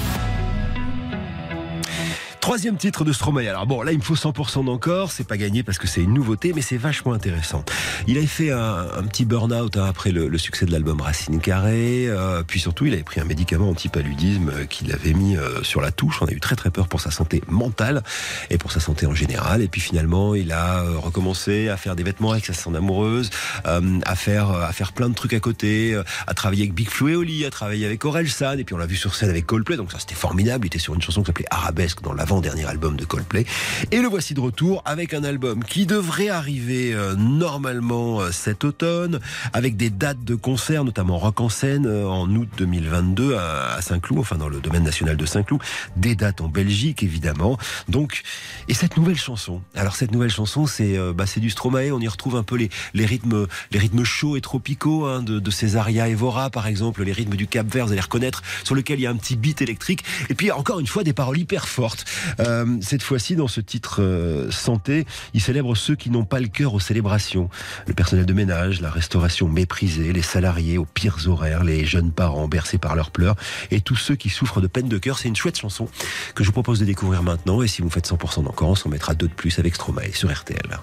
Troisième 2.45 2.77
titre 2.77 3.03
de 3.03 3.11
Stromae. 3.11 3.47
Alors 3.47 3.65
bon, 3.65 3.81
là 3.81 3.91
il 3.91 3.97
me 3.97 4.03
faut 4.03 4.13
100% 4.13 4.65
d'encore, 4.65 5.11
c'est 5.11 5.23
pas 5.23 5.35
gagné 5.35 5.63
parce 5.63 5.79
que 5.79 5.87
c'est 5.87 6.01
une 6.01 6.13
nouveauté, 6.13 6.53
mais 6.53 6.61
c'est 6.61 6.77
vachement 6.77 7.13
intéressant. 7.13 7.65
Il 8.05 8.19
avait 8.19 8.27
fait 8.27 8.51
un, 8.51 8.85
petit 9.09 9.25
burn-out 9.25 9.75
hein, 9.77 9.85
après 9.89 10.11
le, 10.11 10.37
succès 10.37 10.67
de 10.67 10.71
l'album 10.71 11.01
Racine 11.01 11.39
Carrée, 11.39 12.05
euh, 12.07 12.43
puis 12.45 12.59
surtout 12.59 12.85
il 12.85 12.93
avait 12.93 13.01
pris 13.01 13.19
un 13.19 13.23
médicament 13.23 13.71
anti-paludisme 13.71 14.49
euh, 14.49 14.65
qu'il 14.65 14.91
avait 14.91 15.13
mis 15.13 15.35
euh, 15.35 15.63
sur 15.63 15.81
la 15.81 15.91
touche. 15.91 16.21
On 16.21 16.27
a 16.27 16.31
eu 16.33 16.39
très 16.39 16.55
très 16.55 16.69
peur 16.69 16.87
pour 16.87 17.01
sa 17.01 17.09
santé 17.09 17.41
mentale 17.47 18.03
et 18.51 18.59
pour 18.59 18.71
sa 18.71 18.79
santé 18.79 19.07
en 19.07 19.15
général. 19.15 19.63
Et 19.63 19.67
puis 19.67 19.81
finalement 19.81 20.35
il 20.35 20.51
a 20.51 20.83
euh, 20.83 20.99
recommencé 20.99 21.69
à 21.69 21.77
faire 21.77 21.95
des 21.95 22.03
vêtements 22.03 22.33
avec 22.33 22.45
sa 22.45 22.53
amoureuse, 22.69 23.31
à 23.63 24.15
faire 24.15 24.51
à 24.51 24.71
faire 24.71 24.93
plein 24.93 25.09
de 25.09 25.15
trucs 25.15 25.33
à 25.33 25.39
côté, 25.39 25.99
à 26.27 26.33
travailler 26.35 26.61
avec 26.61 26.75
Big 26.75 26.89
Flo 26.89 27.07
et 27.07 27.15
Oli, 27.15 27.43
à 27.43 27.49
travailler 27.49 27.87
avec 27.87 28.05
Aurel 28.05 28.29
San, 28.29 28.59
et 28.59 28.63
puis 28.63 28.75
on 28.75 28.77
l'a 28.77 28.85
vu 28.85 28.97
sur 28.97 29.15
scène 29.15 29.31
avec 29.31 29.47
Coldplay. 29.47 29.77
Donc 29.77 29.91
ça 29.91 29.97
c'était 29.97 30.13
formidable. 30.13 30.65
Il 30.65 30.67
était 30.67 30.77
sur 30.77 30.93
une 30.93 31.01
chanson 31.01 31.21
qui 31.21 31.25
s'appelait 31.25 31.47
Arabesque 31.49 32.03
dans 32.03 32.13
l'avant-dernier 32.35 32.65
album 32.65 32.97
de 32.97 33.05
Coldplay. 33.05 33.45
Et 33.91 34.01
le 34.01 34.09
voici 34.09 34.33
de 34.33 34.41
retour 34.41 34.81
avec 34.83 35.13
un 35.13 35.23
album 35.23 35.63
qui 35.63 35.85
devrait 35.85 36.27
arriver 36.27 36.93
euh, 36.93 37.15
normalement 37.15 38.19
euh, 38.19 38.31
cet 38.31 38.65
automne, 38.65 39.21
avec 39.53 39.77
des 39.77 39.89
dates 39.89 40.23
de 40.25 40.35
concert, 40.35 40.83
notamment 40.83 41.17
Rock 41.17 41.39
en 41.39 41.47
scène 41.47 41.85
euh, 41.85 42.05
en 42.05 42.29
août 42.35 42.49
2022 42.57 43.35
à, 43.35 43.75
à 43.75 43.81
Saint-Cloud, 43.81 44.19
enfin 44.19 44.35
dans 44.35 44.49
le 44.49 44.59
domaine 44.59 44.83
national 44.83 45.15
de 45.15 45.25
Saint-Cloud, 45.25 45.61
des 45.95 46.15
dates 46.15 46.41
en 46.41 46.49
Belgique 46.49 47.03
évidemment. 47.03 47.57
Donc, 47.87 48.23
et 48.67 48.73
cette 48.73 48.97
nouvelle 48.97 49.17
chanson. 49.17 49.61
Alors 49.73 49.95
cette 49.95 50.11
nouvelle 50.11 50.29
chanson, 50.29 50.65
c'est 50.65 50.97
euh, 50.97 51.13
bah, 51.13 51.25
c'est 51.25 51.39
du 51.39 51.49
Stromae. 51.49 51.91
On 51.93 52.01
y 52.01 52.07
retrouve 52.09 52.35
un 52.35 52.43
peu 52.43 52.57
les, 52.57 52.69
les 52.93 53.05
rythmes, 53.05 53.47
les 53.71 53.79
rythmes 53.79 54.03
chauds 54.03 54.35
et 54.35 54.41
tropicaux 54.41 55.05
hein, 55.05 55.21
de, 55.21 55.39
de 55.39 55.51
Césaria 55.51 56.09
Evora 56.09 56.49
par 56.49 56.67
exemple, 56.67 57.03
les 57.03 57.13
rythmes 57.13 57.37
du 57.37 57.47
Cap 57.47 57.67
Vert, 57.67 57.85
vous 57.85 57.93
allez 57.93 58.01
reconnaître, 58.01 58.43
sur 58.65 58.75
lequel 58.75 58.99
il 58.99 59.03
y 59.03 59.07
a 59.07 59.09
un 59.09 59.15
petit 59.15 59.37
beat 59.37 59.61
électrique. 59.61 60.03
Et 60.29 60.35
puis 60.35 60.51
encore 60.51 60.81
une 60.81 60.87
fois 60.87 61.05
des 61.05 61.13
paroles 61.13 61.37
hyper 61.37 61.67
fortes. 61.67 62.03
Euh, 62.39 62.77
cette 62.81 63.03
fois-ci, 63.03 63.35
dans 63.35 63.47
ce 63.47 63.61
titre 63.61 64.01
euh, 64.01 64.49
santé, 64.51 65.05
il 65.33 65.41
célèbre 65.41 65.75
ceux 65.75 65.95
qui 65.95 66.09
n'ont 66.09 66.25
pas 66.25 66.39
le 66.39 66.47
cœur 66.47 66.73
aux 66.73 66.79
célébrations. 66.79 67.49
Le 67.87 67.93
personnel 67.93 68.25
de 68.25 68.33
ménage, 68.33 68.81
la 68.81 68.89
restauration 68.89 69.47
méprisée, 69.47 70.13
les 70.13 70.21
salariés 70.21 70.77
aux 70.77 70.85
pires 70.85 71.27
horaires, 71.27 71.63
les 71.63 71.85
jeunes 71.85 72.11
parents 72.11 72.47
bercés 72.47 72.77
par 72.77 72.95
leurs 72.95 73.11
pleurs 73.11 73.35
et 73.71 73.81
tous 73.81 73.95
ceux 73.95 74.15
qui 74.15 74.29
souffrent 74.29 74.61
de 74.61 74.67
peine 74.67 74.87
de 74.87 74.97
cœur. 74.97 75.19
C'est 75.19 75.27
une 75.27 75.35
chouette 75.35 75.57
chanson 75.57 75.87
que 76.33 76.43
je 76.43 76.49
vous 76.49 76.53
propose 76.53 76.79
de 76.79 76.85
découvrir 76.85 77.23
maintenant. 77.23 77.61
Et 77.61 77.67
si 77.67 77.81
vous 77.81 77.89
faites 77.89 78.07
100% 78.07 78.43
d'encore, 78.43 78.69
on 78.69 78.75
s'en 78.75 78.89
mettra 78.89 79.13
deux 79.13 79.27
de 79.27 79.33
plus 79.33 79.59
avec 79.59 79.75
Stromae 79.75 80.13
sur 80.13 80.31
RTL. 80.31 80.79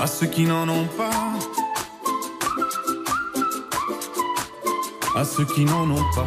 À 0.00 0.06
ceux 0.06 0.26
qui 0.26 0.44
n'en 0.44 0.68
ont 0.68 0.86
pas. 0.86 1.10
À 5.16 5.24
ceux 5.24 5.46
qui 5.46 5.64
n'en 5.64 5.90
ont 5.90 6.04
pas. 6.14 6.26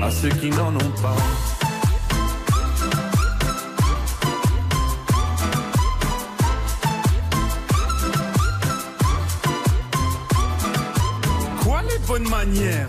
À 0.00 0.10
ceux 0.10 0.28
qui 0.28 0.48
n'en 0.50 0.74
ont 0.74 0.92
pas. 1.02 1.16
Quoi 11.62 11.82
les 11.82 11.98
bonnes 12.06 12.28
manières? 12.30 12.88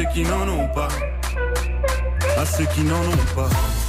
Ceux 0.00 0.06
qui 0.14 0.22
n'en 0.22 0.48
ont 0.48 0.68
pas. 0.68 0.88
À 2.38 2.46
ceux 2.46 2.64
qui 2.66 2.80
n'en 2.82 3.00
ont 3.00 3.34
pas. 3.34 3.79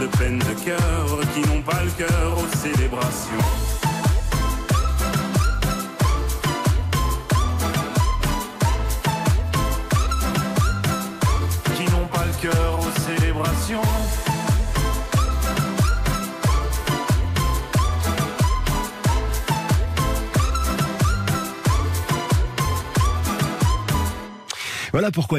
De 0.00 0.06
peine 0.06 0.38
de 0.38 0.64
cœur, 0.64 1.17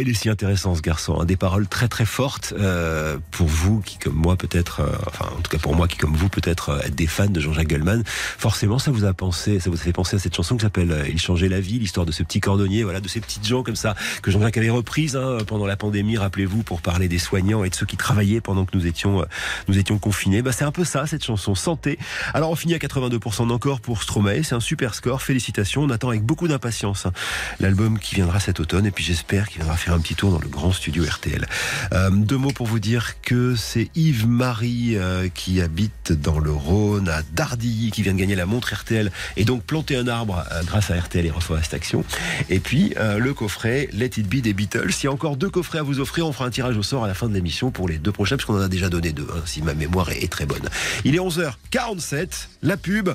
il 0.01 0.09
est 0.09 0.13
si 0.13 0.29
intéressant 0.29 0.75
ce 0.75 0.81
garçon. 0.81 1.19
hein. 1.19 1.25
Des 1.25 1.35
paroles 1.37 1.67
très 1.67 1.87
très 1.87 2.05
fortes 2.05 2.53
euh, 2.57 3.17
pour 3.31 3.47
vous 3.47 3.81
qui 3.81 3.97
comme 3.97 4.15
moi 4.15 4.35
peut-être, 4.35 4.81
euh, 4.81 4.91
enfin 5.07 5.25
en 5.37 5.41
tout 5.41 5.51
cas 5.51 5.57
pour 5.57 5.75
moi 5.75 5.87
qui 5.87 5.97
comme 5.97 6.15
vous 6.15 6.29
peut-être 6.29 6.69
euh, 6.69 6.79
êtes 6.81 6.95
des 6.95 7.07
fans 7.07 7.27
de 7.27 7.39
Jean-Jacques 7.39 7.69
Goldman. 7.69 8.03
Forcément 8.05 8.79
ça 8.79 8.91
vous 8.91 9.05
a 9.05 9.13
pensé, 9.13 9.59
ça 9.59 9.69
vous 9.69 9.77
a 9.77 9.79
fait 9.79 9.93
penser 9.93 10.15
à 10.15 10.19
cette 10.19 10.35
chanson 10.35 10.55
qui 10.57 10.63
s'appelle 10.63 11.05
Il 11.09 11.19
changeait 11.19 11.49
la 11.49 11.59
vie, 11.59 11.79
l'histoire 11.79 12.05
de 12.05 12.11
ce 12.11 12.23
petit 12.23 12.39
cordonnier, 12.39 12.83
voilà, 12.83 12.99
de 13.01 13.07
ces 13.07 13.19
petites 13.19 13.45
gens 13.45 13.63
comme 13.63 13.75
ça 13.75 13.95
que 14.21 14.31
Jean-Jacques 14.31 14.57
avait 14.57 14.69
reprises 14.69 15.15
hein, 15.15 15.37
pendant 15.47 15.65
la 15.65 15.77
pandémie. 15.77 16.17
Rappelez-vous 16.17 16.63
pour 16.63 16.81
parler 16.81 17.07
des 17.07 17.19
soignants 17.19 17.63
et 17.63 17.69
de 17.69 17.75
ceux 17.75 17.85
qui 17.85 17.97
travaillaient 17.97 18.41
pendant 18.41 18.65
que 18.65 18.75
nous 18.77 18.85
étions 18.85 19.25
nous 19.67 19.77
étions 19.77 19.97
confinés. 19.97 20.41
Bah 20.41 20.51
c'est 20.51 20.65
un 20.65 20.71
peu 20.71 20.83
ça 20.85 21.05
cette 21.07 21.23
chanson 21.23 21.55
santé. 21.55 21.97
Alors 22.33 22.51
on 22.51 22.55
finit 22.55 22.73
à 22.73 22.77
82% 22.77 23.49
encore 23.51 23.81
pour 23.81 24.03
Stromae, 24.03 24.43
c'est 24.43 24.55
un 24.55 24.59
super 24.59 24.93
score. 24.95 25.21
Félicitations, 25.21 25.83
on 25.83 25.89
attend 25.89 26.09
avec 26.09 26.23
beaucoup 26.23 26.47
d'impatience 26.47 27.05
hein, 27.05 27.13
l'album 27.59 27.99
qui 27.99 28.15
viendra 28.15 28.39
cet 28.39 28.59
automne 28.59 28.85
et 28.85 28.91
puis 28.91 29.03
j'espère 29.03 29.47
qu'il 29.47 29.57
viendra 29.57 29.77
faire 29.77 29.88
un 29.93 29.99
petit 29.99 30.15
tour 30.15 30.31
dans 30.31 30.39
le 30.39 30.47
grand 30.47 30.71
studio 30.71 31.03
RTL. 31.03 31.47
Euh, 31.93 32.09
deux 32.09 32.37
mots 32.37 32.51
pour 32.51 32.67
vous 32.67 32.79
dire 32.79 33.21
que 33.21 33.55
c'est 33.55 33.89
Yves-Marie 33.95 34.95
euh, 34.95 35.29
qui 35.33 35.61
habite 35.61 36.11
dans 36.11 36.39
le 36.39 36.51
Rhône 36.51 37.09
à 37.09 37.21
Dardilly 37.33 37.91
qui 37.91 38.01
vient 38.01 38.13
de 38.13 38.19
gagner 38.19 38.35
la 38.35 38.45
montre 38.45 38.73
RTL 38.73 39.11
et 39.37 39.45
donc 39.45 39.63
planter 39.63 39.95
un 39.95 40.07
arbre 40.07 40.43
euh, 40.51 40.63
grâce 40.63 40.91
à 40.91 40.99
RTL 40.99 41.25
et 41.25 41.31
reçoit 41.31 41.61
cette 41.61 41.73
action. 41.73 42.03
Et 42.49 42.59
puis 42.59 42.93
le 43.17 43.33
coffret 43.33 43.89
Let 43.93 44.11
It 44.17 44.27
Be 44.27 44.41
des 44.41 44.53
Beatles. 44.53 44.91
Il 45.01 45.05
y 45.05 45.07
a 45.07 45.11
encore 45.11 45.37
deux 45.37 45.49
coffrets 45.49 45.79
à 45.79 45.83
vous 45.83 45.99
offrir. 45.99 46.27
On 46.27 46.33
fera 46.33 46.45
un 46.45 46.49
tirage 46.49 46.77
au 46.77 46.83
sort 46.83 47.03
à 47.03 47.07
la 47.07 47.13
fin 47.13 47.27
de 47.27 47.33
l'émission 47.33 47.71
pour 47.71 47.87
les 47.87 47.97
deux 47.97 48.11
prochains 48.11 48.37
parce 48.37 48.45
qu'on 48.45 48.57
en 48.57 48.61
a 48.61 48.67
déjà 48.67 48.89
donné 48.89 49.11
deux 49.11 49.27
hein, 49.33 49.41
si 49.45 49.61
ma 49.61 49.73
mémoire 49.73 50.09
est 50.11 50.31
très 50.31 50.45
bonne. 50.45 50.67
Il 51.05 51.15
est 51.15 51.19
11h47, 51.19 52.47
la 52.61 52.77
pub 52.77 53.09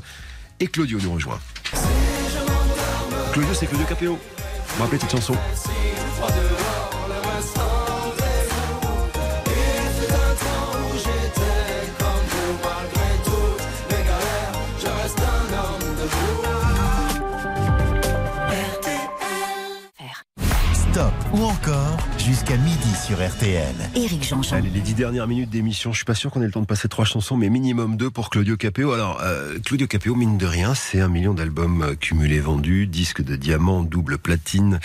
et 0.60 0.66
Claudio 0.66 0.98
nous 1.02 1.12
rejoint. 1.12 1.40
Claudio, 3.32 3.52
c'est 3.54 3.66
Claudio 3.66 3.86
Capéo. 3.86 4.18
Rappelez 4.78 4.98
cette 4.98 5.10
chanson. 5.10 5.34
Stop. 20.92 21.12
Ou 21.32 21.44
encore 21.44 21.96
jusqu'à 22.24 22.56
midi 22.56 22.88
sur 23.06 23.16
RTL. 23.16 23.74
Éric 23.94 24.26
Jean-Jean. 24.26 24.56
Allez, 24.56 24.70
les 24.70 24.80
dix 24.80 24.94
dernières 24.94 25.26
minutes 25.26 25.50
d'émission, 25.50 25.92
je 25.92 25.96
suis 25.96 26.06
pas 26.06 26.14
sûr 26.14 26.30
qu'on 26.30 26.40
ait 26.40 26.46
le 26.46 26.52
temps 26.52 26.62
de 26.62 26.66
passer 26.66 26.88
trois 26.88 27.04
chansons, 27.04 27.36
mais 27.36 27.50
minimum 27.50 27.98
deux 27.98 28.08
pour 28.08 28.30
Claudio 28.30 28.56
Capéo. 28.56 28.92
Alors, 28.92 29.20
euh, 29.22 29.58
Claudio 29.62 29.86
Capéo, 29.86 30.14
mine 30.14 30.38
de 30.38 30.46
rien, 30.46 30.74
c'est 30.74 31.00
un 31.00 31.08
million 31.08 31.34
d'albums 31.34 31.82
euh, 31.82 31.94
cumulés 31.94 32.40
vendus, 32.40 32.86
disques 32.86 33.22
de 33.22 33.36
diamant, 33.36 33.82
double 33.82 34.16
platine, 34.16 34.80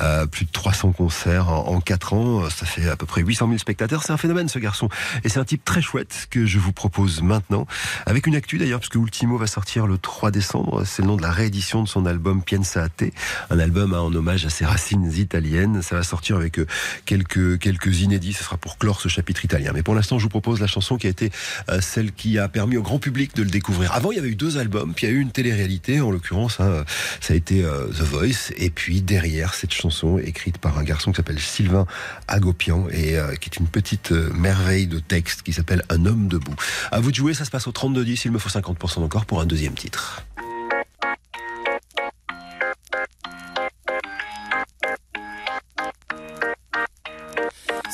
euh, 0.00 0.26
plus 0.26 0.44
de 0.44 0.52
300 0.52 0.92
concerts 0.92 1.48
en, 1.48 1.66
en 1.66 1.80
quatre 1.80 2.12
ans. 2.12 2.48
Ça 2.48 2.64
fait 2.64 2.88
à 2.88 2.94
peu 2.94 3.06
près 3.06 3.22
800 3.22 3.48
000 3.48 3.58
spectateurs. 3.58 4.04
C'est 4.04 4.12
un 4.12 4.16
phénomène, 4.16 4.48
ce 4.48 4.60
garçon. 4.60 4.88
Et 5.24 5.28
c'est 5.28 5.40
un 5.40 5.44
type 5.44 5.64
très 5.64 5.82
chouette 5.82 6.28
que 6.30 6.46
je 6.46 6.60
vous 6.60 6.72
propose 6.72 7.22
maintenant, 7.22 7.66
avec 8.06 8.28
une 8.28 8.36
actu 8.36 8.56
d'ailleurs, 8.56 8.78
puisque 8.78 8.94
Ultimo 8.94 9.36
va 9.36 9.48
sortir 9.48 9.88
le 9.88 9.98
3 9.98 10.30
décembre. 10.30 10.84
C'est 10.84 11.02
le 11.02 11.08
nom 11.08 11.16
de 11.16 11.22
la 11.22 11.32
réédition 11.32 11.82
de 11.82 11.88
son 11.88 12.06
album 12.06 12.40
Piensa 12.40 12.84
a 12.84 12.88
te, 12.88 13.06
un 13.50 13.58
album 13.58 13.94
hein, 13.94 14.00
en 14.00 14.14
hommage 14.14 14.46
à 14.46 14.50
ses 14.50 14.64
racines 14.64 15.10
italiennes. 15.12 15.82
Ça 15.82 15.96
va 15.96 16.04
sortir 16.04 16.36
avec 16.36 16.60
euh, 16.60 16.66
quelques 17.04 17.58
quelques 17.58 18.00
inédits. 18.00 18.32
Ce 18.32 18.44
sera 18.44 18.56
pour 18.56 18.78
clore 18.78 19.00
ce 19.00 19.08
chapitre 19.08 19.44
italien. 19.44 19.72
Mais 19.74 19.82
pour 19.82 19.94
l'instant, 19.94 20.18
je 20.18 20.24
vous 20.24 20.28
propose 20.28 20.60
la 20.60 20.66
chanson 20.66 20.96
qui 20.96 21.06
a 21.06 21.10
été 21.10 21.30
euh, 21.68 21.80
celle 21.80 22.12
qui 22.12 22.38
a 22.38 22.48
permis 22.48 22.76
au 22.76 22.82
grand 22.82 22.98
public 22.98 23.34
de 23.36 23.42
le 23.42 23.50
découvrir. 23.50 23.92
Avant, 23.92 24.12
il 24.12 24.16
y 24.16 24.18
avait 24.18 24.28
eu 24.28 24.36
deux 24.36 24.58
albums, 24.58 24.94
puis 24.94 25.06
il 25.06 25.10
y 25.10 25.12
a 25.12 25.16
eu 25.16 25.20
une 25.20 25.32
télé-réalité. 25.32 26.00
En 26.00 26.10
l'occurrence, 26.10 26.60
hein, 26.60 26.84
ça 27.20 27.34
a 27.34 27.36
été 27.36 27.64
euh, 27.64 27.86
The 27.88 28.02
Voice. 28.02 28.52
Et 28.56 28.70
puis 28.70 29.02
derrière 29.02 29.54
cette 29.54 29.72
chanson 29.72 30.18
écrite 30.18 30.58
par 30.58 30.78
un 30.78 30.84
garçon 30.84 31.12
qui 31.12 31.16
s'appelle 31.16 31.40
Sylvain 31.40 31.86
Agopian 32.28 32.86
et 32.90 33.18
euh, 33.18 33.34
qui 33.34 33.50
est 33.50 33.56
une 33.58 33.68
petite 33.68 34.10
merveille 34.10 34.86
de 34.86 34.98
texte 34.98 35.42
qui 35.42 35.52
s'appelle 35.52 35.82
Un 35.90 36.06
homme 36.06 36.28
debout. 36.28 36.54
À 36.90 37.00
vous 37.00 37.10
de 37.10 37.16
jouer. 37.16 37.34
Ça 37.34 37.44
se 37.44 37.50
passe 37.50 37.66
au 37.66 37.72
32 37.72 38.04
10. 38.04 38.24
Il 38.26 38.32
me 38.32 38.38
faut 38.38 38.48
50% 38.48 39.00
encore 39.00 39.26
pour 39.26 39.40
un 39.40 39.46
deuxième 39.46 39.74
titre. 39.74 40.24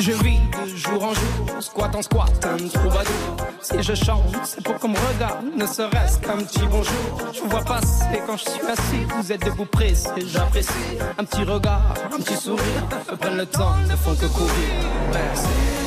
je 0.00 0.12
vis 0.12 0.38
de 0.38 0.76
jour 0.76 1.02
en 1.02 1.14
jour, 1.14 1.60
squat 1.60 1.94
en 1.94 2.02
squat, 2.02 2.46
un 2.46 2.68
troubadour. 2.68 3.36
Si 3.60 3.82
je 3.82 3.94
chante, 3.94 4.34
c'est 4.44 4.62
pour 4.62 4.78
qu'on 4.78 4.88
me 4.88 4.98
regarde, 5.14 5.44
ne 5.56 5.66
serait-ce 5.66 6.18
qu'un 6.18 6.36
petit 6.38 6.66
bonjour. 6.70 7.32
Je 7.32 7.40
vous 7.40 7.48
vois 7.48 7.64
passer 7.64 8.22
quand 8.26 8.36
je 8.36 8.44
suis 8.44 8.60
assis, 8.60 9.04
vous 9.16 9.32
êtes 9.32 9.44
debout 9.44 9.64
pressé, 9.64 10.10
j'apprécie. 10.26 10.72
Un 11.18 11.24
petit 11.24 11.42
regard, 11.42 11.94
un 12.12 12.18
petit 12.18 12.36
sourire, 12.36 12.86
prennent 13.18 13.36
le 13.36 13.46
temps, 13.46 13.74
ne 13.88 13.96
font 13.96 14.14
que 14.14 14.26
courir. 14.26 15.77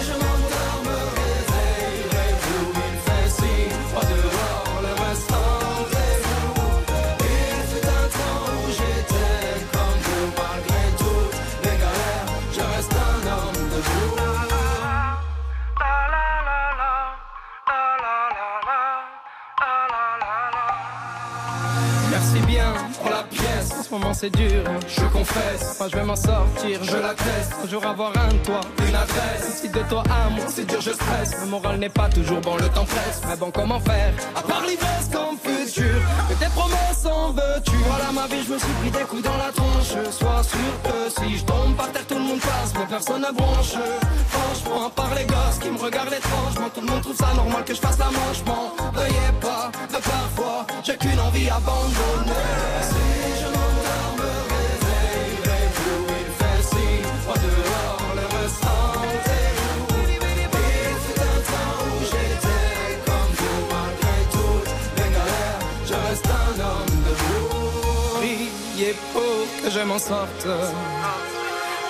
Merci 23.91 24.10
c'est 24.13 24.29
dur, 24.29 24.63
je 24.87 25.01
confesse. 25.05 25.79
Moi 25.79 25.89
je 25.91 25.95
vais 25.95 26.03
m'en 26.03 26.15
sortir, 26.15 26.83
je 26.83 26.97
l'agresse. 26.97 27.49
Un 27.63 27.67
jour 27.67 27.85
avoir 27.85 28.11
un 28.11 28.29
toit, 28.43 28.61
une 28.87 28.95
adresse. 28.95 29.61
Si 29.61 29.69
de 29.69 29.79
toi 29.89 30.03
à 30.09 30.29
moi, 30.29 30.45
c'est 30.47 30.65
dur, 30.65 30.81
je 30.81 30.91
stresse. 30.91 31.31
Le 31.41 31.47
moral 31.47 31.77
n'est 31.77 31.89
pas 31.89 32.09
toujours 32.09 32.41
bon, 32.41 32.55
le 32.57 32.69
temps 32.69 32.85
presse. 32.85 33.21
Mais 33.27 33.35
bon, 33.35 33.51
comment 33.51 33.79
faire? 33.79 34.13
À 34.35 34.41
part 34.41 34.63
l'ivresse 34.65 35.09
comme 35.11 35.37
futur, 35.37 35.95
que 36.29 36.33
tes 36.33 36.49
promesses 36.51 37.05
en 37.05 37.31
veux-tu? 37.31 37.75
Voilà 37.87 38.11
ma 38.11 38.27
vie, 38.27 38.43
je 38.45 38.53
me 38.53 38.59
suis 38.59 38.73
pris 38.81 38.91
des 38.91 39.05
coups 39.05 39.23
dans 39.23 39.37
la 39.37 39.51
tronche. 39.51 40.11
Sois 40.11 40.43
sûr 40.43 40.73
que 40.83 41.21
si 41.21 41.37
je 41.37 41.43
tombe 41.45 41.75
par 41.75 41.91
terre, 41.91 42.05
tout 42.07 42.15
le 42.15 42.21
monde 42.21 42.39
passe, 42.39 42.73
mais 42.77 42.85
personne 42.89 43.21
ne 43.21 43.31
bronche. 43.31 43.75
Franchement, 44.29 44.87
à 44.87 44.89
part 44.89 45.13
les 45.15 45.25
gosses 45.25 45.59
qui 45.61 45.69
me 45.69 45.79
regardent 45.79 46.13
étrangement, 46.13 46.69
tout 46.73 46.81
le 46.81 46.87
monde 46.87 47.01
trouve 47.01 47.15
ça 47.15 47.33
normal 47.35 47.63
que 47.65 47.73
je 47.73 47.79
fasse 47.79 47.97
la 47.97 48.05
manche. 48.05 48.43
M'en 48.45 48.91
veuillez 48.91 49.31
pas, 49.39 49.71
de 49.89 50.01
parfois, 50.01 50.65
j'ai 50.83 50.97
qu'une 50.97 51.19
envie 51.19 51.49
abandonnée. 51.49 52.31
Si 52.81 53.41
je 53.41 53.47
m'endors, 53.47 54.10
je 69.69 69.79
m'en 69.81 69.99
sorte. 69.99 70.47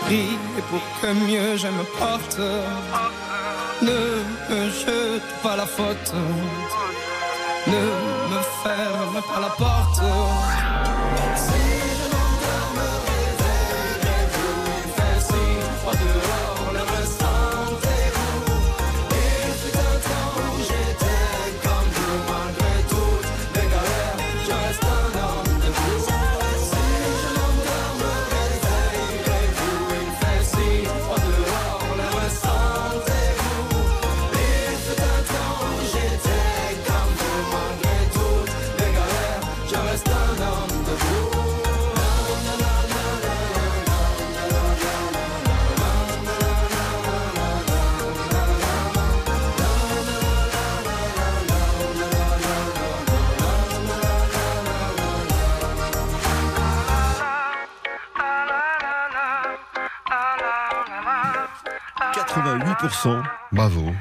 Priez 0.05 0.37
pour 0.69 0.81
que 1.01 1.07
mieux 1.13 1.57
je 1.57 1.67
me 1.67 1.83
porte. 1.99 2.39
Ne 3.81 3.99
me 4.49 4.69
jete 4.69 5.31
pas 5.43 5.55
la 5.55 5.65
faute. 5.65 6.13
Ne 7.67 7.83
me 8.31 8.41
ferme 8.63 9.21
pas 9.33 9.39
la 9.39 9.49
porte. 9.49 10.01
88%, 62.81 63.21
bravo. 63.51 63.91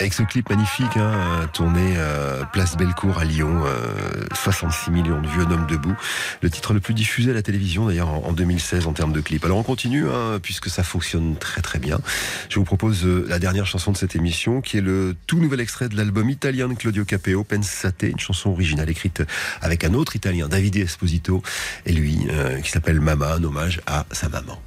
Avec 0.00 0.14
ce 0.14 0.22
clip 0.22 0.48
magnifique, 0.48 0.96
hein, 0.96 1.48
tourné 1.52 1.94
euh, 1.96 2.44
Place 2.46 2.76
Bellecour 2.78 3.18
à 3.18 3.24
Lyon, 3.24 3.62
euh, 3.66 4.24
66 4.34 4.90
millions 4.90 5.20
de 5.20 5.28
vieux 5.28 5.42
hommes 5.42 5.66
debout. 5.66 5.94
Le 6.40 6.48
titre 6.48 6.72
le 6.72 6.80
plus 6.80 6.94
diffusé 6.94 7.30
à 7.30 7.34
la 7.34 7.42
télévision 7.42 7.86
d'ailleurs 7.86 8.08
en, 8.08 8.24
en 8.24 8.32
2016 8.32 8.86
en 8.86 8.94
termes 8.94 9.12
de 9.12 9.20
clip. 9.20 9.44
Alors 9.44 9.58
on 9.58 9.62
continue, 9.62 10.08
hein, 10.08 10.40
puisque 10.42 10.70
ça 10.70 10.82
fonctionne 10.82 11.36
très 11.36 11.60
très 11.60 11.78
bien. 11.78 12.00
Je 12.48 12.58
vous 12.58 12.64
propose 12.64 13.04
euh, 13.04 13.26
la 13.28 13.38
dernière 13.38 13.66
chanson 13.66 13.92
de 13.92 13.98
cette 13.98 14.16
émission, 14.16 14.62
qui 14.62 14.78
est 14.78 14.82
le 14.82 15.14
tout 15.26 15.38
nouvel 15.38 15.60
extrait 15.60 15.90
de 15.90 15.96
l'album 15.96 16.30
italien 16.30 16.68
de 16.68 16.74
Claudio 16.74 17.04
Capeo, 17.04 17.44
Pensate, 17.44 18.04
une 18.04 18.18
chanson 18.18 18.50
originale 18.50 18.88
écrite 18.88 19.22
avec 19.60 19.84
un 19.84 19.92
autre 19.92 20.16
italien, 20.16 20.48
Davide 20.48 20.76
Esposito, 20.76 21.42
et 21.84 21.92
lui, 21.92 22.26
euh, 22.30 22.60
qui 22.60 22.70
s'appelle 22.70 23.00
Mama, 23.00 23.34
un 23.34 23.44
hommage 23.44 23.82
à 23.86 24.06
sa 24.10 24.30
maman. 24.30 24.58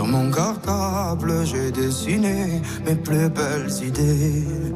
Sur 0.00 0.06
mon 0.06 0.30
cartable, 0.30 1.44
j'ai 1.44 1.70
dessiné 1.70 2.62
mes 2.86 2.94
plus 2.94 3.28
belles 3.28 3.70
idées. 3.82 4.72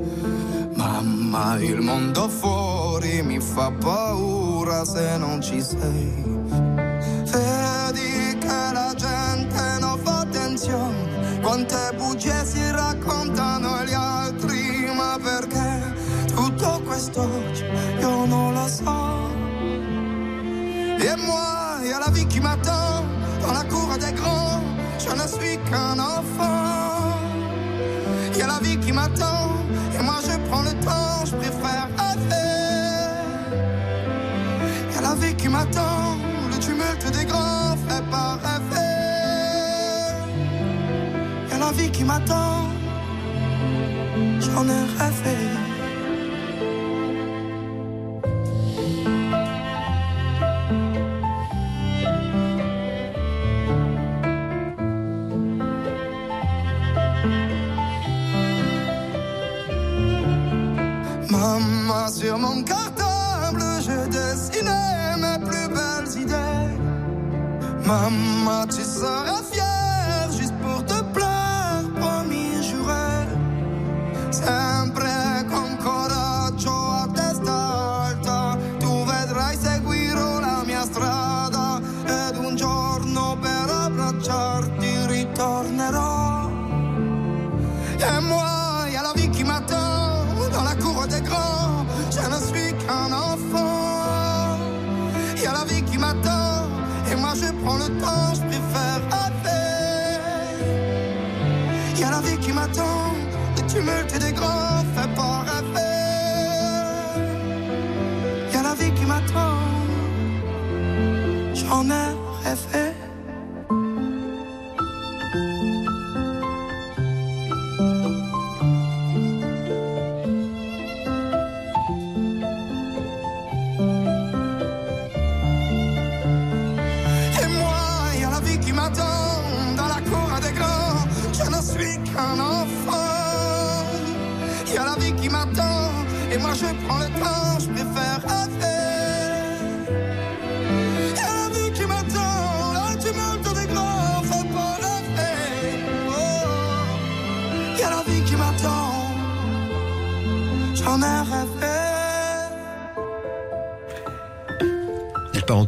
Mamma, 0.77 1.57
il 1.63 1.81
mondo 1.81 2.29
fuori 2.29 3.23
mi 3.23 3.41
fa 3.41 3.71
paura 3.71 4.85
se 4.85 5.17
non 5.19 5.41
ci 5.41 5.63
sei. 5.63 6.13
Vedi 7.33 8.39
che 8.39 8.61
la 8.79 8.93
gente 9.05 9.63
non 9.81 9.97
fa 10.05 10.17
attenzione, 10.27 11.41
quante 11.41 11.81
bugie 11.97 12.45
si 12.45 12.63
raccontano 12.71 13.77
agli 13.81 13.95
altri, 13.95 14.91
ma 14.95 15.19
perché 15.29 15.95
tutto 16.35 16.83
questo 16.85 17.27
io 17.99 18.27
non 18.27 18.53
lo 18.53 18.67
so. 18.69 19.33
Et 21.07 21.17
moi, 21.17 21.87
y 21.89 21.93
a 21.93 21.99
la 21.99 22.11
vie 22.11 22.27
qui 22.27 22.41
m'attend 22.41 23.05
dans 23.41 23.55
la 23.55 23.65
cour 23.65 23.97
des 23.99 24.13
grands. 24.13 24.44
Je 25.17 25.23
ne 25.23 25.29
suis 25.29 25.59
qu'un 25.71 25.99
enfant. 25.99 27.19
Y 28.37 28.43
a 28.43 28.47
la 28.49 28.59
vie 28.61 28.77
qui 28.79 28.91
m'attend 28.91 29.51
et 29.97 30.03
moi 30.03 30.17
je 30.27 30.37
prends 30.49 30.63
le 30.63 30.73
temps, 30.85 31.25
je 31.25 31.37
préfère 31.37 31.89
rêver. 31.99 32.51
Y 34.93 34.99
a 34.99 35.03
la 35.03 35.15
vie 35.15 35.35
qui 35.37 35.49
m'attend, 35.49 36.17
le 36.51 36.59
tumulte 36.59 37.13
des 37.17 37.25
grands 37.27 37.77
fait 37.87 38.05
pas 38.11 38.39
rêver. 38.47 38.95
Y 41.49 41.53
a 41.55 41.59
la 41.59 41.73
vie 41.73 41.91
qui 41.91 42.03
m'attend, 42.03 42.69
j'en 44.41 44.65
ai 44.69 44.83
rêvé. 44.99 45.74
Maman, 61.55 62.09
sur 62.09 62.37
mon 62.37 62.65
cartable, 62.65 63.63
j'ai 63.81 64.09
dessiné 64.09 65.15
mes 65.19 65.39
plus 65.39 65.69
belles 65.69 66.23
idées. 66.23 66.75
Maman, 67.87 68.67
tu 68.67 68.83
seras 68.83 69.41
fière 69.53 69.74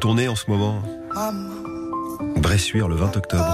en 0.06 0.36
ce 0.36 0.48
moment. 0.48 0.82
Bressuire 2.36 2.86
le 2.86 2.94
20 2.94 3.16
octobre. 3.16 3.44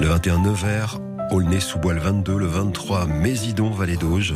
Le 0.00 0.06
21 0.06 0.38
Nevers, 0.38 0.98
Aulnay-sous-Bois 1.30 1.92
le 1.92 2.00
22, 2.00 2.38
le 2.38 2.46
23 2.46 3.04
Mésidon, 3.04 3.70
Vallée 3.70 3.98
d'Auge, 3.98 4.34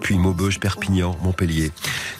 puis 0.00 0.16
Maubeuge, 0.16 0.58
Perpignan, 0.58 1.14
Montpellier. 1.22 1.70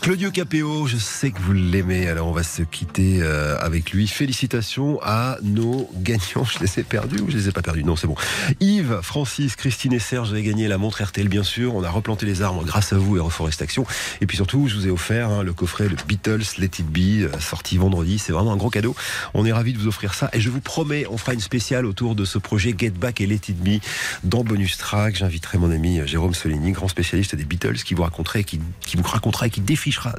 Claudio 0.02 0.32
Capéo, 0.32 0.88
je 0.88 0.96
sais 0.96 1.30
que 1.30 1.40
vous 1.40 1.52
l'aimez, 1.52 2.08
alors 2.08 2.26
on 2.26 2.32
va 2.32 2.42
se 2.42 2.62
quitter 2.62 3.20
euh, 3.22 3.56
avec 3.60 3.92
lui. 3.92 4.08
Félicitations 4.08 4.98
à 5.00 5.38
nos 5.44 5.88
gagnants. 5.94 6.44
Je 6.44 6.58
les 6.58 6.80
ai 6.80 6.82
perdus 6.82 7.20
ou 7.20 7.30
je 7.30 7.36
les 7.36 7.48
ai 7.48 7.52
pas 7.52 7.62
perdus? 7.62 7.84
Non, 7.84 7.94
c'est 7.94 8.08
bon. 8.08 8.16
Yves, 8.58 8.98
Francis, 9.02 9.54
Christine 9.54 9.92
et 9.92 10.00
Serge 10.00 10.32
avaient 10.32 10.42
gagné 10.42 10.66
la 10.66 10.76
montre 10.76 11.04
RTL, 11.04 11.28
bien 11.28 11.44
sûr. 11.44 11.76
On 11.76 11.84
a 11.84 11.88
replanté 11.88 12.26
les 12.26 12.42
arbres 12.42 12.64
grâce 12.64 12.92
à 12.92 12.96
vous 12.96 13.16
et 13.16 13.20
Reforestation. 13.20 13.86
Et 14.20 14.26
puis 14.26 14.36
surtout, 14.36 14.66
je 14.66 14.74
vous 14.74 14.88
ai 14.88 14.90
offert 14.90 15.30
hein, 15.30 15.44
le 15.44 15.52
coffret 15.52 15.88
de 15.88 15.94
Beatles 16.08 16.42
Let 16.58 16.64
It 16.64 16.86
Be, 16.86 17.22
euh, 17.22 17.38
sorti 17.38 17.78
vendredi. 17.78 18.18
C'est 18.18 18.32
vraiment 18.32 18.52
un 18.52 18.56
gros 18.56 18.70
cadeau. 18.70 18.96
On 19.34 19.46
est 19.46 19.52
ravis 19.52 19.72
de 19.72 19.78
vous 19.78 19.86
offrir 19.86 20.14
ça. 20.14 20.30
Et 20.32 20.40
je 20.40 20.50
vous 20.50 20.60
promets, 20.60 21.06
on 21.08 21.16
fera 21.16 21.32
une 21.32 21.40
spéciale 21.40 21.86
autour 21.86 22.16
de 22.16 22.24
ce 22.24 22.38
projet 22.38 22.74
Get 22.76 22.90
Back 22.90 23.20
et 23.20 23.26
Let 23.26 23.42
It 23.48 23.56
Be 23.56 23.80
dans 24.24 24.42
Bonus 24.42 24.78
Track. 24.78 25.14
J'inviterai 25.14 25.58
mon 25.58 25.70
ami 25.70 26.00
euh, 26.00 26.06
Jérôme 26.08 26.34
Solini, 26.34 26.72
grand 26.72 26.88
spécialiste 26.88 27.36
des 27.36 27.44
Beatles, 27.44 27.76
qui 27.84 27.94
vous 27.94 28.02
raconterait, 28.02 28.42
qui, 28.42 28.60
qui 28.80 28.96
vous 28.96 29.04
racontera 29.04 29.46
et 29.46 29.50
qui 29.50 29.60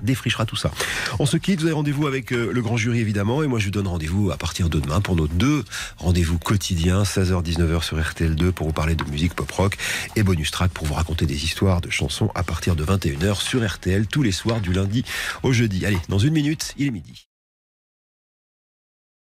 défrichera, 0.02 0.46
tout 0.46 0.56
ça. 0.56 0.72
On 1.20 1.26
se 1.26 1.38
quitte. 1.38 1.60
Vous 1.60 1.66
avez 1.66 1.74
rendez-vous 1.74 2.08
avec 2.08 2.32
euh, 2.32 2.52
le 2.52 2.62
grand 2.62 2.78
jury, 2.78 3.00
évidemment. 3.00 3.44
Et 3.44 3.48
moi, 3.48 3.60
je 3.60 3.66
vous 3.66 3.72
donne 3.72 3.88
rendez-vous 3.88 4.32
à 4.32 4.38
partir 4.38 4.70
de 4.70 4.80
demain 4.80 5.02
pour 5.02 5.16
nos 5.16 5.28
deux 5.28 5.64
rendez-vous 5.98 6.40
quotidiens, 6.40 7.04
16h-19h 7.04 7.84
sur 7.84 7.98
RTL2 7.98 8.52
pour 8.52 8.68
vous 8.68 8.74
parler 8.74 8.96
de 8.96 9.04
musique 9.06 9.34
pop-rock 9.34 9.78
et 10.16 10.24
Bonus 10.24 10.52
Track 10.52 10.72
pour 10.72 10.86
vous 10.86 10.94
raconter 10.94 11.26
des 11.26 11.44
histoires 11.44 11.82
de 11.82 11.90
chansons 11.90 12.30
à 12.36 12.44
partir 12.44 12.76
de 12.76 12.84
21h 12.84 13.42
sur 13.42 13.66
RTL 13.66 14.08
tous 14.08 14.24
les 14.24 14.32
soirs 14.32 14.62
du 14.62 14.74
lundi 14.74 15.04
au 15.44 15.54
jeudi. 15.54 15.86
Allez, 15.86 16.00
dans 16.10 16.20
une 16.20 16.34
minute, 16.34 16.74
il 16.78 16.88
est 16.88 16.92
midi. 16.92 17.28